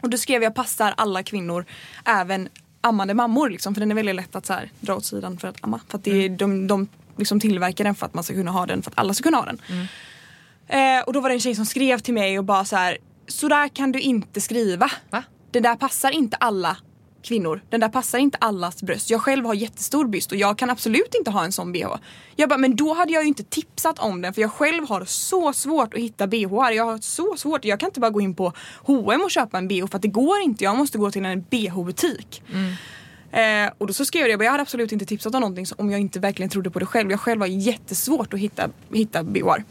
Och 0.00 0.10
då 0.10 0.18
skrev 0.18 0.42
jag 0.42 0.54
passar 0.54 0.94
alla 0.96 1.22
kvinnor, 1.22 1.64
även 2.04 2.48
ammande 2.80 3.14
mammor 3.14 3.50
liksom, 3.50 3.74
för 3.74 3.80
den 3.80 3.90
är 3.90 3.94
väldigt 3.94 4.14
lätt 4.14 4.36
att 4.36 4.46
så 4.46 4.52
här, 4.52 4.70
dra 4.80 4.94
åt 4.94 5.04
sidan 5.04 5.38
för 5.38 5.48
att 5.48 5.56
amma. 5.60 5.80
För 5.88 5.98
att 5.98 6.04
det 6.04 6.24
är, 6.24 6.28
de, 6.28 6.66
de 6.66 6.88
liksom 7.16 7.40
tillverkar 7.40 7.84
den 7.84 7.94
för 7.94 8.06
att 8.06 8.14
man 8.14 8.24
ska 8.24 8.34
kunna 8.34 8.50
ha 8.50 8.66
den, 8.66 8.82
för 8.82 8.90
att 8.90 8.98
alla 8.98 9.14
ska 9.14 9.22
kunna 9.22 9.36
ha 9.36 9.44
den. 9.44 9.60
Eh, 10.68 11.04
och 11.06 11.12
då 11.12 11.20
var 11.20 11.28
det 11.28 11.34
en 11.34 11.40
tjej 11.40 11.54
som 11.54 11.66
skrev 11.66 11.98
till 11.98 12.14
mig 12.14 12.38
och 12.38 12.44
bara 12.44 12.64
så 12.64 12.76
här, 12.76 12.98
så 13.28 13.48
där 13.48 13.68
kan 13.68 13.92
du 13.92 14.00
inte 14.00 14.40
skriva. 14.40 14.90
Va? 15.10 15.22
Det 15.50 15.60
där 15.60 15.76
passar 15.76 16.10
inte 16.10 16.36
alla 16.36 16.76
kvinnor. 17.28 17.60
Den 17.70 17.80
där 17.80 17.88
passar 17.88 18.18
inte 18.18 18.38
allas 18.40 18.82
bröst. 18.82 19.10
Jag 19.10 19.20
själv 19.20 19.44
har 19.44 19.54
jättestor 19.54 20.06
byst 20.08 20.32
och 20.32 20.38
jag 20.38 20.58
kan 20.58 20.70
absolut 20.70 21.14
inte 21.18 21.30
ha 21.30 21.44
en 21.44 21.52
sån 21.52 21.72
bh. 21.72 21.86
Jag 22.36 22.48
bara, 22.48 22.58
men 22.58 22.76
då 22.76 22.94
hade 22.94 23.12
jag 23.12 23.22
ju 23.22 23.28
inte 23.28 23.42
tipsat 23.44 23.98
om 23.98 24.22
den 24.22 24.34
för 24.34 24.40
jag 24.42 24.52
själv 24.52 24.88
har 24.88 25.04
så 25.04 25.52
svårt 25.52 25.94
att 25.94 26.00
hitta 26.00 26.26
bh. 26.26 26.72
Jag 26.72 26.84
har 26.84 26.98
så 26.98 27.36
svårt, 27.36 27.64
jag 27.64 27.80
kan 27.80 27.86
inte 27.88 28.00
bara 28.00 28.10
gå 28.10 28.20
in 28.20 28.34
på 28.34 28.52
H&M 28.82 29.20
och 29.24 29.30
köpa 29.30 29.58
en 29.58 29.68
bh 29.68 29.86
för 29.86 29.96
att 29.96 30.02
det 30.02 30.08
går 30.08 30.40
inte. 30.40 30.64
Jag 30.64 30.76
måste 30.76 30.98
gå 30.98 31.10
till 31.10 31.24
en 31.24 31.42
bh-butik. 31.50 32.42
Eh, 33.32 33.70
och 33.78 33.86
då 33.86 33.92
så 33.92 34.04
skrev 34.04 34.20
jag 34.20 34.28
det, 34.28 34.30
jag 34.32 34.38
bara, 34.38 34.44
jag 34.44 34.50
hade 34.52 34.62
absolut 34.62 34.92
inte 34.92 35.06
tipsat 35.06 35.34
om 35.34 35.40
någonting 35.40 35.66
om 35.78 35.90
jag 35.90 36.00
inte 36.00 36.20
verkligen 36.20 36.50
trodde 36.50 36.70
på 36.70 36.78
det 36.78 36.86
själv. 36.86 37.10
Jag 37.10 37.20
själv 37.20 37.40
har 37.40 37.46
jättesvårt 37.48 38.34
att 38.34 38.40
hitta, 38.40 38.70
hitta 38.92 39.22
bhar. 39.22 39.64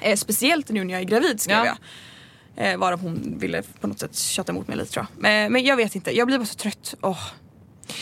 Eh, 0.00 0.16
speciellt 0.16 0.68
nu 0.70 0.84
när 0.84 0.92
jag 0.94 1.00
är 1.00 1.06
gravid 1.06 1.40
skrev 1.40 1.56
Ja. 1.56 1.66
jag. 1.66 1.76
Eh, 2.56 2.76
varav 2.76 3.00
hon 3.00 3.38
ville 3.38 3.62
på 3.80 3.86
något 3.86 4.00
sätt 4.00 4.16
köta 4.18 4.52
emot 4.52 4.68
mig 4.68 4.76
lite 4.76 4.92
tror 4.92 5.06
jag. 5.20 5.44
Eh, 5.44 5.50
men 5.50 5.64
jag 5.64 5.76
vet 5.76 5.94
inte, 5.94 6.16
jag 6.16 6.26
blir 6.26 6.38
bara 6.38 6.46
så 6.46 6.54
trött. 6.54 6.94
Åh. 7.00 7.18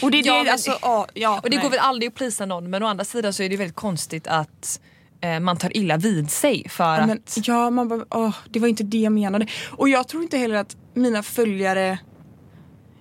Och 0.02 0.10
det, 0.10 0.18
Ja, 0.18 0.42
det 0.44 0.52
alltså, 0.52 0.78
åh, 0.82 1.06
ja, 1.14 1.40
Och 1.42 1.50
det 1.50 1.56
nej. 1.56 1.62
går 1.62 1.70
väl 1.70 1.78
aldrig 1.78 2.08
att 2.08 2.14
plisa 2.14 2.46
någon 2.46 2.70
men 2.70 2.82
å 2.82 2.86
andra 2.86 3.04
sidan 3.04 3.32
så 3.32 3.42
är 3.42 3.48
det 3.48 3.56
väldigt 3.56 3.76
konstigt 3.76 4.26
att 4.26 4.80
eh, 5.20 5.40
man 5.40 5.56
tar 5.56 5.76
illa 5.76 5.96
vid 5.96 6.30
sig 6.30 6.68
för 6.68 7.00
Ja, 7.00 7.06
men, 7.06 7.18
att... 7.18 7.38
ja, 7.46 7.70
man 7.70 7.88
bara, 7.88 8.04
åh, 8.10 8.34
det 8.50 8.60
var 8.60 8.68
inte 8.68 8.82
det 8.84 8.98
jag 8.98 9.12
menade. 9.12 9.46
Och 9.70 9.88
jag 9.88 10.08
tror 10.08 10.22
inte 10.22 10.38
heller 10.38 10.56
att 10.56 10.76
mina 10.94 11.22
följare 11.22 11.98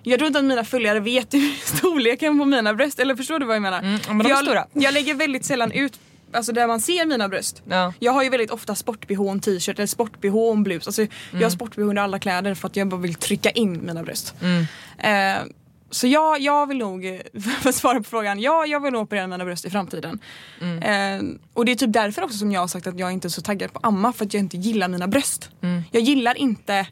jag 0.02 0.18
tror 0.18 0.26
inte 0.26 0.38
att 0.38 0.44
mina 0.44 0.64
följare 0.64 1.00
vet 1.00 1.34
storleken 1.64 2.38
på 2.38 2.44
mina 2.44 2.74
bröst. 2.74 2.98
Eller 2.98 3.16
förstår 3.16 3.38
du 3.38 3.46
vad 3.46 3.56
jag 3.56 3.62
menar? 3.62 3.78
Mm, 3.78 4.00
men 4.10 4.28
jag, 4.28 4.38
stora. 4.38 4.66
jag 4.72 4.94
lägger 4.94 5.14
väldigt 5.14 5.44
sällan 5.44 5.72
ut 5.72 6.00
Alltså 6.32 6.52
där 6.52 6.66
man 6.66 6.80
ser 6.80 7.06
mina 7.06 7.28
bröst. 7.28 7.62
Ja. 7.68 7.92
Jag 7.98 8.12
har 8.12 8.22
ju 8.22 8.28
väldigt 8.30 8.50
ofta 8.50 8.74
sport-bh 8.74 9.20
och 9.22 9.30
en 9.32 9.40
t-shirt 9.40 9.78
eller 9.78 9.86
sport-bh 9.86 10.36
och 10.36 10.52
en 10.52 10.62
blus. 10.62 10.86
Alltså, 10.86 11.02
Jag 11.02 11.10
Mm. 11.32 11.42
har 11.42 11.50
sport-bh 11.50 11.88
under 11.88 12.02
alla 12.02 12.18
kläder 12.18 12.54
för 12.54 12.66
att 12.68 12.76
jag 12.76 12.88
bara 12.88 13.00
vill 13.00 13.14
trycka 13.14 13.50
in 13.50 13.86
mina 13.86 14.02
bröst. 14.02 14.34
Mm. 14.42 14.66
Eh, 14.98 15.42
så 15.90 16.06
ja, 16.06 16.36
jag 16.38 16.66
vill 16.66 16.78
nog, 16.78 17.20
för 17.60 17.68
att 17.68 17.74
svara 17.74 17.98
på 17.98 18.04
frågan, 18.04 18.40
ja 18.40 18.66
jag 18.66 18.80
vill 18.82 18.92
nog 18.92 19.02
operera 19.02 19.26
mina 19.26 19.44
bröst 19.44 19.64
i 19.64 19.70
framtiden. 19.70 20.18
Mm. 20.60 20.82
Eh, 20.82 21.36
och 21.54 21.64
det 21.64 21.72
är 21.72 21.76
typ 21.76 21.92
därför 21.92 22.22
också 22.22 22.38
som 22.38 22.52
jag 22.52 22.60
har 22.60 22.68
sagt 22.68 22.86
att 22.86 22.98
jag 22.98 23.12
inte 23.12 23.28
är 23.28 23.30
så 23.30 23.42
taggad 23.42 23.72
på 23.72 23.80
amma 23.82 24.12
för 24.12 24.24
att 24.24 24.34
jag 24.34 24.40
inte 24.40 24.56
gillar 24.56 24.88
mina 24.88 25.08
bröst. 25.08 25.50
Mm. 25.62 25.82
Jag 25.90 26.02
gillar 26.02 26.34
inte 26.36 26.86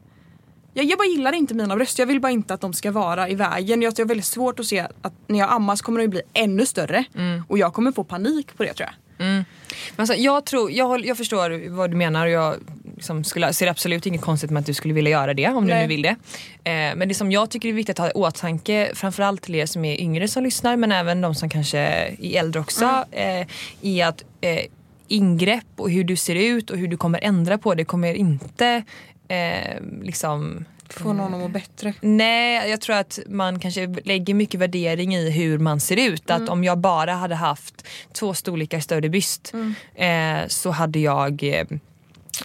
jag, 0.75 0.85
jag 0.85 0.99
bara 0.99 1.09
gillar 1.09 1.33
inte 1.33 1.55
mina 1.55 1.77
bröst, 1.77 1.99
jag 1.99 2.07
vill 2.07 2.21
bara 2.21 2.33
inte 2.33 2.55
att 2.55 2.61
de 2.61 2.73
ska 2.73 2.91
vara 2.91 3.29
i 3.29 3.35
vägen. 3.35 3.83
Jag 3.83 3.93
jag 3.99 4.05
har 4.05 4.09
väldigt 4.09 4.27
svårt 4.27 4.61
att 4.61 4.67
se 4.67 4.87
att 5.03 5.13
när 5.27 5.39
jag 5.39 5.51
ammas 5.53 5.83
kommer 5.83 6.01
de 6.01 6.09
bli 6.09 6.23
ännu 6.33 6.67
större. 6.67 7.05
Mm. 7.15 7.43
Och 7.49 7.59
jag 7.59 7.73
kommer 7.75 7.93
få 7.93 8.05
panik 8.05 8.57
på 8.57 8.63
det 8.63 8.73
tror 8.75 8.89
jag. 8.89 8.95
Men 9.19 9.45
alltså, 9.97 10.15
jag, 10.15 10.45
tror, 10.47 10.71
jag, 10.73 11.07
jag 11.07 11.17
förstår 11.17 11.71
vad 11.71 11.91
du 11.91 11.97
menar 11.97 12.27
och 12.27 12.33
jag 12.33 12.55
liksom 12.97 13.25
skulle, 13.25 13.53
ser 13.53 13.67
absolut 13.67 14.07
inget 14.07 14.21
konstigt 14.21 14.51
med 14.51 14.61
att 14.61 14.67
du 14.67 14.75
skulle 14.75 14.95
vilja 14.95 15.11
göra 15.11 15.35
det 15.35 15.49
om 15.49 15.67
du 15.67 15.73
Nej. 15.73 15.83
nu 15.83 15.89
vill 15.89 16.03
det. 16.03 16.17
Eh, 16.65 16.97
men 16.97 17.09
det 17.09 17.15
som 17.15 17.33
jag 17.33 17.51
tycker 17.51 17.69
är 17.69 17.73
viktigt 17.73 18.01
att 18.01 18.05
ha 18.05 18.09
i 18.09 18.13
åtanke, 18.15 18.91
framförallt 18.95 19.43
till 19.43 19.55
er 19.55 19.67
som 19.67 19.85
är 19.85 20.01
yngre 20.01 20.29
som 20.29 20.43
lyssnar 20.43 20.77
men 20.77 20.93
även 20.93 21.21
de 21.21 21.35
som 21.35 21.49
kanske 21.51 21.79
är 21.79 22.17
äldre 22.39 22.61
också, 22.61 23.05
Mm. 23.13 23.41
eh, 23.41 23.47
är 23.83 24.07
att 24.07 24.25
eh, 24.41 24.61
ingrepp 25.09 25.65
och 25.77 25.91
hur 25.91 26.05
du 26.05 26.17
ser 26.17 26.35
ut 26.35 26.71
och 26.71 26.79
hur 26.79 26.89
du 26.89 26.97
kommer 26.97 27.21
ändra 27.25 27.59
på 27.59 27.75
det 27.75 27.85
kommer 27.85 28.15
inte 28.15 28.83
eh, 29.29 29.83
liksom 30.03 30.65
Få 30.93 31.13
någon 31.13 31.35
att 31.35 31.41
må 31.41 31.49
bättre. 31.49 31.95
Nej, 32.01 32.71
jag 32.71 32.81
tror 32.81 32.97
att 32.97 33.19
man 33.27 33.59
kanske 33.61 33.87
lägger 34.05 34.35
mycket 34.35 34.61
värdering 34.61 35.15
i 35.15 35.31
hur 35.31 35.59
man 35.59 35.81
ser 35.81 35.97
ut. 35.97 36.31
Mm. 36.31 36.43
Att 36.43 36.49
om 36.49 36.65
jag 36.65 36.79
bara 36.79 37.13
hade 37.13 37.35
haft 37.35 37.87
två 38.13 38.35
storlekar 38.35 38.81
större 38.81 39.09
byst 39.09 39.53
Mm. 39.55 39.75
eh, 40.43 40.49
så 40.49 40.71
hade 40.71 40.99
jag 40.99 41.43
eh, 41.43 41.65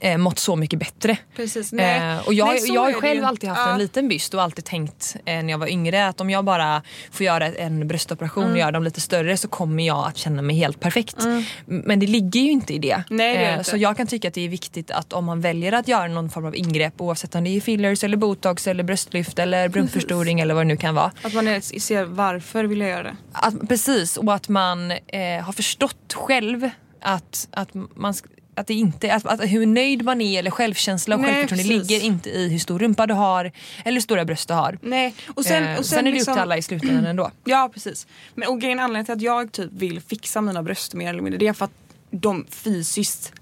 eh, 0.01 0.17
mått 0.17 0.39
så 0.39 0.55
mycket 0.55 0.79
bättre. 0.79 1.17
Precis, 1.35 1.73
Eh, 1.73 2.27
och 2.27 2.33
jag, 2.33 2.47
Nej, 2.47 2.73
jag 2.73 2.81
har 2.81 2.93
själv 2.93 3.25
alltid 3.25 3.49
haft 3.49 3.61
Ja. 3.65 3.71
en 3.73 3.77
liten 3.79 4.07
byst 4.07 4.33
och 4.33 4.41
alltid 4.41 4.65
tänkt 4.65 5.15
eh, 5.25 5.43
när 5.43 5.49
jag 5.49 5.57
var 5.57 5.67
yngre 5.67 6.07
att 6.07 6.21
om 6.21 6.29
jag 6.29 6.45
bara 6.45 6.81
får 7.11 7.25
göra 7.25 7.45
en 7.47 7.87
bröstoperation 7.87 8.43
Mm. 8.43 8.53
och 8.53 8.59
göra 8.59 8.71
dem 8.71 8.83
lite 8.83 9.01
större 9.01 9.37
så 9.37 9.47
kommer 9.47 9.83
jag 9.87 10.07
att 10.07 10.17
känna 10.17 10.41
mig 10.41 10.55
helt 10.55 10.79
perfekt. 10.79 11.15
M- 11.23 11.43
Men 11.65 11.99
det 11.99 12.07
ligger 12.07 12.39
ju 12.41 12.51
inte 12.51 12.73
i 12.73 12.79
det. 12.79 12.91
Mm. 12.91 13.03
Eh, 13.09 13.15
Nej, 13.17 13.37
det 13.45 13.51
inte. 13.51 13.63
så 13.69 13.77
jag 13.77 13.97
kan 13.97 14.07
tycka 14.07 14.27
att 14.27 14.33
det 14.33 14.41
är 14.45 14.49
viktigt 14.49 14.91
att 14.91 15.13
om 15.13 15.25
man 15.25 15.41
väljer 15.41 15.71
att 15.71 15.87
göra 15.87 16.07
någon 16.07 16.29
form 16.29 16.45
av 16.45 16.55
ingrepp 16.55 17.01
oavsett 17.01 17.35
om 17.35 17.43
det 17.43 17.49
är 17.57 17.61
fillers 17.61 18.03
eller 18.03 18.17
botox 18.17 18.67
eller 18.67 18.83
bröstlyft 18.83 19.39
eller 19.39 19.69
brunförstoring 19.69 20.39
eller 20.39 20.53
vad 20.53 20.63
det 20.63 20.67
nu 20.67 20.77
kan 20.77 20.95
vara. 20.95 21.11
Att 21.21 21.33
man 21.33 21.61
ser 21.61 22.03
varför 22.03 22.63
vill 22.63 22.79
jag 22.79 22.89
göra 22.89 23.03
det. 23.03 23.15
Att, 23.31 23.67
precis, 23.69 24.17
och 24.17 24.33
att 24.33 24.49
man 24.49 24.91
eh, 24.91 24.99
har 25.43 25.53
förstått 25.53 26.13
själv 26.13 26.69
att, 27.01 27.47
att, 27.51 27.69
man, 27.95 28.13
att, 28.55 28.67
det 28.67 28.73
inte, 28.73 29.13
att, 29.13 29.25
att 29.25 29.51
hur 29.51 29.65
nöjd 29.65 30.05
man 30.05 30.21
är 30.21 30.39
eller 30.39 30.51
självkänsla 30.51 31.15
och 31.15 31.21
Nej, 31.21 31.33
självförtroende 31.33 31.63
precis. 31.75 31.89
ligger 31.89 32.05
inte 32.05 32.29
i 32.29 32.49
hur 32.49 32.59
stor 32.59 32.79
rumpa 32.79 33.07
du 33.07 33.13
har 33.13 33.51
eller 33.83 33.93
hur 33.93 34.01
stora 34.01 34.25
bröst 34.25 34.47
du 34.47 34.53
har. 34.53 34.77
Nej. 34.81 35.13
Och 35.27 35.45
sen, 35.45 35.63
eh, 35.63 35.79
och 35.79 35.85
sen, 35.85 35.99
är 35.99 36.03
det 36.03 36.09
upp 36.09 36.13
liksom- 36.13 36.33
till 36.33 36.41
alla 36.41 36.57
i 36.57 36.61
slutändan 36.61 37.05
ändå. 37.05 37.31
Ja 37.43 37.69
precis. 37.73 38.07
Men 38.35 38.49
och 38.49 38.61
grejen 38.61 38.79
anledningen 38.79 39.05
till 39.05 39.13
att 39.13 39.21
jag 39.21 39.51
typ 39.51 39.71
vill 39.71 40.01
fixa 40.01 40.41
mina 40.41 40.63
bröst 40.63 40.93
mer 40.93 41.09
eller 41.09 41.21
mindre 41.21 41.39
det 41.39 41.47
är 41.47 41.53
för 41.53 41.65
att 41.65 41.71
de 42.11 42.45
fysiskt 42.49 43.33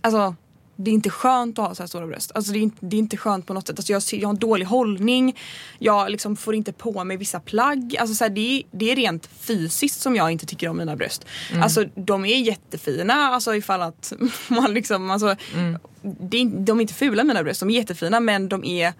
Alltså 0.00 0.34
det 0.76 0.90
är 0.90 0.94
inte 0.94 1.10
skönt 1.10 1.58
att 1.58 1.66
ha 1.68 1.74
så 1.74 1.82
här 1.82 1.86
stora 1.88 2.06
bröst. 2.06 2.32
Alltså 2.34 2.52
det 2.52 2.58
är 2.58 2.60
inte, 2.62 2.76
det 2.86 2.96
är 2.96 2.98
inte 2.98 3.16
skönt 3.16 3.46
på 3.46 3.54
något 3.54 3.66
sätt. 3.66 3.78
Alltså 3.78 3.92
jag, 3.92 4.02
ser- 4.02 4.16
jag 4.18 4.28
har 4.28 4.32
en 4.34 4.38
dålig 4.38 4.66
hållning. 4.66 5.36
Jag 5.78 6.10
liksom 6.10 6.36
får 6.36 6.54
inte 6.54 6.72
på 6.72 7.04
mig 7.04 7.16
vissa 7.16 7.40
plagg. 7.40 7.96
Alltså 7.98 8.14
så 8.14 8.24
här, 8.24 8.30
det, 8.30 8.40
är, 8.58 8.62
det 8.70 8.92
är 8.92 8.96
rent 8.96 9.26
fysiskt 9.40 10.00
som 10.00 10.16
jag 10.16 10.30
inte 10.30 10.46
tycker 10.46 10.68
om 10.68 10.76
mina 10.76 10.96
bröst. 10.96 11.26
Alltså 11.62 11.84
de 11.94 12.24
är 12.24 12.36
jättefina. 12.38 13.14
Alltså 13.14 13.54
ifall 13.54 13.82
att 13.82 14.12
man 14.48 14.74
liksom 14.74 15.10
alltså, 15.10 15.36
det 16.02 16.36
är, 16.36 16.40
inte- 16.40 16.58
De 16.58 16.78
är 16.78 16.82
inte 16.82 16.94
fula 16.94 17.24
mina 17.24 17.42
bröst. 17.42 17.60
De 17.60 17.70
är 17.70 17.74
jättefina 17.74 18.20
men 18.20 18.48
de 18.48 18.64
är 18.64 18.92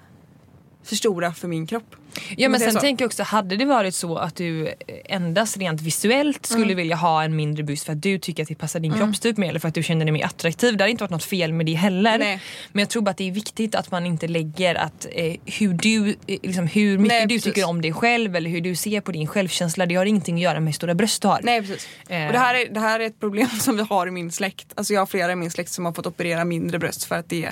för 0.85 0.97
stora 0.97 1.35
för 1.35 1.49
min 1.49 1.67
kropp. 1.67 1.97
Ja 2.37 2.49
men 2.49 2.61
säger 2.61 2.73
sen 2.73 2.81
så. 2.81 2.85
tänker 2.85 3.03
jag 3.03 3.09
också, 3.09 3.23
hade 3.23 3.57
det 3.57 3.65
varit 3.65 3.95
så 3.95 4.17
att 4.17 4.37
du 4.37 4.69
endast 5.05 5.57
rent 5.57 5.81
visuellt 5.81 6.47
skulle 6.47 6.65
Mm. 6.65 6.77
vilja 6.77 6.97
ha 6.97 7.23
en 7.25 7.37
mindre 7.37 7.63
byst 7.65 7.85
för 7.87 7.93
att 7.93 8.03
du 8.03 8.19
tycker 8.19 8.43
att 8.43 8.49
det 8.49 8.55
passar 8.55 8.81
din 8.81 8.93
kroppstyp 8.93 9.37
mer 9.37 9.49
eller 9.49 9.61
för 9.61 9.69
att 9.69 9.75
du 9.75 9.83
känner 9.83 10.05
dig 10.05 10.13
mer 10.13 10.25
attraktiv. 10.25 10.77
Det 10.77 10.85
hade 10.85 10.91
inte 10.91 11.05
varit 11.05 11.11
något 11.11 11.25
fel 11.25 11.53
med 11.53 11.67
det 11.67 11.75
heller. 11.75 12.19
Nej. 12.19 12.41
Men 12.73 12.81
jag 12.81 12.89
tror 12.89 13.03
bara 13.03 13.11
att 13.11 13.17
det 13.17 13.29
är 13.29 13.33
viktigt 13.33 13.75
att 13.75 13.91
man 13.91 14.07
inte 14.07 14.29
lägger 14.29 14.75
att 14.75 15.07
eh, 15.13 15.35
hur 15.59 15.73
du, 15.73 16.09
eh, 16.09 16.15
liksom, 16.27 16.67
hur 16.67 16.99
mycket 16.99 17.09
Nej, 17.09 17.27
du 17.27 17.35
precis. 17.35 17.43
tycker 17.45 17.69
om 17.69 17.83
dig 17.83 17.93
själv 17.93 18.37
eller 18.37 18.51
hur 18.51 18.61
du 18.61 18.75
ser 18.75 19.01
på 19.01 19.13
din 19.13 19.27
självkänsla. 19.27 19.87
Det 19.87 19.95
har 19.95 20.07
ingenting 20.07 20.35
att 20.37 20.41
göra 20.43 20.61
med 20.61 20.67
hur 20.69 20.73
stora 20.75 20.95
bröst 20.95 21.23
du 21.23 21.29
har. 21.29 21.41
Nej 21.43 21.61
precis. 21.61 21.89
Eh. 22.09 22.27
Och 22.27 22.33
det, 22.33 22.39
här 22.39 22.55
är, 22.55 22.75
det 22.75 22.81
här 22.81 23.01
är 23.01 23.05
ett 23.07 23.21
problem 23.21 23.49
som 23.61 23.77
vi 23.77 23.83
har 23.83 24.07
i 24.07 24.11
min 24.11 24.33
släkt. 24.33 24.67
Alltså 24.75 24.93
jag 24.93 25.01
har 25.01 25.07
flera 25.07 25.33
i 25.33 25.37
min 25.37 25.51
släkt 25.51 25.71
som 25.71 25.85
har 25.85 25.93
fått 25.93 26.07
operera 26.07 26.45
mindre 26.45 26.79
bröst 26.79 27.05
för 27.05 27.15
att 27.19 27.29
det 27.31 27.49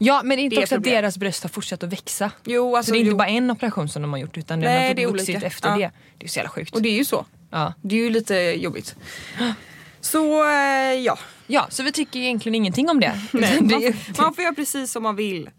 Ja 0.00 0.20
men 0.24 0.36
det 0.36 0.42
är 0.42 0.44
inte 0.44 0.56
Det 0.56 0.62
också 0.62 0.76
att 0.76 0.82
deras 0.84 1.18
bröst 1.18 1.42
har 1.42 1.50
fortsatt 1.50 1.82
att 1.82 1.92
växa. 1.92 2.30
Jo 2.44 2.76
alltså 2.76 2.88
så 2.88 2.92
det 2.92 2.98
är 2.98 3.00
inte 3.00 3.10
jo. 3.10 3.16
bara 3.16 3.28
en 3.28 3.50
operation 3.50 3.88
som 3.88 4.02
de 4.02 4.12
har 4.12 4.18
gjort 4.20 4.38
utan 4.38 4.60
den 4.60 4.72
Nej, 4.72 4.88
har 4.88 5.00
är 5.00 5.06
fått 5.06 5.12
vuxit 5.14 5.28
olika. 5.36 5.46
efter 5.46 5.68
Ja. 5.68 5.76
det. 5.76 5.90
Det 6.18 6.24
är 6.26 6.28
så 6.28 6.38
jävla 6.38 6.50
sjukt. 6.50 6.74
Och 6.74 6.82
det 6.82 6.88
är 6.88 6.94
ju 6.96 7.04
så. 7.04 7.26
Ja. 7.50 7.74
Det 7.82 7.94
är 7.96 8.00
ju 8.00 8.10
lite 8.10 8.34
jobbigt. 8.34 8.96
Så 10.00 10.44
eh, 10.50 10.92
ja. 10.94 11.18
ja, 11.46 11.66
så 11.70 11.82
vi 11.82 11.92
tycker 11.92 12.18
egentligen 12.20 12.54
ingenting 12.54 12.88
om 12.90 13.00
det. 13.00 13.20
Nej, 13.32 13.60
man, 13.62 13.70
får, 13.92 14.22
man 14.22 14.34
får 14.34 14.44
göra 14.44 14.54
precis 14.54 14.92
som 14.92 15.02
man 15.02 15.16
vill. 15.16 15.50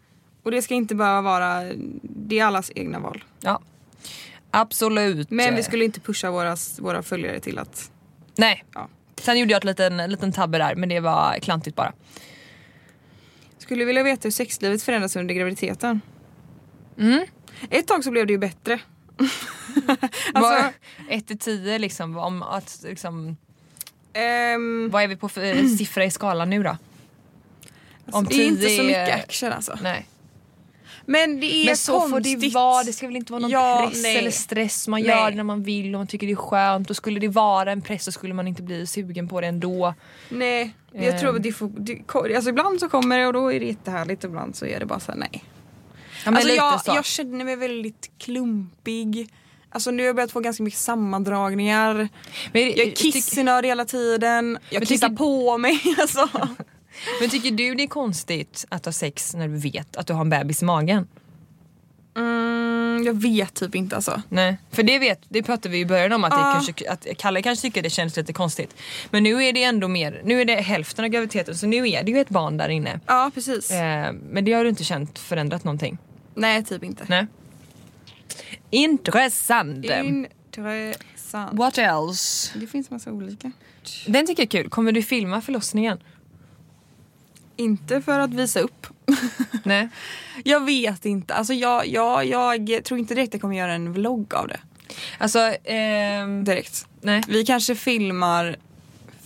Och 0.43 0.51
det 0.51 0.61
ska 0.61 0.73
inte 0.73 0.95
behöva 0.95 1.21
vara, 1.21 1.63
det 2.01 2.39
är 2.39 2.45
allas 2.45 2.71
egna 2.75 2.99
val. 2.99 3.23
ja. 3.41 3.61
Absolut. 4.51 5.30
Men 5.32 5.55
vi 5.55 5.63
skulle 5.63 5.86
inte 5.86 5.99
pusha 5.99 6.32
våra, 6.32 6.57
våra 6.80 7.03
följare 7.03 7.39
till 7.39 7.59
att, 7.59 7.91
Nej. 8.36 8.63
ja. 8.73 8.88
Sen 9.21 9.39
gjorde 9.39 9.51
jag 9.51 9.57
ett 9.57 9.63
liten, 9.63 9.97
liten 9.97 10.32
tabbe 10.32 10.57
där 10.57 10.75
men 10.75 10.89
det 10.89 10.99
var 10.99 11.39
klantigt 11.41 11.75
bara. 11.75 11.93
Skulle 13.68 13.86
vilja 13.86 14.03
veta 14.03 14.22
hur 14.24 14.32
sexlivet 14.32 14.84
förändras 14.84 15.15
under 15.15 15.36
graviditeten. 15.36 16.01
Mm. 16.97 17.26
Ett 17.70 17.88
tag 17.88 18.03
så 18.03 18.11
blev 18.11 18.28
det 18.28 18.34
ju 18.34 18.39
bättre. 18.39 18.80
Alltså, 20.34 20.74
1 21.09 21.28
till 21.28 21.39
10 21.39 21.78
liksom, 21.78 22.18
om 22.18 22.43
att, 22.43 22.80
liksom, 22.84 23.38
ehm, 24.13 24.89
vad 24.89 25.03
är 25.03 25.07
vi 25.07 25.15
på 25.15 25.30
för 25.30 25.43
eh, 25.43 25.65
siffra 25.65 26.05
i 26.05 26.11
skalan 26.11 26.49
nu 26.49 26.63
då? 26.63 26.70
alltså, 26.70 28.18
om 28.18 28.26
det 28.26 28.36
är 28.36 28.45
inte 28.45 28.61
tio 28.61 28.78
så 28.78 28.84
mycket 28.84 29.24
action 29.24 29.51
alltså. 29.51 29.78
Nej. 29.82 30.07
Men 31.10 31.39
det 31.39 31.45
är 31.45 31.66
Men 31.66 31.78
så 31.78 32.01
får 32.01 32.10
konstigt. 32.10 32.39
det 32.41 32.49
vara, 32.49 32.84
det 32.84 32.93
ska 32.93 33.08
väl 33.08 33.16
inte 33.16 33.32
vara 33.34 33.39
någon 33.41 33.51
Ja, 33.51 33.88
press 33.89 34.03
nej. 34.03 34.18
eller 34.18 34.32
stress. 34.32 34.88
Man 34.88 35.01
Nej. 35.01 35.10
gör 35.10 35.32
det 35.32 35.38
när 35.38 35.43
man 35.43 35.64
vill 35.64 35.95
och 35.95 35.99
man 35.99 36.08
tycker 36.08 36.28
det 36.28 36.34
är 36.34 36.36
skönt. 36.36 36.89
Och 36.89 36.95
skulle 36.95 37.20
det 37.20 37.28
vara 37.28 37.72
en 37.72 37.82
press 37.82 38.03
så 38.03 38.12
skulle 38.12 38.34
man 38.34 38.47
inte 38.47 38.62
bli 38.62 38.88
sugen 38.88 39.28
på 39.28 39.41
det 39.41 39.47
ändå. 39.47 39.93
Nej, 40.30 40.74
jag 40.91 41.03
Ehm. 41.05 41.20
tror 41.20 41.36
att 41.36 41.43
det 41.43 41.51
får, 41.51 41.68
det, 41.78 42.36
alltså 42.36 42.49
ibland 42.49 42.80
så 42.80 42.89
kommer 42.89 43.20
det 43.20 43.28
och 43.28 43.34
då 43.34 43.53
är 43.53 43.60
det 43.60 43.66
jättehärligt 43.66 44.24
ibland 44.24 44.55
så 44.55 44.66
är 44.66 44.80
det 44.80 44.86
bara 44.86 44.99
så 44.99 45.12
här, 45.12 45.20
nej. 45.20 45.43
Ja, 46.26 46.32
alltså 46.32 46.49
jag, 46.53 46.82
jag 46.97 47.05
känner 47.05 47.45
mig 47.45 47.55
väldigt 47.55 48.12
klumpig. 48.18 49.30
Alltså 49.70 49.91
nu 49.91 50.03
har 50.03 50.08
jag 50.08 50.16
börjat 50.16 50.32
få 50.32 50.39
ganska 50.39 50.64
mycket 50.64 50.80
sammandragningar. 50.80 52.10
Men 52.53 52.62
Jag 52.62 52.80
är 52.80 52.91
kissnödig 52.95 53.70
hela 53.70 53.86
tiden. 53.86 54.58
Jag 54.70 54.88
kissar 54.88 55.10
på 55.10 55.58
mig. 55.58 55.82
Alltså. 56.01 56.30
Men 57.22 57.30
tycker 57.30 57.52
du 57.52 57.76
det 57.76 57.84
är 57.84 57.88
konstigt 57.88 58.66
att 58.70 58.86
ha 58.86 58.91
sex 58.91 59.34
när 59.36 59.48
du 59.48 59.58
vet 59.58 59.98
att 59.98 60.08
du 60.08 60.14
har 60.14 60.22
en 60.22 60.30
bebis 60.30 60.62
i 60.62 60.66
magen? 60.66 61.08
Mm, 62.18 63.04
jag 63.06 63.14
vet 63.22 63.54
typ 63.54 63.76
inte 63.76 63.95
alltså. 63.95 64.22
Nej. 64.30 64.58
För 64.72 64.84
det, 64.84 65.00
vet, 65.00 65.22
det 65.30 65.43
pratade 65.43 65.70
vi 65.70 65.80
i 65.80 65.86
början 65.86 66.14
om 66.14 66.24
att, 66.24 66.32
det 66.32 66.38
Ja. 66.38 66.52
kanske, 66.54 66.89
att 66.91 67.08
Kalle 67.18 67.41
kanske 67.41 67.68
tycker 67.68 67.82
det 67.82 67.89
känns 67.89 68.18
lite 68.18 68.34
konstigt. 68.34 68.76
Men 69.12 69.24
nu 69.24 69.43
är 69.43 69.54
det 69.54 69.64
ändå 69.64 69.88
mer, 69.88 70.22
nu 70.26 70.41
är 70.41 70.45
det 70.45 70.56
hälften 70.56 71.06
av 71.06 71.10
graviditeten 71.12 71.58
så 71.58 71.68
nu 71.68 71.89
är 71.89 72.04
det 72.04 72.12
ju 72.12 72.20
ett 72.20 72.30
barn 72.30 72.58
där 72.58 72.70
inne. 72.70 73.00
Ja 73.06 73.32
precis. 73.34 73.72
Eh, 73.72 74.14
men 74.30 74.45
det 74.45 74.54
har 74.54 74.64
du 74.64 74.70
inte 74.70 74.84
känt 74.84 75.20
förändrat 75.20 75.64
någonting? 75.64 75.98
Nej 76.36 76.64
typ 76.64 76.84
inte. 76.84 77.06
Nej. 77.08 77.28
Intressant. 78.70 79.86
Intressant. 79.86 81.54
What 81.60 81.78
else? 81.78 82.52
Det 82.60 82.68
finns 82.68 82.89
massa 82.91 83.12
olika. 83.12 83.52
Den 84.08 84.28
tycker 84.28 84.43
jag 84.43 84.56
är 84.56 84.62
kul. 84.64 84.70
Kommer 84.70 84.91
du 84.91 85.04
filma 85.04 85.41
förlossningen? 85.41 86.00
Inte 87.58 88.01
för 88.01 88.20
att 88.20 88.34
visa 88.34 88.60
upp. 88.60 88.88
Nej. 89.64 89.89
Jag 90.43 90.66
vet 90.66 91.05
inte. 91.05 91.34
Alltså 91.34 91.53
jag, 91.53 91.88
jag, 91.88 92.26
jag 92.26 92.84
tror 92.84 92.99
inte 92.99 93.16
direkt 93.16 93.34
jag 93.34 93.41
kommer 93.41 93.55
göra 93.58 93.74
en 93.74 93.93
vlogg 93.93 94.34
av 94.34 94.47
det. 94.47 94.60
Alltså, 95.18 95.39
ehm, 95.64 96.43
Direkt. 96.43 96.86
nej. 97.01 97.24
Vi 97.28 97.45
kanske 97.45 97.76
filmar 97.76 98.55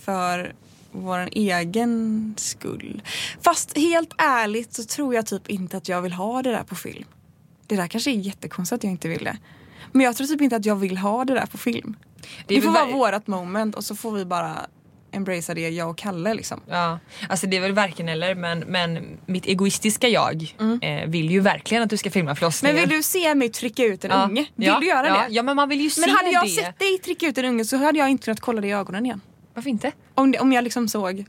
för 0.01 0.53
vår 0.91 1.29
egen 1.31 2.33
skull. 2.37 3.01
Fast 3.41 3.77
helt 3.77 4.13
ärligt 4.17 4.73
så 4.73 4.83
tror 4.83 5.15
jag 5.15 5.25
typ 5.25 5.49
inte 5.49 5.77
att 5.77 5.89
jag 5.89 6.01
vill 6.01 6.13
ha 6.13 6.41
det 6.41 6.51
där 6.51 6.63
på 6.63 6.75
film. 6.75 7.05
Det 7.67 7.75
där 7.75 7.87
kanske 7.87 8.11
är 8.11 8.15
jättekonstigt 8.15 8.73
att 8.79 8.83
jag 8.83 8.91
inte 8.91 9.07
vill 9.07 9.23
det. 9.23 9.37
Men 9.91 10.05
jag 10.05 10.15
tror 10.15 10.27
typ 10.27 10.41
inte 10.41 10.55
att 10.55 10.65
jag 10.65 10.75
vill 10.75 10.97
ha 10.97 11.25
det 11.25 11.33
där 11.33 11.45
på 11.45 11.57
film. 11.57 11.95
Det 12.47 12.55
Det, 12.55 12.61
får 12.61 12.71
vara 12.71 12.85
ver- 12.85 12.93
vårat 12.93 13.27
moment 13.27 13.75
och 13.75 13.83
så 13.83 13.95
får 13.95 14.11
vi 14.11 14.25
bara 14.25 14.57
embracea 15.11 15.55
det 15.55 15.69
jag 15.69 15.89
och 15.89 15.97
Kalle 15.97 16.33
liksom. 16.33 16.61
Ja, 16.69 16.99
alltså 17.29 17.47
det 17.47 17.57
är 17.57 17.61
väl 17.61 17.73
varken 17.73 18.09
eller 18.09 18.35
men, 18.35 18.59
men 18.59 19.17
mitt 19.25 19.45
egoistiska 19.45 20.07
jag 20.07 20.55
eh, 20.81 21.07
vill 21.07 21.31
ju 21.31 21.39
verkligen 21.39 21.83
att 21.83 21.89
du 21.89 21.97
ska 21.97 22.11
filma 22.11 22.29
Men 22.29 22.35
förlossningen. 22.35 22.77
vill 22.77 22.89
du 22.89 23.03
se 23.03 23.35
mig 23.35 23.49
trycka 23.49 23.83
ut 23.83 24.05
en 24.05 24.11
ja. 24.11 24.23
unge? 24.23 24.45
Vill 24.55 24.67
ja, 24.67 24.79
du 24.79 24.87
göra 24.87 25.07
ja, 25.07 25.13
det? 25.13 25.33
Ja 25.33 25.43
men 25.43 25.55
man 25.55 25.69
vill 25.69 25.81
ju 25.81 25.89
se 25.89 26.01
Men 26.01 26.09
hade 26.09 26.29
jag 26.29 26.45
det. 26.45 26.49
sett 26.49 26.79
dig 26.79 26.97
trycka 26.97 27.27
ut 27.27 27.37
en 27.37 27.45
unge 27.45 27.65
så 27.65 27.77
hade 27.77 27.99
jag 27.99 28.09
inte 28.09 28.25
kunnat 28.25 28.39
kolla 28.39 28.61
dig 28.61 28.69
i 28.69 28.73
ögonen 28.73 29.05
igen. 29.05 29.21
Varför 29.53 29.69
inte? 29.69 29.91
Om, 30.15 30.31
det, 30.31 30.39
om 30.39 30.53
jag 30.53 30.63
liksom 30.63 30.87
såg... 30.87 31.25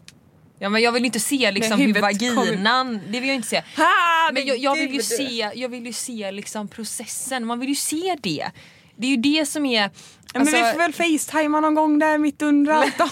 Ja 0.58 0.68
men 0.68 0.82
jag 0.82 0.92
vill 0.92 1.04
inte 1.04 1.20
se 1.20 1.50
liksom 1.52 1.80
hur 1.80 1.94
kommer- 1.94 2.00
vaginan, 2.00 3.00
det 3.08 3.20
vill 3.20 3.28
jag 3.28 3.36
inte 3.36 3.48
se. 3.48 3.62
Ha, 3.76 4.30
Men 4.32 4.46
jag, 4.46 4.58
jag, 4.58 4.74
vill 4.74 4.94
ju 4.94 5.02
se, 5.02 5.50
jag 5.54 5.68
vill 5.68 5.86
ju 5.86 5.92
se 5.92 6.30
liksom 6.30 6.68
processen, 6.68 7.46
man 7.46 7.60
vill 7.60 7.68
ju 7.68 7.74
se 7.74 8.16
det. 8.20 8.50
Det 8.96 9.06
är 9.06 9.10
ju 9.10 9.16
det 9.16 9.46
som 9.46 9.66
är... 9.66 9.80
Ja, 9.82 9.90
men 10.32 10.42
alltså- 10.42 10.56
vi 10.56 10.62
får 10.72 10.78
väl 10.78 10.92
facetimea 10.92 11.60
någon 11.60 11.74
gång 11.74 11.98
där 11.98 12.18
mitt 12.18 12.42
under 12.42 12.72
allt 12.72 12.98
då. 12.98 13.08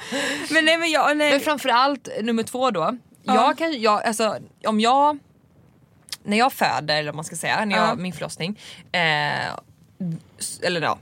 men 0.50 0.64
nej 0.64 0.78
men 0.78 0.90
jag, 0.90 1.16
nej. 1.16 1.30
Men 1.32 1.40
framförallt 1.40 2.08
nummer 2.22 2.42
två 2.42 2.70
då. 2.70 2.96
Ja. 3.22 3.34
Jag 3.34 3.58
kan, 3.58 3.80
jag, 3.80 4.02
alltså, 4.02 4.38
om 4.66 4.80
jag, 4.80 5.18
när 6.22 6.36
jag 6.36 6.52
föder 6.52 6.96
eller 6.96 7.08
vad 7.12 7.14
man 7.16 7.24
ska 7.24 7.36
säga, 7.36 7.64
när 7.64 7.76
jag, 7.76 7.88
Ja. 7.88 7.94
min 7.94 8.12
förlossning. 8.12 8.60
Eh, 8.92 9.46
eller 10.62 10.80
ja. 10.82 10.98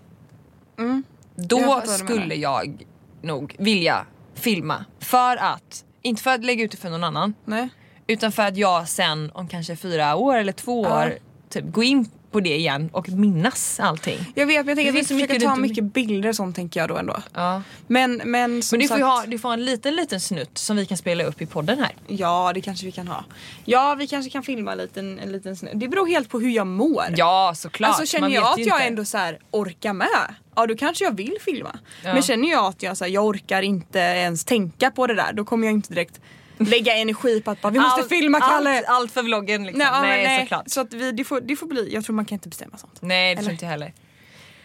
Mm. 0.79 1.05
Jag 1.37 1.47
Då 1.49 1.81
du 1.87 1.89
skulle 1.93 2.35
jag 2.35 2.87
nog 3.23 3.57
vilja 3.59 4.07
filma. 4.35 4.85
För 5.01 5.37
att, 5.37 5.85
inte 6.03 6.23
för 6.23 6.31
att 6.35 6.45
lägga 6.45 6.65
ut 6.65 6.71
det 6.71 6.77
för 6.77 6.91
någon 6.91 7.05
annan. 7.05 7.35
nej. 7.45 7.69
Utan 8.07 8.33
för 8.33 8.43
att 8.43 8.57
jag 8.57 8.89
sen 8.89 9.31
om 9.35 9.49
kanske 9.49 9.77
fyra 9.77 10.15
år 10.17 10.37
eller 10.37 10.53
två 10.53 10.85
Ja. 10.85 11.05
år 11.05 11.19
typ, 11.51 11.65
gå 11.73 11.83
in 11.83 12.11
på 12.35 12.41
det 12.41 12.57
igen 12.57 12.91
och 12.93 13.09
minnas 13.09 13.81
allting. 13.81 14.19
Jag 14.35 14.47
vet 14.47 14.67
men 14.67 14.69
jag 14.69 14.77
tänker 14.77 14.91
att 14.91 14.97
vi 14.97 15.05
ska 15.05 15.15
försöka 15.15 15.41
ta 15.41 15.57
mycket 15.57 15.85
bilder 15.85 16.29
och 16.29 16.37
sånt 16.37 16.57
tänker 16.57 16.81
jag 16.81 16.89
då 16.89 16.97
ändå. 16.97 17.17
Ja. 17.35 17.63
Men, 17.87 18.23
men 18.25 18.63
som 18.63 18.77
Men 18.77 18.83
du 18.83 18.89
får, 18.89 18.95
sagt, 18.95 19.05
ha, 19.07 19.25
du 19.27 19.39
får 19.39 19.49
ha 19.49 19.55
en 19.55 19.65
liten 19.65 19.97
liten 19.97 20.21
snutt 20.21 20.59
som 20.59 20.77
vi 20.77 20.87
kan 20.87 20.97
spela 20.99 21.25
upp 21.25 21.43
i 21.43 21.47
podden 21.47 21.79
här. 21.79 21.93
Ja 22.07 22.53
det 22.55 22.61
kanske 22.61 22.87
vi 22.87 22.93
kan 22.93 23.09
ha. 23.09 23.25
Ja 23.65 23.95
vi 23.99 24.07
kanske 24.07 24.31
kan 24.31 24.43
filma 24.43 24.73
en 24.73 24.79
liten, 24.79 25.19
en 25.19 25.33
liten 25.33 25.57
snö. 25.57 25.71
Det 25.75 25.89
beror 25.89 26.07
helt 26.07 26.29
på 26.29 26.41
hur 26.41 26.51
jag 26.51 26.67
mår. 26.67 27.05
Ja 27.17 27.53
såklart. 27.57 27.89
Alltså 27.89 28.07
känner 28.07 28.29
Man 28.29 28.33
jag 28.33 28.53
att 28.53 28.59
jag 28.59 28.67
inte. 28.67 28.87
ändå 28.87 29.05
så 29.05 29.19
här 29.19 29.39
orkar 29.51 29.93
med, 29.93 30.35
ja 30.55 30.67
då 30.67 30.77
kanske 30.77 31.05
jag 31.05 31.17
vill 31.17 31.37
filma. 31.41 31.79
Ja. 32.05 32.15
Men 32.15 32.23
känner 32.23 32.51
jag 32.51 32.65
att 32.65 32.83
jag, 32.83 32.97
så 32.97 33.05
här, 33.05 33.13
jag 33.13 33.25
orkar 33.27 33.63
inte 33.63 33.99
ens 33.99 34.45
tänka 34.45 34.91
på 34.91 35.07
det 35.07 35.15
där, 35.15 35.33
då 35.33 35.45
kommer 35.45 35.67
jag 35.67 35.75
inte 35.75 35.95
direkt 35.95 36.21
lägga 36.59 36.95
energi 36.97 37.41
på 37.41 37.51
att 37.51 37.61
bara, 37.63 37.71
vi 37.73 37.79
måste 37.81 38.01
Allt- 38.01 38.09
filma 38.09 38.41
Kalle. 38.41 38.77
Allt, 38.79 38.87
allt 38.89 39.13
för 39.13 39.23
vloggen 39.23 39.65
liksom. 39.65 39.79
Nej, 39.79 40.01
nej, 40.03 40.25
nej. 40.25 40.41
såklart. 40.41 40.69
Så 40.71 40.81
att 40.81 40.93
vi, 40.95 41.13
det, 41.13 41.25
får, 41.25 41.41
det 41.41 41.57
får 41.57 41.67
bli, 41.67 41.95
jag 41.95 42.05
tror 42.05 42.17
man 42.17 42.25
kan 42.25 42.37
inte 42.37 42.49
bestämma 42.49 42.77
sånt. 42.79 42.99
Nej 43.03 43.35
det 43.35 43.41
tror 43.43 43.53
inte 43.53 43.65
jag 43.65 43.71
heller. 43.71 43.93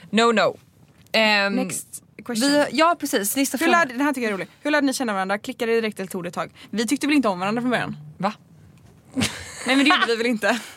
No 0.09 0.31
no. 0.31 0.57
Ehm, 1.11 1.53
Next 1.55 2.03
question. 2.25 2.49
vi, 2.51 2.65
ja 2.71 2.95
precis, 2.99 3.35
nästa 3.35 3.57
Hur 3.57 3.65
fråga. 3.65 3.77
lärde, 3.79 3.93
den 3.93 4.01
här 4.01 4.13
tycker 4.13 4.21
jag 4.21 4.29
är 4.29 4.33
rolig. 4.33 4.47
Hur 4.61 4.71
lärde 4.71 4.87
ni 4.87 4.93
känna 4.93 5.13
varandra? 5.13 5.37
Klickade 5.37 5.71
det 5.71 5.81
direkt 5.81 5.99
eller 5.99 6.09
tog 6.09 6.23
det 6.23 6.27
ett 6.27 6.33
tag? 6.35 6.51
Vi 6.69 6.87
tyckte 6.87 7.07
väl 7.07 7.15
inte 7.15 7.27
om 7.27 7.39
varandra 7.39 7.61
från 7.61 7.71
början? 7.71 7.97
Va? 8.17 8.33
Nej 9.68 9.76
men 9.76 9.86
det 9.86 9.95
gjorde 9.95 10.05
vi 10.07 10.16
väl 10.16 10.26
inte? 10.26 10.60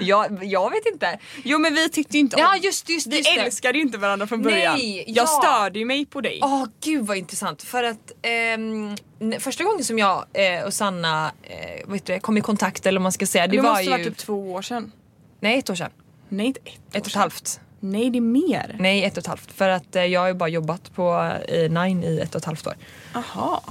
Jag, 0.00 0.44
jag 0.44 0.70
vet 0.70 0.86
inte. 0.86 1.18
Jo 1.44 1.58
men 1.58 1.74
vi 1.74 1.88
tyckte 1.88 2.16
ju 2.16 2.20
inte 2.20 2.36
om... 2.36 2.42
Ja 2.42 2.56
just 2.56 2.88
just, 2.88 3.06
vi 3.06 3.16
just 3.16 3.34
det. 3.34 3.40
älskade 3.40 3.78
ju 3.78 3.84
inte 3.84 3.98
varandra 3.98 4.26
från 4.26 4.42
början. 4.42 4.74
Nej, 4.78 5.04
jag 5.06 5.22
ja. 5.22 5.26
störde 5.26 5.78
ju 5.78 5.84
mig 5.84 6.06
på 6.06 6.20
dig. 6.20 6.38
Åh 6.42 6.64
gud 6.80 7.06
vad 7.06 7.16
intressant 7.16 7.62
för 7.62 7.82
att 7.82 8.12
ehm, 8.22 8.96
första 9.38 9.64
gången 9.64 9.84
som 9.84 9.98
jag 9.98 10.24
eh, 10.32 10.64
och 10.64 10.74
Sanna 10.74 11.32
eh, 11.42 11.92
heter 11.92 12.14
det, 12.14 12.20
kom 12.20 12.38
i 12.38 12.40
kontakt 12.40 12.86
eller 12.86 12.98
vad 12.98 13.02
man 13.02 13.12
ska 13.12 13.26
säga 13.26 13.46
det, 13.46 13.56
det 13.56 13.62
var 13.62 13.70
måste 13.70 13.84
ju 13.84 13.90
varit 13.90 14.06
typ 14.06 14.16
två 14.16 14.52
år 14.52 14.62
sedan. 14.62 14.92
Nej 15.40 15.58
ett 15.58 15.70
år 15.70 15.74
sedan. 15.74 15.90
Nej 16.28 16.46
inte 16.46 16.60
ett 16.60 16.74
år 16.74 16.98
Ett 16.98 17.02
och 17.02 17.08
ett 17.08 17.14
halvt. 17.14 17.60
Nej 17.80 18.10
det 18.10 18.18
är 18.18 18.20
mer. 18.20 18.76
Nej 18.78 19.04
ett 19.04 19.12
och 19.12 19.18
ett 19.18 19.26
halvt 19.26 19.52
för 19.52 19.68
att 19.68 19.96
eh, 19.96 20.04
jag 20.04 20.20
har 20.20 20.28
ju 20.28 20.34
bara 20.34 20.48
jobbat 20.48 20.94
på 20.94 21.32
eh, 21.48 21.70
Nine 21.70 22.04
i 22.04 22.18
ett 22.18 22.34
och 22.34 22.38
ett 22.38 22.44
halvt 22.44 22.66
år. 22.66 22.74
Aha. 23.14 23.62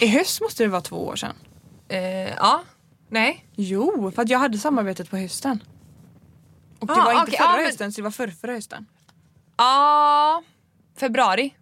I 0.00 0.06
höst 0.06 0.40
måste 0.40 0.62
det 0.62 0.68
vara 0.68 0.82
två 0.82 1.06
år 1.06 1.16
sedan. 1.16 1.34
Eh, 1.88 2.00
ja, 2.28 2.62
nej. 3.12 3.44
Jo, 3.56 4.12
för 4.14 4.22
att 4.22 4.28
jag 4.28 4.38
hade 4.38 4.58
samarbetet 4.58 5.10
på 5.10 5.16
hösten. 5.16 5.62
Och 6.78 6.86
det 6.86 6.92
Ah, 6.92 7.04
var 7.04 7.12
inte 7.12 7.22
okej, 7.22 7.36
förra 7.38 7.46
ja, 7.46 7.56
men- 7.56 7.64
hösten 7.66 7.92
så 7.92 7.96
det 8.00 8.02
var 8.02 8.10
förra, 8.10 8.30
förra 8.30 8.52
hösten. 8.52 8.86
Ja, 9.56 10.42
februari. 10.96 11.54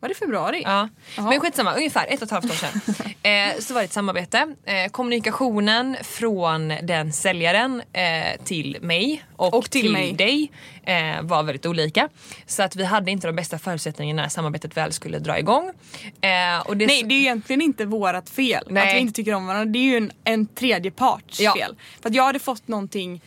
Var 0.00 0.08
det 0.08 0.14
februari? 0.14 0.62
Ja. 0.64 0.88
Jaha. 1.16 1.28
Men 1.30 1.40
skitsamma, 1.40 1.74
ungefär 1.74 2.06
ett 2.08 2.16
och 2.22 2.26
ett 2.26 2.30
halvt 2.30 2.44
år 2.44 2.54
sedan. 2.54 2.80
eh, 3.22 3.58
så 3.60 3.74
var 3.74 3.80
det 3.80 3.84
ett 3.84 3.92
samarbete. 3.92 4.54
Eh, 4.64 4.90
kommunikationen 4.90 5.96
från 6.02 6.68
den 6.82 7.12
säljaren 7.12 7.82
eh, 7.92 8.44
till 8.44 8.76
mig 8.80 9.24
och, 9.36 9.54
Och 9.54 9.70
till 9.70 9.92
mig. 9.92 10.12
dig 10.12 10.50
eh, 10.82 11.22
var 11.22 11.42
väldigt 11.42 11.66
olika. 11.66 12.08
Så 12.46 12.62
att 12.62 12.76
vi 12.76 12.84
hade 12.84 13.10
inte 13.10 13.26
de 13.26 13.36
bästa 13.36 13.58
förutsättningarna 13.58 14.22
när 14.22 14.28
samarbetet 14.28 14.76
väl 14.76 14.92
skulle 14.92 15.18
dra 15.18 15.38
igång. 15.38 15.72
Eh, 16.20 16.66
och 16.66 16.76
det 16.76 16.86
Nej 16.86 17.02
det 17.02 17.14
är 17.14 17.20
egentligen 17.20 17.62
inte 17.62 17.84
vårat 17.84 18.30
fel 18.30 18.64
Nej. 18.70 18.88
att 18.88 18.94
vi 18.94 18.98
inte 18.98 19.12
tycker 19.14 19.34
om 19.34 19.46
varandra. 19.46 19.72
Det 19.72 19.78
är 19.78 19.82
ju 19.82 19.96
en, 19.96 20.12
en 20.24 20.46
tredje 20.46 20.90
parts 20.90 21.40
Ja. 21.40 21.54
fel. 21.54 21.76
För 22.02 22.08
att 22.08 22.14
jag 22.14 22.24
hade 22.24 22.38
fått 22.38 22.68
någonting 22.68 23.20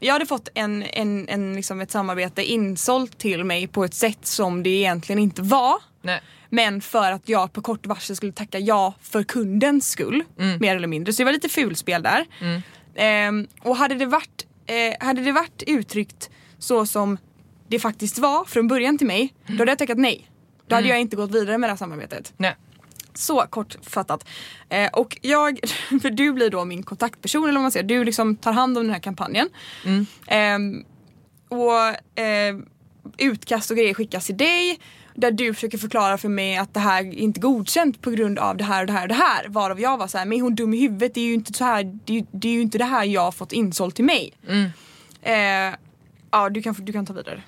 jag 0.00 0.12
hade 0.12 0.26
fått 0.26 0.48
en, 0.54 0.82
en, 0.82 1.28
en, 1.28 1.54
liksom 1.54 1.80
ett 1.80 1.90
samarbete 1.90 2.42
insålt 2.44 3.18
till 3.18 3.44
mig 3.44 3.66
på 3.66 3.84
ett 3.84 3.94
sätt 3.94 4.26
som 4.26 4.62
det 4.62 4.70
egentligen 4.70 5.18
inte 5.18 5.42
var. 5.42 5.74
Nej. 6.02 6.20
Men 6.50 6.80
för 6.80 7.12
att 7.12 7.28
jag 7.28 7.52
på 7.52 7.62
kort 7.62 7.86
varsel 7.86 8.16
skulle 8.16 8.32
tacka 8.32 8.58
ja 8.58 8.94
för 9.02 9.22
kundens 9.22 9.90
skull. 9.90 10.24
Mm. 10.38 10.58
Mer 10.60 10.76
eller 10.76 10.88
mindre. 10.88 11.12
Så 11.12 11.20
det 11.20 11.24
var 11.24 11.32
lite 11.32 11.48
fulspel 11.48 12.02
där. 12.02 12.26
Ehm, 12.94 13.46
och 13.62 13.76
hade 13.76 13.94
det, 13.94 14.06
varit, 14.06 14.46
eh, 14.66 15.06
hade 15.06 15.22
det 15.24 15.32
varit 15.32 15.62
uttryckt 15.66 16.30
så 16.58 16.86
som 16.86 17.18
det 17.68 17.78
faktiskt 17.78 18.18
var 18.18 18.44
från 18.44 18.68
början 18.68 18.98
till 18.98 19.06
mig. 19.06 19.34
Då 19.46 19.58
hade 19.58 19.70
jag 19.70 19.78
tackat 19.78 19.98
nej. 19.98 20.30
Då 20.68 20.74
Mm. 20.74 20.84
hade 20.84 20.88
jag 20.88 21.00
inte 21.00 21.16
gått 21.16 21.30
vidare 21.30 21.58
med 21.58 21.68
det 21.68 21.72
här 21.72 21.76
samarbetet. 21.78 22.32
Nej. 22.36 22.56
Så 23.18 23.46
kortfattat. 23.50 24.28
Eh, 24.68 24.88
och 24.92 25.18
jag, 25.22 25.58
för 26.02 26.10
du 26.10 26.32
blir 26.32 26.50
då 26.50 26.64
min 26.64 26.82
kontaktperson 26.82 27.42
eller 27.42 27.52
vad 27.52 27.62
man 27.62 27.72
säger. 27.72 27.86
Du 27.86 28.04
liksom 28.04 28.36
tar 28.36 28.52
hand 28.52 28.78
om 28.78 28.84
den 28.84 28.92
här 28.92 29.00
kampanjen. 29.00 29.48
Ehm, 30.26 30.84
och 31.48 32.20
eh, 32.20 32.56
utkast 33.18 33.70
och 33.70 33.76
grejer 33.76 33.94
skickas 33.94 34.26
till 34.26 34.36
dig. 34.36 34.80
Där 35.14 35.30
du 35.30 35.54
försöker 35.54 35.78
förklara 35.78 36.18
för 36.18 36.28
mig 36.28 36.56
att 36.56 36.74
det 36.74 36.80
här 36.80 37.04
är 37.04 37.14
inte 37.14 37.40
godkänt 37.40 38.02
på 38.02 38.10
grund 38.10 38.38
av 38.38 38.56
det 38.56 38.64
här 38.64 38.80
och 38.80 38.86
det 38.86 38.92
här 38.92 39.02
och 39.02 39.08
det 39.08 39.14
här. 39.14 39.48
Varav 39.48 39.80
jag 39.80 39.98
var 39.98 40.06
så 40.06 40.18
här, 40.18 40.24
men 40.26 40.38
är 40.38 40.42
hon 40.42 40.54
dum 40.54 40.74
i 40.74 40.80
huvudet? 40.80 41.14
Det 41.14 41.20
är 41.20 41.24
ju 41.24 41.34
inte 41.34 41.52
så 41.52 41.64
här, 41.64 41.98
det 42.04 42.18
är, 42.18 42.26
det 42.30 42.48
är 42.48 42.52
ju 42.52 42.60
inte 42.60 42.78
det 42.78 42.84
här 42.84 43.04
jag 43.04 43.20
har 43.20 43.32
fått 43.32 43.52
insålt 43.52 43.94
till 43.94 44.04
mig. 44.04 44.32
Eh, 45.22 45.74
ja 46.30 46.48
du 46.50 46.62
kan, 46.62 46.74
du 46.78 46.92
kan 46.92 47.06
ta 47.06 47.12
vidare. 47.12 47.42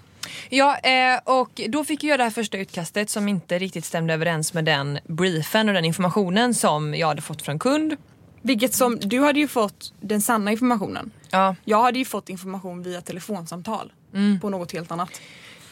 Ja, 0.48 0.78
eh, 0.78 1.20
och 1.24 1.60
då 1.68 1.84
fick 1.84 2.04
jag 2.04 2.18
det 2.18 2.22
här 2.22 2.30
första 2.30 2.58
utkastet 2.58 3.10
som 3.10 3.28
inte 3.28 3.58
riktigt 3.58 3.84
stämde 3.84 4.14
överens 4.14 4.54
med 4.54 4.64
den 4.64 4.98
briefen 5.06 5.68
och 5.68 5.74
den 5.74 5.84
informationen 5.84 6.54
som 6.54 6.94
jag 6.94 7.08
hade 7.08 7.22
fått 7.22 7.42
från 7.42 7.58
kund. 7.58 7.96
Vilket 8.42 8.74
som, 8.74 8.98
du 9.00 9.20
hade 9.20 9.40
ju 9.40 9.48
fått 9.48 9.92
den 10.00 10.20
sanna 10.20 10.52
informationen. 10.52 11.10
Ja. 11.30 11.56
Jag 11.64 11.82
hade 11.82 11.98
ju 11.98 12.04
fått 12.04 12.28
information 12.28 12.82
via 12.82 13.00
telefonsamtal. 13.00 13.92
På 14.40 14.50
något 14.50 14.72
helt 14.72 14.90
annat. 14.90 15.10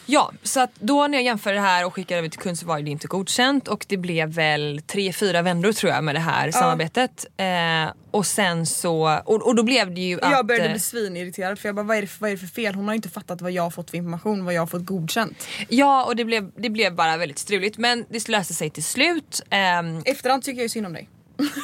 Ja, 0.09 0.31
så 0.43 0.59
att 0.59 0.71
då 0.79 1.07
när 1.07 1.17
jag 1.17 1.25
jämförde 1.25 1.55
det 1.55 1.61
här 1.61 1.85
och 1.85 1.93
skickade 1.93 2.19
över 2.19 2.29
till 2.29 2.39
kund 2.39 2.59
så 2.59 2.65
var 2.65 2.81
det 2.81 2.89
inte 2.91 3.07
godkänt 3.07 3.67
och 3.67 3.85
det 3.89 3.97
blev 3.97 4.29
väl 4.29 4.81
tre, 4.87 5.13
fyra 5.13 5.41
vändor 5.41 5.71
tror 5.71 5.93
jag 5.93 6.03
med 6.03 6.15
det 6.15 6.19
här 6.19 6.51
samarbetet. 6.51 7.25
Eh, 7.37 7.93
och 8.11 8.25
sen 8.25 8.65
så, 8.65 9.19
och, 9.25 9.47
och 9.47 9.55
då 9.55 9.63
blev 9.63 9.93
det 9.93 10.01
ju 10.01 10.21
att... 10.21 10.31
jag 10.31 10.45
började 10.45 10.65
eh, 10.65 10.71
bli 10.71 10.79
svinirriterad 10.79 11.59
för 11.59 11.69
jag 11.69 11.75
bara 11.75 11.85
vad 11.85 11.97
är, 11.97 12.01
det 12.01 12.09
vad 12.19 12.29
är 12.29 12.33
det 12.33 12.39
för 12.39 12.47
fel? 12.47 12.75
Hon 12.75 12.87
har 12.87 12.95
inte 12.95 13.09
fattat 13.09 13.41
vad 13.41 13.51
jag 13.51 13.63
har 13.63 13.69
fått 13.69 13.89
för 13.89 13.97
information, 13.97 14.45
vad 14.45 14.53
jag 14.53 14.61
har 14.61 14.67
fått 14.67 14.85
godkänt. 14.85 15.47
Ja 15.69 16.05
och 16.05 16.15
det 16.15 16.25
blev, 16.25 16.51
det 16.55 16.69
blev 16.69 16.95
bara 16.95 17.17
väldigt 17.17 17.39
struligt 17.39 17.77
men 17.77 18.05
det 18.09 18.27
löste 18.27 18.53
sig 18.53 18.69
till 18.69 18.83
slut. 18.83 19.41
Ehm, 19.49 20.01
Efterhand 20.05 20.43
tycker 20.43 20.57
jag 20.57 20.63
ju 20.63 20.69
synd 20.69 20.85
om 20.85 20.93
dig. 20.93 21.09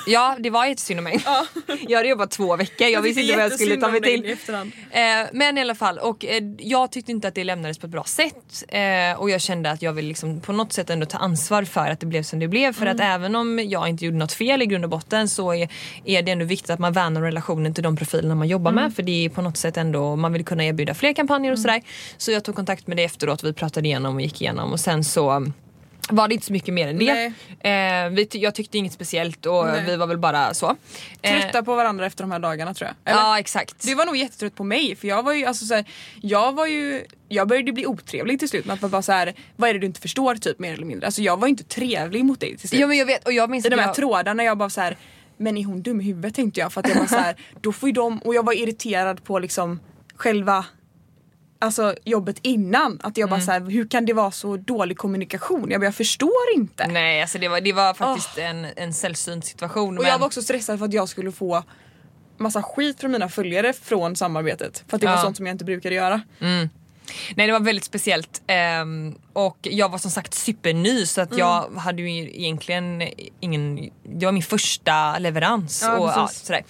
Ja 0.08 0.38
det 0.40 0.50
var 0.50 0.66
jättesynd 0.66 1.00
om 1.00 1.04
mig. 1.04 1.24
Jag 1.88 1.98
hade 1.98 2.10
jobbat 2.10 2.32
två 2.32 2.56
veckor, 2.56 2.88
jag 2.88 3.02
visste 3.02 3.22
inte 3.22 3.36
vad 3.36 3.46
jag 3.46 3.54
skulle 3.54 3.78
ta 3.78 3.88
mig 3.88 4.02
till. 4.02 4.38
Eh, 4.92 5.02
men 5.34 5.58
i 5.58 5.62
alla 5.62 5.76
fall, 5.76 5.98
och 5.98 6.26
eh, 6.26 6.44
jag 6.58 6.92
tyckte 6.92 7.12
inte 7.12 7.28
att 7.28 7.36
det 7.36 7.44
lämnades 7.44 7.78
på 7.78 7.86
ett 7.86 7.92
bra 7.92 8.04
sätt. 8.04 8.64
Eh, 8.68 9.20
och 9.20 9.30
jag 9.30 9.42
kände 9.42 9.72
att 9.72 9.82
jag 9.82 9.94
vill 9.94 10.06
liksom 10.06 10.42
på 10.42 10.54
något 10.54 10.74
sätt 10.74 10.90
ändå 10.90 11.06
ta 11.06 11.18
ansvar 11.18 11.64
för 11.64 11.88
att 11.90 12.00
det 12.00 12.06
blev 12.06 12.24
som 12.24 12.40
det 12.40 12.48
blev. 12.48 12.74
För 12.74 12.86
att 12.86 13.00
även 13.00 13.36
om 13.36 13.60
jag 13.60 13.90
inte 13.90 14.06
gjorde 14.06 14.18
något 14.18 14.34
fel 14.34 14.62
i 14.62 14.66
grund 14.66 14.84
och 14.84 14.90
botten 14.90 15.30
så 15.30 15.54
är, 15.54 15.70
är 16.06 16.22
det 16.22 16.32
ändå 16.32 16.46
viktigt 16.46 16.70
att 16.70 16.80
man 16.80 16.94
värnar 16.94 17.22
relationen 17.22 17.74
till 17.74 17.84
de 17.84 17.96
profilerna 17.96 18.36
man 18.36 18.48
jobbar 18.48 18.72
med. 18.72 18.96
För 18.96 19.04
det 19.04 19.26
är 19.26 19.30
på 19.30 19.42
något 19.42 19.58
sätt 19.58 19.78
ändå, 19.78 20.16
man 20.16 20.34
vill 20.34 20.46
kunna 20.46 20.66
erbjuda 20.66 20.94
fler 20.94 21.14
kampanjer 21.14 21.52
och 21.52 21.60
sådär. 21.60 21.82
Så 22.18 22.32
jag 22.32 22.44
tog 22.44 22.56
kontakt 22.56 22.88
med 22.88 22.98
dig 22.98 23.06
efteråt, 23.06 23.44
vi 23.44 23.54
pratade 23.54 23.88
igenom 23.88 24.16
och 24.16 24.22
gick 24.22 24.42
igenom 24.42 24.72
och 24.72 24.80
sen 24.80 25.04
så 25.04 25.52
var 26.10 26.28
det 26.28 26.34
inte 26.34 26.46
så 26.46 26.54
mycket 26.54 26.74
mer 26.74 26.88
än 26.88 27.00
det. 27.00 27.34
Eh, 27.70 28.10
vi, 28.10 28.26
ty- 28.26 28.40
jag 28.40 28.56
tyckte 28.56 28.78
inget 28.78 28.94
speciellt 28.94 29.46
och 29.46 29.66
Nej. 29.66 29.84
vi 29.86 29.96
var 29.96 30.08
väl 30.08 30.18
bara 30.18 30.54
så. 30.54 30.76
Eh, 31.22 31.42
Trötta 31.42 31.64
på 31.64 31.76
varandra 31.76 32.06
efter 32.06 32.24
de 32.24 32.32
här 32.32 32.40
dagarna 32.40 32.74
tror 32.74 32.88
jag. 32.88 33.14
Eller? 33.14 33.24
Ja 33.24 33.40
exakt. 33.40 33.76
Du 33.86 33.96
var 33.96 34.06
nog 34.06 34.18
jättetrött 34.18 34.56
på 34.56 34.64
mig 34.64 34.96
för 34.96 35.08
jag 35.08 35.24
var 35.24 35.34
ju 35.34 35.46
alltså 35.46 35.66
så 35.66 35.74
här, 35.74 35.86
jag 36.22 36.52
var 36.56 36.68
ju 36.68 37.06
jag 37.28 37.48
började 37.48 37.72
bli 37.72 37.86
otrevlig 37.86 38.40
till 38.40 38.50
slut 38.50 38.66
med 38.66 38.74
att 38.74 38.82
man 38.82 38.92
bara 38.92 39.02
så 39.02 39.12
här, 39.12 39.34
vad 39.56 39.70
är 39.70 39.74
det 39.74 39.80
du 39.80 39.86
inte 39.86 40.02
förstår 40.02 40.36
typ 40.36 40.60
mer 40.60 40.74
eller 40.74 40.86
mindre. 40.86 41.06
Alltså 41.06 41.22
jag 41.22 41.40
var 41.40 41.48
ju 41.48 41.50
inte 41.50 41.64
trevlig 41.64 42.26
mot 42.26 42.40
dig 42.40 42.58
till 42.58 42.70
slut. 42.70 42.82
Ja 42.82 42.88
men 42.88 42.98
jag 42.98 43.06
vet 43.06 43.26
och 43.26 43.34
jag 43.34 43.50
minns 43.50 43.66
I 43.66 43.70
de 43.70 43.76
här 43.76 43.88
jag, 43.88 43.96
trådarna 43.96 44.44
jag 44.44 44.58
bara 44.58 44.70
så 44.70 44.82
här, 44.82 44.98
men 45.38 45.58
är 45.58 45.66
hon 45.66 45.82
dum 45.82 46.02
i 46.02 46.04
huvudet 46.04 46.36
tänkte 46.36 46.60
jag 46.60 46.74
för 46.74 46.82
att 46.82 46.90
jag 46.90 46.96
var 46.96 47.06
så 47.08 47.16
här, 47.16 47.36
då 47.62 47.72
får 47.72 47.90
ju 47.90 47.94
de, 47.94 48.18
och 48.18 48.36
jag 48.36 48.46
var 48.46 48.54
irriterad 48.54 49.24
på 49.24 49.40
liksom 49.40 49.80
själva 50.16 50.66
Alltså 51.64 51.96
jobbet 52.04 52.36
innan, 52.42 53.00
att 53.04 53.18
jag 53.18 53.30
bara 53.30 53.36
Mm. 53.36 53.46
så 53.46 53.52
här, 53.52 53.60
hur 53.72 53.88
kan 53.88 54.06
det 54.06 54.14
vara 54.14 54.32
så 54.32 54.58
dålig 54.58 54.98
kommunikation? 54.98 55.72
Jag, 55.72 55.82
bara, 55.82 55.86
jag 55.86 55.96
förstår 55.96 56.32
inte. 56.56 56.88
Nej 56.88 57.22
alltså 57.22 57.38
det 57.38 57.48
var, 57.48 57.62
det 57.62 57.74
var 57.74 57.94
faktiskt 57.94 58.38
en, 58.38 58.68
en 58.76 58.94
sällsynt 58.94 59.46
situation. 59.46 59.98
Och 59.98 60.04
men, 60.04 60.12
jag 60.12 60.20
var 60.20 60.26
också 60.28 60.42
stressad 60.42 60.80
för 60.80 60.86
att 60.86 60.94
jag 60.94 61.10
skulle 61.10 61.32
få 61.32 61.64
massa 62.38 62.64
skit 62.64 63.00
från 63.00 63.12
mina 63.12 63.30
följare 63.30 63.74
från 63.74 64.16
samarbetet. 64.16 64.84
För 64.88 64.98
att 64.98 65.02
det 65.02 65.08
var 65.08 65.14
Ja. 65.16 65.22
sånt 65.22 65.38
som 65.38 65.46
jag 65.46 65.54
inte 65.54 65.66
brukade 65.66 65.96
göra. 65.96 66.22
Nej 67.36 67.48
det 67.48 67.52
var 67.52 67.60
väldigt 67.60 67.84
speciellt. 67.86 68.42
Ehm, 68.48 69.16
och 69.34 69.58
jag 69.62 69.90
var 69.90 69.98
som 69.98 70.12
sagt 70.12 70.34
superny 70.34 71.06
så 71.06 71.22
att 71.22 71.30
Mm. 71.32 71.40
jag 71.40 71.72
hade 71.78 72.02
ju 72.02 72.10
egentligen 72.42 73.04
ingen, 73.40 73.90
det 74.04 74.26
var 74.26 74.32
min 74.34 74.44
första 74.44 75.20
leverans. 75.20 75.82
Ja, 75.82 75.98
och, 75.98 76.08
ja, 76.08 76.28
sådär. 76.28 76.64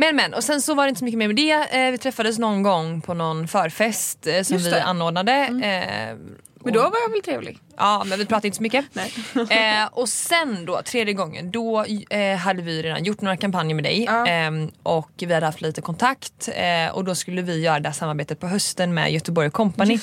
Men 0.00 0.16
men 0.16 0.34
och 0.34 0.44
sen 0.44 0.60
så 0.60 0.74
var 0.74 0.84
det 0.84 0.88
inte 0.88 0.98
så 0.98 1.04
mycket 1.04 1.18
mer 1.18 1.26
med 1.26 1.36
det. 1.36 1.50
Eh, 1.86 1.90
vi 1.90 1.98
träffades 1.98 2.38
någon 2.38 2.62
gång 2.62 3.00
på 3.00 3.14
någon 3.14 3.48
förfest 3.48 4.26
eh, 4.26 4.42
som 4.42 4.56
vi 4.56 4.70
det. 4.70 4.76
Mm. 4.76 4.88
anordnade. 4.88 5.32
Eh, 5.32 6.16
Men 6.64 6.72
då 6.74 6.80
var 6.80 6.98
jag 7.06 7.10
väl 7.10 7.22
trevlig. 7.22 7.58
Ja 7.80 8.04
men 8.06 8.18
vi 8.18 8.26
pratade 8.26 8.46
inte 8.48 8.56
så 8.56 8.62
mycket. 8.62 8.84
Eh, 9.50 9.86
och 9.92 10.08
sen 10.08 10.64
då, 10.66 10.82
tredje 10.82 11.14
gången, 11.14 11.50
då 11.50 11.84
eh, 12.10 12.36
hade 12.36 12.62
vi 12.62 12.82
redan 12.82 13.04
gjort 13.04 13.20
några 13.20 13.36
kampanjer 13.36 13.74
med 13.74 13.84
dig 13.84 14.04
Ja. 14.04 14.26
ehm, 14.26 14.70
och 14.82 15.10
vi 15.18 15.34
hade 15.34 15.46
haft 15.46 15.60
lite 15.60 15.80
kontakt 15.80 16.48
eh, 16.54 16.94
och 16.94 17.04
då 17.04 17.14
skulle 17.14 17.42
vi 17.42 17.60
göra 17.60 17.80
det 17.80 17.88
här 17.88 17.94
samarbetet 17.94 18.40
på 18.40 18.46
hösten 18.46 18.94
med 18.94 19.12
Göteborg 19.12 19.50
Company 19.50 19.98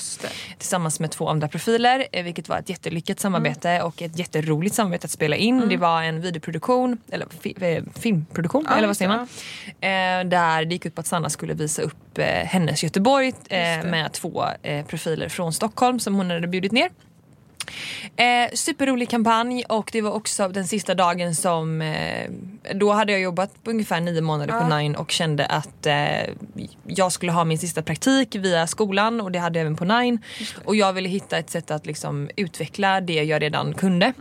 tillsammans 0.58 1.00
med 1.00 1.12
två 1.12 1.30
andra 1.30 1.48
profiler 1.48 2.08
eh, 2.12 2.24
vilket 2.24 2.50
var 2.50 2.58
ett 2.58 2.70
jättelyckat 2.70 3.20
samarbete 3.20 3.82
och 3.82 4.02
ett 4.02 4.20
jätteroligt 4.20 4.76
samarbete 4.76 5.06
att 5.06 5.12
spela 5.12 5.36
in. 5.36 5.70
Det 5.70 5.78
var 5.78 6.02
en 6.04 6.22
videoproduktion, 6.22 6.98
eller 7.12 7.28
fi, 7.40 7.56
eh, 7.62 7.84
filmproduktion 8.00 8.66
Ja, 8.70 8.76
eller 8.78 8.88
vad 8.88 8.98
säger 8.98 9.10
man? 9.10 9.28
Eh, 9.66 10.30
där 10.30 10.66
det 10.66 10.74
gick 10.74 10.86
ut 10.86 10.96
på 10.96 11.02
att 11.02 11.08
Sanna 11.08 11.30
skulle 11.30 11.54
visa 11.54 11.82
upp 11.82 12.18
eh, 12.18 12.26
hennes 12.26 12.84
Göteborg 12.84 13.34
eh, 13.50 13.58
med 13.86 14.10
två 14.14 14.46
eh, 14.64 14.86
profiler 14.86 15.30
från 15.30 15.54
Stockholm 15.54 16.00
som 16.00 16.16
hon 16.16 16.30
hade 16.30 16.48
bjudit 16.48 16.72
ner. 16.72 16.90
Eh, 18.16 18.54
superrolig 18.54 19.10
kampanj 19.10 19.64
och 19.70 19.90
det 19.94 20.02
var 20.02 20.12
också 20.12 20.48
den 20.48 20.68
sista 20.68 20.96
dagen 20.96 21.36
som 21.36 21.82
eh, 21.82 22.30
då 22.74 22.92
hade 22.92 23.12
jag 23.12 23.22
jobbat 23.22 23.64
på 23.64 23.72
ungefär 23.72 24.02
nio 24.02 24.22
månader 24.22 24.60
på 24.60 24.76
Nine 24.76 24.96
och 24.96 25.12
kände 25.12 25.46
att 25.46 25.86
eh, 25.86 25.96
jag 26.88 27.12
skulle 27.12 27.32
ha 27.32 27.44
min 27.44 27.60
sista 27.60 27.82
praktik 27.82 28.36
via 28.36 28.68
skolan 28.68 29.22
och 29.22 29.32
det 29.32 29.40
hade 29.40 29.60
jag 29.60 29.62
även 29.62 29.76
på 29.76 29.86
Nine. 29.86 30.20
Och 30.66 30.76
jag 30.76 30.94
ville 30.94 31.10
hitta 31.10 31.38
ett 31.38 31.50
sätt 31.50 31.72
att 31.72 31.86
liksom 31.86 32.30
utveckla 32.36 33.02
det 33.02 33.24
jag 33.24 33.42
redan 33.42 33.74
kunde. 33.74 34.14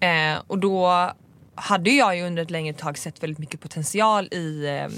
Eh, 0.00 0.38
och 0.46 0.58
då 0.58 1.10
hade 1.54 1.90
jag 1.90 2.16
ju 2.16 2.22
under 2.26 2.42
ett 2.42 2.50
längre 2.50 2.74
tag 2.74 2.98
sett 2.98 3.22
väldigt 3.22 3.38
mycket 3.38 3.60
potential 3.60 4.28
i 4.30 4.66
eh, 4.66 4.88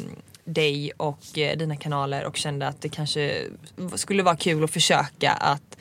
dig 0.44 0.92
och 0.96 1.38
eh, 1.38 1.56
dina 1.58 1.76
kanaler 1.76 2.24
och 2.24 2.36
kände 2.36 2.68
att 2.68 2.80
det 2.80 2.88
kanske 2.88 3.44
skulle 3.94 4.22
vara 4.22 4.36
kul 4.36 4.64
att 4.64 4.70
försöka 4.70 5.32
att 5.32 5.76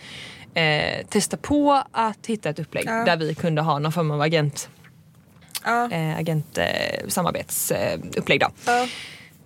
eh, 0.57 1.05
testa 1.07 1.37
på 1.37 1.83
att 1.91 2.25
hitta 2.27 2.49
ett 2.49 2.59
upplägg 2.59 2.85
Ja. 2.87 3.03
där 3.05 3.17
vi 3.17 3.35
kunde 3.35 3.61
ha 3.61 3.79
någon 3.79 3.91
form 3.91 4.11
av 4.11 4.21
agent, 4.21 4.69
Ja. 5.65 5.91
eh, 5.91 6.17
agent 6.17 6.57
eh. 6.57 6.65
Ja. 8.65 8.87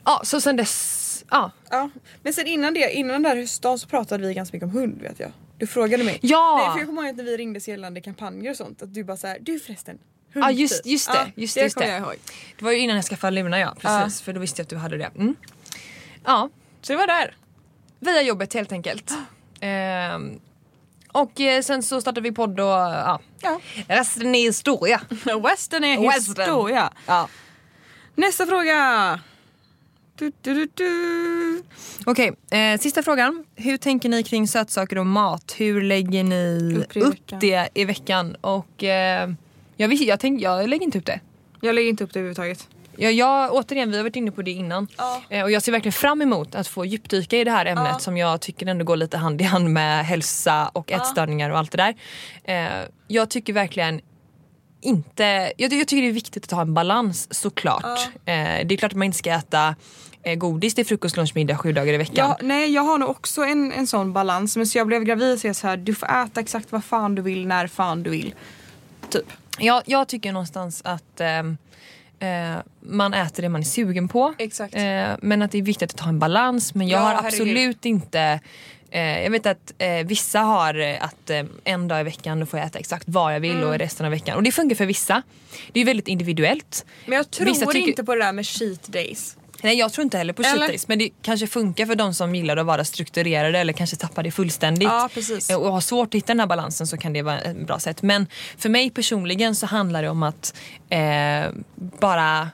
Ja, 0.06 0.22
så 0.24 0.42
sen 0.42 0.56
dess, 0.56 1.26
ja. 1.30 1.52
Ja. 1.70 1.90
Men 2.24 2.34
sen 2.34 2.48
innan 2.48 2.74
det, 2.74 2.92
innan 2.94 3.14
den 3.14 3.24
där 3.24 3.36
höstdagen 3.36 3.80
så 3.80 3.88
pratade 3.88 4.28
vi 4.28 4.34
ganska 4.34 4.56
mycket 4.58 4.70
om 4.70 4.74
hund 4.82 5.02
vet 5.02 5.20
jag. 5.20 5.32
Du 5.58 5.68
frågade 5.68 6.04
mig. 6.04 6.20
Ja! 6.22 6.58
Nej, 6.58 6.72
för 6.74 6.80
jag 6.80 6.88
kommer 6.88 7.02
ihåg 7.02 7.10
att 7.10 7.16
när 7.18 7.24
vi 7.24 7.38
ringde 7.38 7.60
gällande 7.60 8.02
kampanjer 8.02 8.52
och 8.52 8.58
sånt 8.58 8.82
att 8.82 8.94
du 8.94 9.04
bara 9.04 9.18
såhär, 9.18 9.38
du 9.42 9.60
förresten. 9.60 9.98
Ja, 10.34 10.52
just- 10.52 10.84
typ. 10.84 10.92
just 10.92 11.08
det, 11.12 11.18
Ja, 11.18 11.26
just 11.36 11.56
det 11.56 11.62
just 11.62 11.78
det. 11.78 11.88
jag 11.88 12.00
ihåg. 12.00 12.16
Det 12.60 12.66
var 12.66 12.72
ju 12.72 12.78
innan 12.80 12.96
jag 12.96 13.06
skaffade 13.06 13.32
Luna 13.36 13.60
ja, 13.60 13.76
precis. 13.80 14.22
För 14.22 14.34
då 14.34 14.40
visste 14.40 14.60
jag 14.62 14.64
att 14.66 14.70
du 14.70 14.76
hade 14.78 14.98
det. 14.98 15.10
Mm. 15.16 15.36
Ja, 16.26 16.50
Så 16.82 16.94
det 16.94 16.98
var 16.98 17.08
där. 17.08 17.36
via 18.00 18.22
jobbet 18.22 18.54
helt 18.54 18.72
enkelt. 18.72 19.12
Ehm, 19.60 20.40
och 21.12 21.42
eh, 21.42 21.62
sen 21.62 21.84
så 21.84 22.02
startade 22.02 22.22
vi 22.22 22.32
podd 22.32 22.60
och 22.60 22.66
ja, 22.66 23.20
Ja. 23.42 23.60
resten 23.88 24.36
är 24.36 24.40
historia. 24.42 25.02
Western 25.44 25.84
är 25.84 26.02
Western. 26.10 26.42
historia. 26.46 26.94
Ja. 27.06 27.28
Nästa 28.16 28.46
fråga. 28.46 29.20
Du, 30.16 30.32
du, 30.42 30.68
du. 30.74 31.64
Okej, 32.06 32.32
eh, 32.52 32.80
sista 32.80 33.04
frågan. 33.04 33.46
Hur 33.56 33.78
tänker 33.78 34.10
ni 34.10 34.24
kring 34.24 34.48
sötsaker 34.48 34.98
och 34.98 35.06
mat? 35.06 35.56
Hur 35.58 35.82
lägger 35.82 36.24
ni 36.24 36.76
Upp 36.96 36.96
upp, 37.08 37.40
det 37.42 37.70
i 37.74 37.86
veckan? 37.86 38.36
Och 38.42 38.84
eh, 38.84 39.30
jag, 39.78 39.94
jag, 39.94 40.20
tänk, 40.20 40.42
jag 40.42 40.70
lägger 40.70 40.84
inte 40.84 40.98
upp 40.98 41.06
det. 41.06 41.20
Jag 41.62 41.76
lägger 41.76 41.90
inte 41.90 42.04
upp 42.04 42.14
det 42.14 42.20
överhuvudtaget. 42.20 42.68
Jag, 42.98 43.14
jag, 43.14 43.54
återigen, 43.54 43.92
vi 43.92 43.98
har 43.98 44.04
varit 44.04 44.16
inne 44.16 44.32
på 44.32 44.42
det 44.42 44.52
innan. 44.52 44.88
Ja. 44.98 45.22
Eh, 45.30 45.44
och 45.44 45.52
jag 45.52 45.64
ser 45.64 45.72
verkligen 45.72 45.94
fram 45.94 46.22
emot 46.22 46.56
att 46.56 46.68
få 46.68 46.86
djupdyka 46.86 47.38
i 47.38 47.44
det 47.44 47.52
här 47.52 47.66
ämnet 47.66 47.88
Ja. 47.92 48.00
som 48.00 48.18
jag 48.18 48.42
tycker 48.42 48.66
ändå 48.66 48.86
går 48.86 48.96
lite 48.96 49.18
hand 49.18 49.42
i 49.42 49.44
hand 49.44 49.70
med 49.70 50.06
hälsa 50.06 50.68
och 50.74 50.92
ätstörningar 50.92 51.50
och 51.50 51.58
allt 51.58 51.72
det 51.72 51.78
där. 51.78 51.96
Eh, 52.44 52.88
jag 53.08 53.30
tycker 53.30 53.54
verkligen 53.54 54.02
inte... 54.82 55.24
Jag, 55.58 55.74
jag 55.74 55.88
tycker 55.88 56.02
det 56.02 56.08
är 56.08 56.12
viktigt 56.12 56.44
att 56.46 56.52
ha 56.52 56.62
en 56.62 56.74
balans 56.74 57.34
såklart. 57.34 58.00
Eh, 58.26 58.34
det 58.66 58.74
är 58.74 58.78
klart 58.78 58.92
att 58.92 58.98
man 58.98 59.06
inte 59.06 59.18
ska 59.18 59.32
äta 59.32 59.76
eh, 60.24 60.36
godis 60.36 60.76
till 60.76 60.86
frukost, 60.86 61.18
lunch, 61.18 61.32
middag 61.36 61.58
sju 61.58 61.74
dagar 61.74 61.94
i 61.94 61.98
veckan. 61.98 62.16
Ja, 62.30 62.38
nej, 62.42 62.74
jag 62.74 62.82
har 62.82 62.98
nog 62.98 63.10
också 63.10 63.42
en, 63.42 63.72
en 63.72 63.88
sån 63.88 64.14
balans. 64.14 64.58
Men 64.58 64.68
så 64.68 64.78
jag 64.78 64.88
blev 64.88 65.04
gravid 65.04 65.42
så 65.42 65.48
jag 65.48 65.56
så 65.56 65.68
här, 65.68 65.78
du 65.78 65.96
får 65.96 66.06
äta 66.12 66.40
exakt 66.40 66.72
vad 66.72 66.84
fan 66.84 67.16
du 67.16 67.22
vill 67.22 67.48
när 67.48 67.68
fan 67.68 68.04
du 68.04 68.10
vill. 68.10 68.36
Typ. 69.10 69.26
Jag, 69.60 69.84
jag 69.86 70.08
tycker 70.08 70.32
någonstans 70.32 70.82
att 70.86 71.22
ehm, 71.22 71.58
eh, 72.22 72.56
man 72.80 73.14
äter 73.14 73.42
det 73.44 73.50
man 73.50 73.62
är 73.62 73.66
sugen 73.66 74.08
på. 74.08 74.34
Exakt. 74.38 74.76
Eh, 74.76 74.82
men 75.22 75.42
att 75.42 75.52
det 75.52 75.58
är 75.58 75.62
viktigt 75.62 75.94
att 75.94 76.00
ha 76.00 76.10
en 76.10 76.20
balans. 76.20 76.76
Men 76.76 76.88
jag 76.88 76.98
Ja, 77.00 77.04
har 77.04 77.10
herregud. 77.14 77.28
absolut 77.42 77.86
inte 77.86 78.40
eh, 78.92 79.24
jag 79.24 79.30
vet 79.32 79.46
att 79.46 79.74
eh, 79.78 79.90
vissa 80.06 80.40
har 80.40 80.80
eh, 80.80 81.04
att 81.04 81.30
eh, 81.30 81.44
en 81.64 81.88
dag 81.88 82.02
i 82.02 82.04
veckan 82.04 82.40
då 82.40 82.46
får 82.46 82.60
jag 82.60 82.68
äta 82.68 82.80
exakt 82.80 83.04
vad 83.08 83.36
jag 83.36 83.40
vill 83.40 83.52
Mm. 83.52 83.68
och 83.68 83.78
resten 83.78 84.06
av 84.06 84.12
veckan. 84.12 84.38
Och 84.38 84.44
det 84.44 84.52
funkar 84.52 84.76
för 84.76 84.86
vissa. 84.86 85.22
Det 85.72 85.80
är 85.80 85.86
väldigt 85.86 86.08
individuellt. 86.08 86.86
Men 87.06 87.16
jag 87.18 87.32
tror 87.32 87.46
Vissa 87.46 87.78
inte 87.78 88.04
på 88.04 88.16
det 88.16 88.22
där 88.24 88.34
med 88.34 88.46
cheat 88.46 88.84
days. 88.88 89.38
Nej 89.62 89.78
jag 89.78 89.94
tror 89.94 90.04
inte 90.04 90.18
heller 90.18 90.34
på 90.34 90.44
cheat 90.44 90.58
days 90.68 90.88
men 90.88 91.00
det 91.00 91.10
kanske 91.22 91.48
funkar 91.48 91.86
för 91.86 91.96
de 91.96 92.14
som 92.14 92.36
gillar 92.36 92.58
att 92.58 92.66
vara 92.66 92.84
strukturerade 92.84 93.60
eller 93.60 93.74
kanske 93.74 93.96
tappar 93.96 94.24
det 94.24 94.32
fullständigt. 94.32 94.84
Ja, 94.90 95.10
precis. 95.14 95.50
Eh, 95.50 95.58
Och 95.58 95.72
har 95.74 95.82
svårt 95.82 96.08
att 96.08 96.14
hitta 96.14 96.28
den 96.28 96.40
här 96.40 96.48
balansen 96.48 96.88
så 96.88 96.98
kan 96.98 97.14
det 97.14 97.22
vara 97.22 97.40
ett 97.40 97.68
bra 97.68 97.80
sätt. 97.80 98.02
Men 98.02 98.28
för 98.58 98.70
mig 98.70 98.90
personligen 98.90 99.56
så 99.56 99.66
handlar 99.66 100.02
det 100.04 100.10
om 100.10 100.24
att 100.24 100.56
eh, 100.90 101.52
bara 102.00 102.50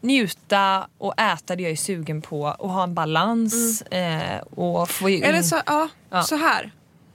njuta 0.00 0.86
och 0.98 1.20
äta 1.20 1.56
det 1.56 1.62
jag 1.62 1.72
är 1.72 1.76
sugen 1.76 2.22
på 2.22 2.42
och 2.58 2.70
ha 2.70 2.82
en 2.82 2.94
balans. 2.94 3.82
Eh, 3.82 4.38
och 4.40 4.90
få 4.90 5.08
in... 5.08 5.16
Mm. 5.22 5.28
Eller 5.30 5.42
så, 5.42 5.60
ja, 5.66 5.88
Ja. 6.10 6.22
så 6.22 6.36
här. 6.36 6.72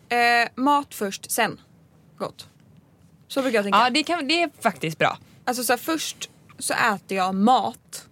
Eh, 0.09 0.49
mat 0.55 0.95
först, 0.95 1.32
sen 1.32 1.59
gott. 2.17 2.47
Så 3.27 3.41
brukar 3.41 3.57
jag 3.57 3.65
tänka. 3.65 3.77
Ja 3.80 3.89
det, 3.89 4.03
kan, 4.03 4.27
det 4.27 4.41
är 4.43 4.49
faktiskt 4.61 4.97
bra. 4.97 5.17
Alltså 5.45 5.63
så 5.63 5.73
här, 5.73 5.77
först 5.77 6.30
så 6.59 6.73
äter 6.73 7.17
jag 7.17 7.36
mat. 7.36 8.05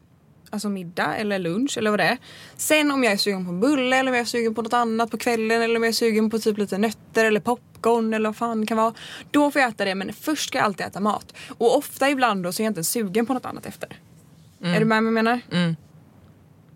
Alltså 0.49 0.69
middag 0.69 1.15
eller 1.15 1.39
lunch 1.39 1.77
eller 1.77 1.91
vad 1.91 1.99
det 1.99 2.03
är. 2.03 2.17
Sen 2.57 2.91
om 2.91 3.03
jag 3.03 3.13
är 3.13 3.17
sugen 3.17 3.45
på 3.45 3.51
en 3.51 3.59
bulle 3.59 3.97
eller 3.97 4.11
om 4.11 4.15
jag 4.15 4.21
är 4.21 4.25
sugen 4.25 4.55
på 4.55 4.61
något 4.61 4.73
annat 4.73 5.11
på 5.11 5.17
kvällen 5.17 5.61
eller 5.61 5.75
om 5.75 5.83
jag 5.83 5.89
är 5.89 5.93
sugen 5.93 6.29
på 6.29 6.39
typ 6.39 6.57
lite 6.57 6.77
nötter 6.77 7.25
eller 7.25 7.39
popcorn 7.39 8.13
eller 8.13 8.29
vad 8.29 8.37
fan 8.37 8.61
det 8.61 8.67
kan 8.67 8.77
vara. 8.77 8.93
Då 9.31 9.51
får 9.51 9.61
jag 9.61 9.69
äta 9.69 9.85
det 9.85 9.95
men 9.95 10.13
först 10.13 10.47
ska 10.47 10.57
jag 10.57 10.65
alltid 10.65 10.85
äta 10.85 10.99
mat. 10.99 11.33
Och 11.49 11.77
ofta 11.77 12.09
ibland 12.09 12.43
då 12.43 12.51
så 12.51 12.61
är 12.61 12.63
jag 12.63 12.69
inte 12.69 12.77
ens 12.77 12.91
sugen 12.91 13.25
på 13.25 13.33
något 13.33 13.45
annat 13.45 13.65
efter. 13.65 13.99
Är 14.61 14.79
du 14.79 14.85
med 14.85 15.03
vad 15.03 15.07
jag 15.07 15.13
menar? 15.13 15.39
Mm. 15.51 15.75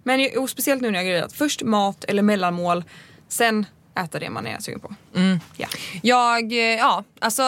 Men 0.03 0.29
och 0.37 0.49
speciellt 0.49 0.81
nu 0.81 0.91
när 0.91 0.99
jag 0.99 1.05
har 1.05 1.11
grejat. 1.11 1.33
Först 1.33 1.63
mat 1.63 2.03
eller 2.03 2.21
mellanmål. 2.21 2.83
Sen 3.27 3.65
äta 3.95 4.19
det 4.19 4.29
man 4.29 4.47
är 4.47 4.59
sugen 4.59 4.79
på. 4.79 4.93
Ja. 5.57 5.67
Jag, 6.01 6.51
eh, 6.51 6.57
ja, 6.57 7.03
alltså 7.19 7.43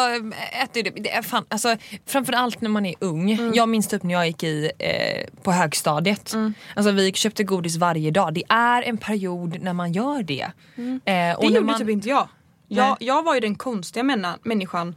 äter 0.63 0.83
det. 0.83 0.89
det 0.89 1.11
är 1.11 1.21
fan, 1.21 1.45
alltså, 1.49 1.75
framförallt 2.05 2.61
när 2.61 2.69
man 2.69 2.85
är 2.85 2.95
ung. 2.99 3.31
Mm. 3.31 3.53
Jag 3.53 3.69
minns 3.69 3.87
typ 3.87 4.03
när 4.03 4.13
jag 4.13 4.27
gick 4.27 4.43
i, 4.43 4.71
eh, 4.79 5.41
på 5.43 5.51
högstadiet. 5.51 6.33
Alltså 6.75 6.91
vi 6.91 7.13
köpte 7.13 7.43
godis 7.43 7.77
varje 7.77 8.11
dag. 8.11 8.33
Det 8.33 8.43
är 8.49 8.81
en 8.81 8.97
period 8.97 9.61
när 9.61 9.73
man 9.73 9.91
gör 9.93 10.23
det. 10.23 10.41
Eh, 10.41 10.51
Mm. 10.77 10.99
Det 11.05 11.13
när 11.13 11.43
gjorde 11.43 11.61
man, 11.61 11.79
typ 11.79 11.89
inte 11.89 12.09
jag. 12.09 12.27
Jag, 12.67 12.97
jag 12.99 13.23
var 13.23 13.33
ju 13.33 13.39
den 13.39 13.55
konstiga 13.55 14.03
männa, 14.03 14.37
människan 14.43 14.95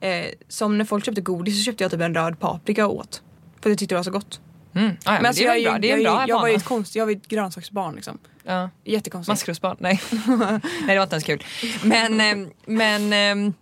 eh, 0.00 0.26
som 0.48 0.78
när 0.78 0.84
folk 0.84 1.04
köpte 1.04 1.20
godis 1.20 1.58
så 1.58 1.64
köpte 1.64 1.84
jag 1.84 1.90
typ 1.90 2.00
en 2.00 2.14
röd 2.14 2.40
paprika 2.40 2.86
och 2.86 2.96
åt. 2.96 3.22
För 3.60 3.70
jag 3.70 3.78
tyckte 3.78 3.94
det 3.94 3.98
var 3.98 4.02
så 4.02 4.10
gott. 4.10 4.40
Mm, 4.74 4.86
ja, 4.86 4.94
ja, 5.04 5.12
men 5.12 5.26
alltså, 5.26 5.42
det 5.42 5.48
är 5.48 5.54
jag, 5.56 5.72
bra. 5.72 5.78
Det 5.78 5.90
är 5.90 5.96
jag, 5.96 6.02
bra 6.02 6.20
jag, 6.20 6.28
jag 6.28 6.40
var 6.40 6.48
ju 6.48 6.54
ett 6.54 6.64
konst, 6.64 6.94
jag 6.96 7.06
var 7.06 7.12
ett 7.12 7.28
grönsaksbarn 7.28 7.94
liksom. 7.94 8.18
Ja. 8.50 8.70
Jättekonstigt. 8.84 9.28
Maskrosbarn, 9.32 9.76
nej. 9.80 10.00
nej 10.26 10.60
det 10.86 10.96
var 10.96 11.02
inte 11.02 11.14
ens 11.14 11.24
kul. 11.24 11.44
Men, 11.82 12.20
eh, 12.20 12.48
men 12.66 13.12
eh, 13.46 13.52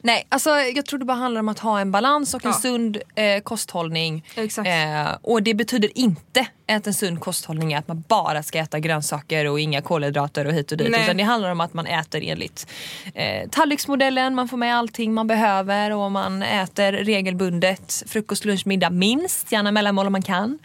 nej, 0.00 0.26
alltså 0.28 0.50
jag 0.50 0.86
tror 0.86 0.98
det 0.98 1.04
bara 1.04 1.16
handlar 1.16 1.40
om 1.40 1.48
att 1.48 1.58
ha 1.58 1.80
en 1.80 1.90
balans 1.92 2.34
och 2.34 2.44
en 2.44 2.50
Ja. 2.50 2.56
sund 2.60 2.98
eh, 3.14 3.40
kosthållning. 3.42 4.26
Exakt. 4.36 4.68
Eh, 4.68 5.08
och 5.22 5.42
det 5.42 5.54
betyder 5.54 5.98
inte 5.98 6.46
att 6.68 6.86
en 6.86 6.94
sund 6.94 7.20
kosthållning 7.20 7.72
är 7.72 7.78
att 7.78 7.88
man 7.88 8.04
bara 8.08 8.42
ska 8.42 8.58
äta 8.58 8.78
grönsaker 8.78 9.46
och 9.48 9.60
inga 9.60 9.82
kolhydrater 9.82 10.46
och 10.46 10.52
hit 10.52 10.72
och 10.72 10.78
dit. 10.78 10.90
Nej. 10.90 11.02
Utan 11.04 11.16
det 11.16 11.22
handlar 11.22 11.50
om 11.50 11.60
att 11.60 11.74
man 11.74 11.86
äter 11.86 12.22
enligt 12.24 12.66
eh, 13.14 13.48
tallriksmodellen, 13.50 14.34
man 14.34 14.48
får 14.48 14.56
med 14.56 14.76
allting 14.76 15.14
man 15.14 15.26
behöver 15.26 15.90
och 15.92 16.12
man 16.12 16.42
äter 16.42 16.92
regelbundet 16.92 18.02
frukost, 18.06 18.44
lunch, 18.44 18.66
middag 18.66 18.90
minst, 18.90 19.52
gärna 19.52 19.72
mellanmål 19.72 20.06
om 20.06 20.12
man 20.12 20.22
kan. 20.22 20.58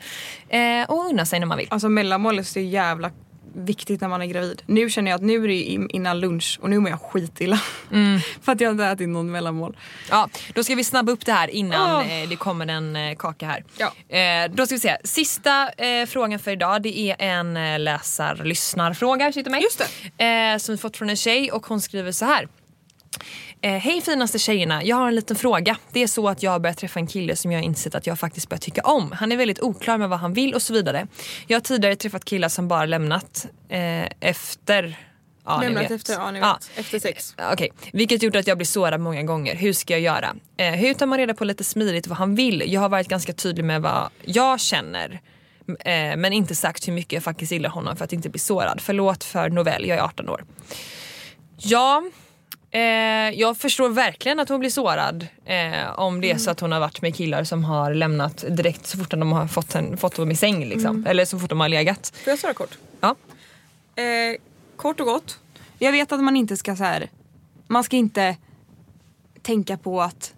Eh, 0.49 0.83
och 0.87 1.05
unna 1.05 1.25
sig 1.25 1.39
när 1.39 1.47
man 1.47 1.57
vill. 1.57 1.67
Alltså 1.71 1.89
mellanmål 1.89 2.39
är 2.39 2.43
så 2.43 2.59
jävla 2.59 3.11
viktigt 3.55 4.01
när 4.01 4.07
man 4.07 4.21
är 4.21 4.25
gravid. 4.25 4.61
Nu 4.65 4.89
känner 4.89 5.11
jag 5.11 5.15
att 5.15 5.21
nu 5.23 5.43
är 5.43 5.47
det 5.47 5.53
in- 5.61 5.89
innan 5.89 6.19
lunch 6.19 6.59
och 6.61 6.69
nu 6.69 6.79
mår 6.79 6.89
jag 6.89 7.01
skitilla. 7.01 7.59
Mm. 7.91 8.19
För 8.41 8.51
att 8.51 8.61
jag 8.61 8.71
inte 8.71 8.85
ätit 8.85 9.09
någon 9.09 9.31
mellanmål. 9.31 9.77
Ja, 10.09 10.29
då 10.53 10.63
ska 10.63 10.75
vi 10.75 10.83
snabba 10.83 11.11
upp 11.11 11.25
det 11.25 11.31
här 11.33 11.47
innan 11.47 12.01
eh, 12.01 12.29
det 12.29 12.35
kommer 12.35 12.67
en 12.67 12.95
eh, 12.95 13.15
kaka 13.15 13.45
här. 13.47 13.63
Ja. 13.77 14.17
Eh, 14.17 14.51
då 14.51 14.65
ska 14.65 14.75
vi 14.75 14.79
se. 14.79 14.97
Sista 15.03 15.69
eh, 15.69 16.05
frågan 16.05 16.39
för 16.39 16.51
idag 16.51 16.81
det 16.81 16.99
är 16.99 17.15
en 17.19 17.57
eh, 17.57 17.79
läsar-lyssnar-fråga. 17.79 19.31
Med. 19.49 19.61
Just 19.61 19.81
Eh, 20.17 20.57
som 20.57 20.75
vi 20.75 20.77
fått 20.81 20.97
från 20.97 21.09
en 21.09 21.15
tjej 21.15 21.51
och 21.51 21.65
hon 21.67 21.81
skriver 21.81 22.11
så 22.11 22.25
här. 22.25 22.47
Eh, 23.61 23.71
Hej 23.77 24.01
finaste 24.01 24.39
tjejerna, 24.39 24.83
jag 24.83 24.95
har 24.95 25.07
en 25.07 25.15
liten 25.15 25.35
fråga. 25.35 25.77
Det 25.91 26.03
är 26.03 26.07
så 26.07 26.29
att 26.29 26.43
jag 26.43 26.51
har 26.51 26.59
börjat 26.59 26.77
träffa 26.77 26.99
en 26.99 27.07
kille 27.07 27.35
som 27.35 27.51
jag 27.51 27.59
har 27.59 27.63
insett 27.63 27.95
att 27.95 28.07
jag 28.07 28.19
faktiskt 28.19 28.49
börjar 28.49 28.59
tycka 28.59 28.81
om. 28.81 29.11
Han 29.11 29.31
är 29.31 29.37
väldigt 29.37 29.61
oklar 29.61 29.97
med 29.97 30.09
vad 30.09 30.19
han 30.19 30.33
vill 30.33 30.53
och 30.53 30.61
så 30.61 30.73
vidare. 30.73 31.07
Jag 31.47 31.55
har 31.55 31.61
tidigare 31.61 31.95
träffat 31.95 32.25
killar 32.25 32.49
som 32.49 32.67
bara 32.67 32.85
lämnat 32.85 33.45
eh, 33.69 34.05
efter 34.19 34.97
Ja, 35.47 35.61
Lämnat 35.61 35.91
efter, 35.91 36.13
ja, 36.13 36.31
ni 36.31 36.39
Ja. 36.39 36.57
vet. 36.75 36.79
Efter 36.79 36.99
sex. 36.99 37.35
Okej, 37.53 37.71
vilket 37.93 38.23
gjort 38.23 38.35
att 38.35 38.47
jag 38.47 38.57
blir 38.57 38.65
sårad 38.65 38.99
många 39.01 39.23
gånger. 39.23 39.55
Hur 39.55 39.73
ska 39.73 39.93
jag 39.93 40.01
göra? 40.01 40.35
Eh, 40.57 40.71
hur 40.73 40.93
tar 40.93 41.05
man 41.05 41.17
reda 41.17 41.33
på 41.33 41.45
lite 41.45 41.63
smidigt 41.63 42.07
vad 42.07 42.17
han 42.17 42.35
vill? 42.35 42.63
Jag 42.67 42.81
har 42.81 42.89
varit 42.89 43.07
ganska 43.07 43.33
tydlig 43.33 43.63
med 43.65 43.81
vad 43.81 44.09
jag 44.23 44.59
känner. 44.59 45.21
Eh, 45.79 46.17
men 46.17 46.33
inte 46.33 46.55
sagt 46.55 46.87
hur 46.87 46.93
mycket 46.93 47.13
jag 47.13 47.23
faktiskt 47.23 47.51
gillar 47.51 47.69
honom 47.69 47.95
för 47.95 48.05
att 48.05 48.13
inte 48.13 48.29
bli 48.29 48.39
sårad. 48.39 48.81
Förlåt 48.81 49.23
för 49.23 49.49
novell, 49.49 49.85
jag 49.87 49.97
är 49.97 50.01
18 50.01 50.29
år. 50.29 50.43
Ja, 51.57 52.03
eh, 52.75 53.39
jag 53.39 53.57
förstår 53.57 53.89
verkligen 53.89 54.39
att 54.39 54.49
hon 54.49 54.59
blir 54.59 54.69
sårad. 54.69 55.27
Eh, 55.45 55.99
om 55.99 56.21
det 56.21 56.31
är 56.31 56.37
så 56.37 56.51
att 56.51 56.59
hon 56.59 56.71
har 56.71 56.79
varit 56.79 57.01
med 57.01 57.15
killar 57.15 57.43
som 57.43 57.63
har 57.63 57.93
lämnat 57.93 58.45
direkt 58.49 58.85
så 58.85 58.97
fort 58.97 59.11
de 59.11 59.31
har 59.31 59.47
fått, 59.47 59.75
en, 59.75 59.97
fått 59.97 60.15
dem 60.15 60.31
i 60.31 60.35
säng. 60.35 60.65
Liksom. 60.65 61.05
Eller 61.07 61.25
så 61.25 61.39
fort 61.39 61.49
de 61.49 61.59
har 61.59 61.69
legat. 61.69 62.13
Får 62.23 62.31
jag 62.31 62.39
svara 62.39 62.53
kort? 62.53 62.77
Ja. 63.01 63.15
Eh, 63.95 64.35
kort 64.75 64.99
och 64.99 65.05
gott. 65.05 65.39
Jag 65.79 65.91
vet 65.91 66.11
att 66.11 66.23
man 66.23 66.35
inte 66.35 66.57
ska 66.57 66.75
så 66.75 66.83
här. 66.83 67.09
Man 67.67 67.83
ska 67.83 67.97
inte 67.97 68.37
tänka 69.41 69.77
på 69.77 70.01
att 70.01 70.33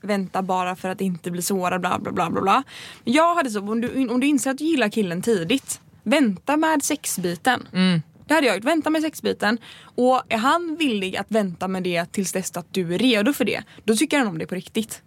vänta 0.00 0.42
bara 0.42 0.76
för 0.76 0.88
att 0.88 1.00
inte 1.00 1.30
bli 1.30 1.42
sårad 1.42 1.80
bla 1.80 1.98
bla 1.98 2.12
bla 2.12 2.30
bla 2.30 2.40
bla. 2.40 2.62
Jag 3.04 3.34
hade 3.34 3.50
så, 3.50 3.60
om 3.60 3.80
du, 3.80 4.08
om 4.08 4.20
du 4.20 4.26
inser 4.26 4.50
att 4.50 4.58
du 4.58 4.64
gillar 4.64 4.88
killen 4.88 5.22
tidigt, 5.22 5.80
vänta 6.02 6.56
med 6.56 6.82
sexbiten. 6.82 7.68
Det 8.28 8.34
hade 8.34 8.46
jag 8.46 8.56
gjort, 8.56 8.64
vänta 8.64 8.90
med 8.90 9.02
sexbiten. 9.02 9.58
Och 9.82 10.22
är 10.28 10.36
han 10.36 10.76
villig 10.78 11.16
att 11.16 11.26
vänta 11.30 11.68
med 11.68 11.82
det 11.82 12.12
tills 12.12 12.32
dess 12.32 12.56
att 12.56 12.74
du 12.74 12.94
är 12.94 12.98
redo 12.98 13.32
för 13.32 13.44
det, 13.44 13.62
då 13.84 13.96
tycker 13.96 14.18
han 14.18 14.28
om 14.28 14.38
det 14.38 14.46
på 14.46 14.54
riktigt. 14.54 15.02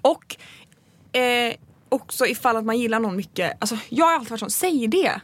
Och 0.00 0.36
eh, 1.18 1.54
också 1.88 2.26
ifall 2.26 2.56
att 2.56 2.64
man 2.64 2.78
gillar 2.78 3.00
någon 3.00 3.16
mycket, 3.16 3.52
alltså 3.58 3.78
jag 3.88 4.06
har 4.06 4.14
alltid 4.14 4.30
varit 4.30 4.40
sån, 4.40 4.50
säg 4.50 4.86
det. 4.86 5.20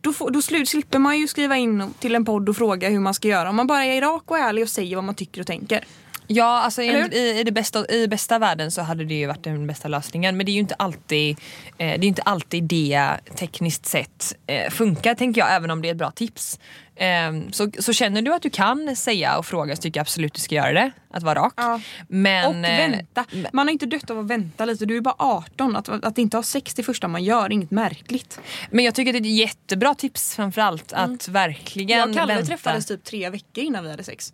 Då, 0.00 0.12
får, 0.12 0.30
då 0.30 0.42
slut, 0.42 0.68
slipper 0.68 0.98
man 0.98 1.18
ju 1.18 1.28
skriva 1.28 1.56
in 1.56 1.94
till 1.98 2.14
en 2.14 2.24
podd 2.24 2.48
och 2.48 2.56
fråga 2.56 2.88
hur 2.88 3.00
man 3.00 3.14
ska 3.14 3.28
göra. 3.28 3.50
Om 3.50 3.56
man 3.56 3.66
bara 3.66 3.84
är 3.84 4.00
rak 4.00 4.30
och 4.30 4.38
ärlig 4.38 4.62
och 4.64 4.70
säger 4.70 4.96
vad 4.96 5.04
man 5.04 5.14
tycker 5.14 5.40
och 5.40 5.46
tänker. 5.46 5.84
Ja, 6.30 6.60
alltså 6.60 6.82
hur? 6.82 7.14
i, 7.14 7.40
i, 7.40 7.44
det 7.44 7.52
bästa, 7.52 7.92
i 7.92 8.08
bästa 8.08 8.38
världen 8.38 8.70
så 8.70 8.82
hade 8.82 9.04
det 9.04 9.14
ju 9.14 9.26
varit 9.26 9.44
den 9.44 9.66
bästa 9.66 9.88
lösningen. 9.88 10.36
Men 10.36 10.46
det 10.46 10.52
är 10.52 10.54
ju 10.54 10.60
inte 10.60 10.74
alltid, 10.74 11.38
eh, 11.78 12.00
det 12.00 12.06
är 12.06 12.08
inte 12.08 12.22
alltid 12.22 12.64
det 12.64 13.08
tekniskt 13.34 13.86
sett 13.86 14.36
eh, 14.46 14.70
funkar 14.70 15.14
tänker 15.14 15.40
jag, 15.40 15.54
även 15.54 15.70
om 15.70 15.82
det 15.82 15.88
är 15.88 15.90
ett 15.92 15.98
bra 15.98 16.10
tips. 16.10 16.58
Eh, 16.96 17.32
så, 17.50 17.70
så 17.78 17.92
känner 17.92 18.22
du 18.22 18.34
att 18.34 18.42
du 18.42 18.50
kan 18.50 18.96
säga 18.96 19.38
och 19.38 19.46
fråga 19.46 19.76
så 19.76 19.82
tycker 19.82 19.98
jag 19.98 20.02
absolut 20.02 20.34
du 20.34 20.40
ska 20.40 20.54
göra 20.54 20.72
det. 20.72 20.90
Att 21.10 21.22
vara 21.22 21.40
rak. 21.40 21.52
Ja. 21.56 21.80
Men, 22.08 22.46
och 22.46 22.68
eh, 22.68 22.90
vänta. 22.90 23.24
Man 23.52 23.66
har 23.66 23.72
inte 23.72 23.86
dött 23.86 24.10
av 24.10 24.18
att 24.18 24.26
vänta 24.26 24.64
lite. 24.64 24.86
Du 24.86 24.96
är 24.96 25.00
bara 25.00 25.14
18. 25.18 25.76
Att, 25.76 25.88
att 25.88 26.18
inte 26.18 26.36
ha 26.36 26.42
sex 26.42 26.74
det 26.74 26.82
första 26.82 27.08
man 27.08 27.24
gör 27.24 27.52
inget 27.52 27.70
märkligt. 27.70 28.40
men 28.70 28.84
jag 28.84 28.94
tycker 28.94 29.12
det 29.12 29.18
är 29.18 29.20
ett 29.20 29.38
jättebra 29.38 29.94
tips 29.94 30.34
framförallt 30.36 30.92
att 30.92 31.28
verkligen 31.28 31.98
Jag 31.98 32.08
och 32.08 32.14
Kalle 32.14 32.34
vänta. 32.34 32.48
träffades 32.48 32.86
typ 32.86 33.04
tre 33.04 33.30
veckor 33.30 33.64
innan 33.64 33.84
vi 33.84 33.90
hade 33.90 34.04
sex. 34.04 34.32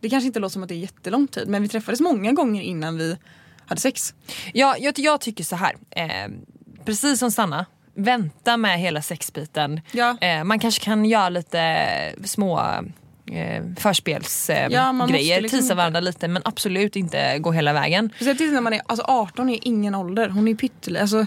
Det 0.00 0.10
kanske 0.10 0.26
inte 0.26 0.40
låter 0.40 0.52
som 0.52 0.62
att 0.62 0.68
det 0.68 0.74
är 0.74 0.78
jättelång 0.78 1.28
tid 1.28 1.48
men 1.48 1.62
vi 1.62 1.68
träffades 1.68 2.00
många 2.00 2.32
gånger 2.32 2.62
innan 2.62 2.98
vi 2.98 3.16
hade 3.66 3.80
sex. 3.80 4.14
Ja, 4.52 4.76
jag, 4.78 4.98
jag 4.98 5.20
tycker 5.20 5.44
så 5.44 5.56
här. 5.56 5.76
Eh, 5.90 6.28
precis 6.84 7.18
som 7.18 7.30
Sanna, 7.30 7.66
vänta 7.94 8.56
med 8.56 8.80
hela 8.80 9.02
sexbiten. 9.02 9.80
Ja. 9.92 10.16
Eh, 10.20 10.44
man 10.44 10.58
kanske 10.58 10.84
kan 10.84 11.04
göra 11.04 11.28
lite 11.28 12.14
små 12.24 12.70
eh, 13.32 13.62
förspelsgrejer, 13.78 14.70
Ja, 14.70 14.92
måste 14.92 15.12
grejer, 15.12 15.40
liksom 15.40 15.58
tisa 15.58 15.64
inte- 15.66 15.74
varandra 15.74 16.00
lite 16.00 16.28
men 16.28 16.42
absolut 16.44 16.96
inte 16.96 17.38
gå 17.38 17.52
hela 17.52 17.72
vägen. 17.72 18.10
Speciellt 18.16 18.52
när 18.52 18.60
man 18.60 18.72
är, 18.72 18.80
alltså 18.86 19.04
18 19.08 19.48
är 19.50 19.58
ingen 19.62 19.94
ålder. 19.94 20.28
Hon 20.28 20.48
är 20.48 20.54
pytteliten. 20.54 21.02
Alltså, 21.02 21.26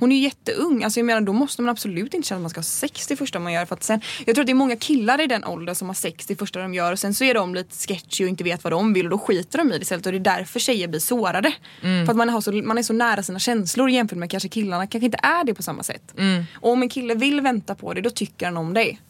Hon 0.00 0.12
är 0.12 0.16
jätteung. 0.18 0.84
Alltså, 0.84 1.00
jag 1.00 1.04
menar, 1.06 1.20
då 1.20 1.32
måste 1.32 1.62
man 1.62 1.70
absolut 1.70 2.14
inte 2.14 2.28
känna 2.28 2.36
att 2.38 2.42
man 2.42 2.50
ska 2.50 2.58
ha 2.58 2.62
sex 2.64 3.06
det 3.06 3.16
första 3.16 3.38
man 3.38 3.52
gör. 3.52 3.64
För 3.64 3.74
att 3.74 3.82
sen, 3.82 4.00
jag 4.26 4.34
tror 4.34 4.42
att 4.42 4.46
det 4.46 4.52
är 4.52 4.54
många 4.54 4.76
killar 4.76 5.20
i 5.20 5.26
den 5.26 5.44
åldern 5.44 5.74
som 5.74 5.88
har 5.88 5.94
sex 5.94 6.26
det 6.26 6.36
första 6.36 6.60
de 6.60 6.74
gör 6.74 6.92
och 6.92 6.98
sen 6.98 7.14
så 7.14 7.24
är 7.24 7.34
de 7.34 7.54
lite 7.54 7.76
sketchy 7.76 8.24
och 8.24 8.28
inte 8.28 8.44
vet 8.44 8.64
vad 8.64 8.72
de 8.72 8.92
vill 8.92 9.06
och 9.06 9.10
då 9.10 9.18
skiter 9.18 9.58
de 9.58 9.72
i 9.72 9.78
det 9.78 9.82
istället 9.82 10.06
och 10.06 10.12
det 10.12 10.18
är 10.18 10.38
därför 10.38 10.60
tjejer 10.60 10.88
blir 10.88 11.00
sårade. 11.00 11.52
För 11.80 12.10
att 12.10 12.16
man, 12.16 12.28
har 12.28 12.40
så, 12.40 12.52
man 12.52 12.78
är 12.78 12.82
så 12.82 12.92
nära 12.92 13.22
sina 13.22 13.38
känslor 13.38 13.90
jämfört 13.90 14.18
med 14.18 14.30
kanske 14.30 14.48
killarna 14.48 14.86
kanske 14.86 15.04
inte 15.06 15.18
är 15.22 15.44
det 15.44 15.54
på 15.54 15.62
samma 15.62 15.82
sätt. 15.82 16.14
Och 16.54 16.70
om 16.72 16.82
en 16.82 16.88
kille 16.88 17.14
vill 17.14 17.40
vänta 17.40 17.74
på 17.74 17.94
det 17.94 18.00
då 18.00 18.10
tycker 18.10 18.46
han 18.46 18.56
om 18.56 18.74
dig. 18.74 19.00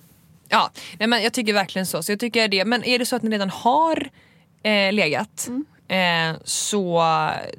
Ja, 0.49 0.71
nej, 0.99 1.09
men 1.09 1.23
jag 1.23 1.33
tycker 1.33 1.53
verkligen 1.53 1.87
så. 1.87 2.03
så 2.03 2.13
jag 2.13 2.21
tycker 2.21 2.49
det. 2.49 2.65
Men 2.65 2.85
är 2.85 2.99
det 2.99 3.07
så 3.07 3.17
att 3.17 3.23
ni 3.23 3.31
redan 3.31 3.51
har 3.51 4.09
eh, 4.63 4.93
legat 4.93 5.49
Mm. 5.49 6.35
eh, 6.35 6.41
så 6.45 7.05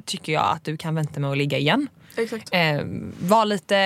tycker 0.06 0.34
jag 0.34 0.46
att 0.52 0.64
du 0.64 0.78
kan 0.78 0.96
vänta 0.96 1.20
med 1.20 1.32
att 1.32 1.38
ligga 1.38 1.58
igen. 1.58 1.88
Exakt. 2.18 2.50
eh, 2.52 2.82
var 3.20 3.46
lite, 3.46 3.78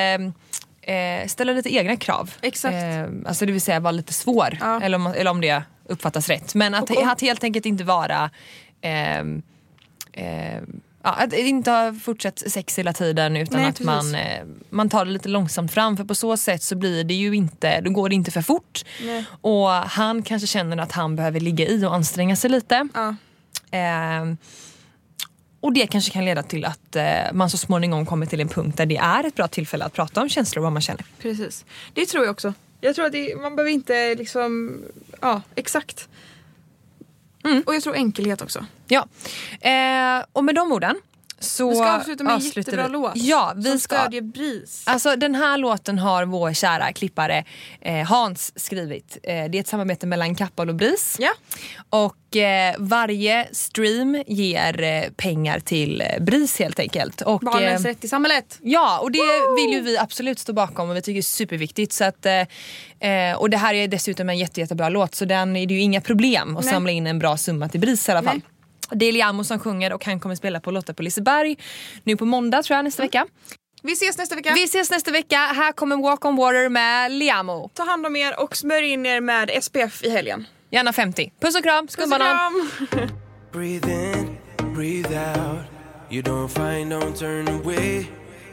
eh, 0.81 1.27
ställa 1.27 1.53
lite 1.53 1.75
egna 1.75 1.97
krav. 1.97 2.33
Exakt. 2.41 2.73
Eh, 2.73 3.05
alltså 3.25 3.45
det 3.45 3.51
vill 3.51 3.61
säga 3.61 3.79
vara 3.79 3.91
lite 3.91 4.13
svår. 4.13 4.57
Ja. 4.61 4.81
Eller, 4.81 4.95
om, 4.97 5.07
eller 5.07 5.31
om 5.31 5.41
det 5.41 5.63
uppfattas 5.87 6.29
rätt. 6.29 6.55
Men 6.55 6.73
att, 6.73 6.89
Och 6.89 7.07
att 7.07 7.21
helt 7.21 7.43
enkelt 7.43 7.65
inte 7.65 7.83
vara 7.83 8.29
ehm, 8.81 9.41
ehm, 10.13 10.81
Ja, 11.03 11.09
att 11.11 11.33
inte 11.33 11.71
ha 11.71 11.93
fortsatt 11.93 12.43
sex 12.47 12.79
hela 12.79 12.93
tiden 12.93 13.37
utan 13.37 13.59
Nej, 13.59 13.69
att 13.69 13.79
man, 13.79 13.99
precis. 13.99 14.15
eh, 14.15 14.45
man 14.69 14.89
tar 14.89 15.05
det 15.05 15.11
lite 15.11 15.29
långsamt 15.29 15.71
fram 15.73 15.97
för 15.97 16.03
på 16.03 16.15
så 16.15 16.37
sätt 16.37 16.63
så 16.63 16.75
blir 16.75 17.03
det 17.03 17.13
ju 17.13 17.33
inte, 17.35 17.81
då 17.81 17.91
går 17.91 18.09
det 18.09 18.15
inte 18.15 18.31
för 18.31 18.41
fort. 18.41 18.83
Nej. 19.01 19.25
Och 19.41 19.69
han 19.69 20.23
kanske 20.23 20.47
känner 20.47 20.77
att 20.77 20.91
han 20.91 21.15
behöver 21.15 21.39
ligga 21.39 21.67
i 21.67 21.85
och 21.85 21.95
anstränga 21.95 22.35
sig 22.35 22.49
lite. 22.49 22.87
Ja. 22.93 23.15
Ehm, 23.71 24.37
och 25.59 25.73
det 25.73 25.87
kanske 25.87 26.11
kan 26.11 26.25
leda 26.25 26.43
till 26.43 26.65
att 26.65 26.95
eh, 26.95 27.33
man 27.33 27.49
så 27.49 27.57
småningom 27.57 28.05
kommer 28.05 28.25
till 28.25 28.41
en 28.41 28.47
punkt 28.49 28.77
där 28.77 28.85
det 28.85 28.97
är 28.97 29.23
ett 29.23 29.35
bra 29.35 29.47
tillfälle 29.47 29.85
att 29.85 29.93
prata 29.93 30.21
om 30.21 30.29
känslor 30.29 30.61
och 30.61 30.63
vad 30.63 30.73
man 30.73 30.81
känner. 30.81 31.05
Precis. 31.21 31.65
Det 31.93 32.05
tror 32.05 32.23
jag 32.23 32.31
också. 32.31 32.53
Jag 32.81 32.95
tror 32.95 33.05
att 33.05 33.11
det, 33.11 33.35
man 33.35 33.55
behöver 33.55 33.71
inte 33.71 34.15
liksom, 34.15 34.77
ja 35.21 35.41
exakt. 35.55 36.09
Och 37.65 37.75
jag 37.75 37.83
tror 37.83 37.95
enkelhet 37.95 38.41
också. 38.41 38.65
Ja. 38.87 39.07
Eh, 39.61 40.25
och 40.31 40.43
med 40.43 40.55
de 40.55 40.71
orden 40.71 40.95
så 41.41 41.69
Vi 41.69 41.75
ska 41.75 41.91
avsluta 41.91 42.23
med 42.23 42.33
en 42.33 42.39
jättebra 42.39 42.87
vi. 42.87 42.93
låt. 42.93 43.11
Ja, 43.15 43.53
vi 43.55 43.69
som 43.69 43.79
ska. 43.79 43.95
stödjer 43.95 44.21
BRIS. 44.21 44.83
Alltså 44.85 45.15
den 45.15 45.35
här 45.35 45.57
låten 45.57 45.99
har 45.99 46.25
vår 46.25 46.53
kära 46.53 46.93
klippare 46.93 47.45
eh, 47.81 48.07
Hans 48.07 48.53
skrivit. 48.55 49.17
Eh, 49.23 49.29
det 49.49 49.57
är 49.57 49.59
ett 49.59 49.67
samarbete 49.67 50.07
mellan 50.07 50.35
Kappahl 50.35 50.69
och 50.69 50.75
BRIS. 50.75 51.17
Ja. 51.19 51.31
Och 51.89 52.37
eh, 52.37 52.75
varje 52.79 53.47
stream 53.51 54.23
ger 54.27 54.81
eh, 54.83 55.03
pengar 55.17 55.59
till 55.59 56.01
eh, 56.01 56.23
BRIS 56.23 56.59
helt 56.59 56.79
enkelt. 56.79 57.21
Och, 57.21 57.39
Barnens 57.39 57.85
eh, 57.85 57.87
rätt 57.87 58.03
i 58.03 58.07
samhället. 58.07 58.59
Ja, 58.61 58.99
och 58.99 59.11
det 59.11 59.19
vill 59.57 59.73
ju 59.73 59.81
vi 59.81 59.97
absolut 59.97 60.39
stå 60.39 60.53
bakom 60.53 60.89
och 60.89 60.95
vi 60.95 61.01
tycker 61.01 61.13
det 61.13 61.19
är 61.19 61.21
superviktigt. 61.21 61.93
Så 61.93 62.03
att, 62.03 62.25
och 63.37 63.49
det 63.49 63.57
här 63.57 63.73
är 63.73 63.87
dessutom 63.87 64.29
en 64.29 64.37
jätte, 64.37 64.59
jättebra 64.59 64.89
låt 64.89 65.15
så 65.15 65.25
den 65.25 65.55
är 65.55 65.65
det 65.67 65.73
ju 65.73 65.79
inga 65.79 66.01
problem 66.01 66.57
att 66.57 66.63
Nej. 66.63 66.73
samla 66.73 66.91
in 66.91 67.07
en 67.07 67.19
bra 67.19 67.37
summa 67.37 67.69
till 67.69 67.79
BRIS 67.79 68.09
i 68.09 68.11
alla 68.11 68.23
fall. 68.23 68.41
Det 68.91 69.05
är 69.05 69.11
Liamo 69.11 69.43
som 69.43 69.59
sjunger 69.59 69.93
och 69.93 70.05
han 70.05 70.19
kommer 70.19 70.35
spela 70.35 70.59
på 70.59 70.71
Lotta 70.71 70.93
på 70.93 71.03
Liseberg 71.03 71.57
nu 72.03 72.17
på 72.17 72.25
måndag 72.25 72.63
tror 72.63 72.75
jag 72.75 72.83
nästa 72.83 73.03
vecka. 73.03 73.27
Vi 73.83 73.93
ses 73.93 74.17
nästa 74.17 74.35
vecka. 74.35 74.53
Vi 74.53 74.63
ses 74.63 74.91
nästa 74.91 75.11
vecka. 75.11 75.37
Här 75.37 75.71
kommer 75.71 75.97
Walk 75.97 76.25
on 76.25 76.35
Water 76.35 76.69
med 76.69 77.11
Liamo. 77.11 77.69
Ta 77.73 77.83
hand 77.83 78.05
om 78.05 78.15
er 78.15 78.39
och 78.39 78.57
smörj 78.57 78.91
in 78.91 79.05
er 79.05 79.21
med 79.21 79.63
SPF 79.63 80.03
i 80.03 80.09
helgen. 80.09 80.45
Gärna 80.71 80.93
50. 80.93 81.31
Puss 81.41 81.55
och 81.55 81.63
kram, 81.63 81.87
skumbanan. 81.87 82.69
Breathe 83.51 83.91
in, 83.91 84.37
breathe 84.75 85.13
out. 85.13 85.65
You 86.09 86.21
don't 86.21 86.47
find, 86.47 86.91
don't 86.91 87.15
turn 87.19 87.47
away. 87.47 88.05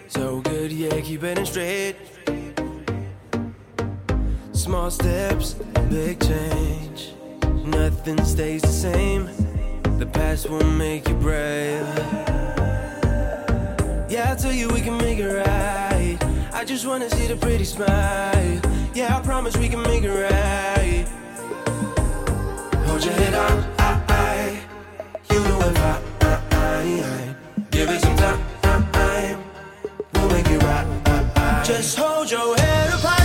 So 0.09 0.41
good, 0.41 0.73
yeah, 0.73 1.01
keep 1.03 1.23
heading 1.23 1.47
straight. 1.47 1.97
Small 4.53 4.91
steps, 4.91 5.57
big 5.91 6.21
change. 6.21 7.15
Nothing 7.65 8.25
stays 8.25 8.63
the 8.63 8.69
same. 8.69 9.48
The 9.99 10.07
past 10.07 10.49
will 10.49 10.65
make 10.65 11.09
you 11.09 11.15
brave. 11.17 11.85
Yeah, 14.09 14.31
I 14.31 14.37
tell 14.37 14.53
you 14.53 14.69
we 14.69 14.81
can 14.81 14.97
make 14.97 15.19
it 15.19 15.27
right. 15.27 16.17
I 16.53 16.65
just 16.65 16.87
wanna 16.87 17.11
see 17.11 17.27
the 17.27 17.35
pretty 17.35 17.65
smile. 17.65 18.61
Yeah, 18.95 19.17
I 19.17 19.21
promise 19.23 19.57
we 19.57 19.69
can 19.69 19.83
make 19.83 20.05
it 20.05 20.11
right. 20.11 21.05
Hold 22.87 23.05
your 23.05 23.15
head 23.15 23.35
up, 23.35 23.65
I, 23.81 24.03
I. 24.09 24.61
You 25.35 25.41
know 25.41 25.59
if 25.63 25.79
I, 25.79 26.01
I, 26.21 26.43
I, 26.53 26.83
I 27.03 27.35
give 27.73 27.91
it 27.91 28.01
some 28.01 28.17
time, 28.17 29.39
we'll 30.15 30.31
make 30.31 30.47
it 30.47 30.63
right. 30.63 31.63
Just 31.65 31.99
hold 31.99 32.31
your 32.31 32.57
head 32.57 32.93
up 32.93 33.18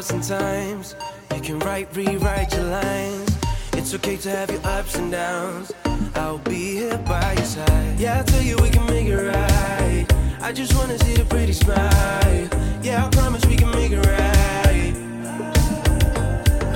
thousand 0.00 0.22
times. 0.22 0.94
You 1.34 1.40
can 1.40 1.58
write, 1.58 1.88
rewrite 1.96 2.54
your 2.54 2.62
lines. 2.62 3.36
It's 3.72 3.92
okay 3.94 4.16
to 4.18 4.30
have 4.30 4.48
your 4.48 4.64
ups 4.64 4.94
and 4.94 5.10
downs. 5.10 5.72
I'll 6.14 6.38
be 6.38 6.76
here 6.78 6.98
by 6.98 7.32
your 7.32 7.44
side. 7.44 7.98
Yeah, 7.98 8.18
I'll 8.18 8.24
tell 8.24 8.42
you 8.42 8.56
we 8.62 8.70
can 8.70 8.86
make 8.86 9.08
it 9.08 9.16
right. 9.16 10.06
I 10.40 10.52
just 10.52 10.72
wanna 10.76 10.96
see 11.00 11.14
the 11.14 11.24
pretty 11.24 11.52
smile. 11.52 12.48
Yeah, 12.80 13.06
I 13.06 13.08
promise 13.10 13.44
we 13.46 13.56
can 13.56 13.72
make 13.72 13.90
it 13.90 14.06
right. 14.06 14.94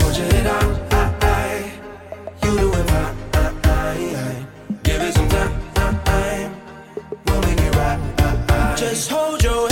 Hold 0.00 0.16
your 0.18 0.26
head 0.34 0.46
up. 0.48 0.64
You 2.42 2.58
do 2.58 2.72
it 2.72 2.90
right. 2.90 4.46
Give 4.82 5.00
it 5.00 5.14
some 5.14 5.28
time, 5.28 6.56
we'll 7.26 7.40
make 7.42 7.60
it 7.60 7.76
right. 7.76 8.76
Just 8.76 9.10
hold 9.12 9.44
your 9.44 9.68
head 9.68 9.71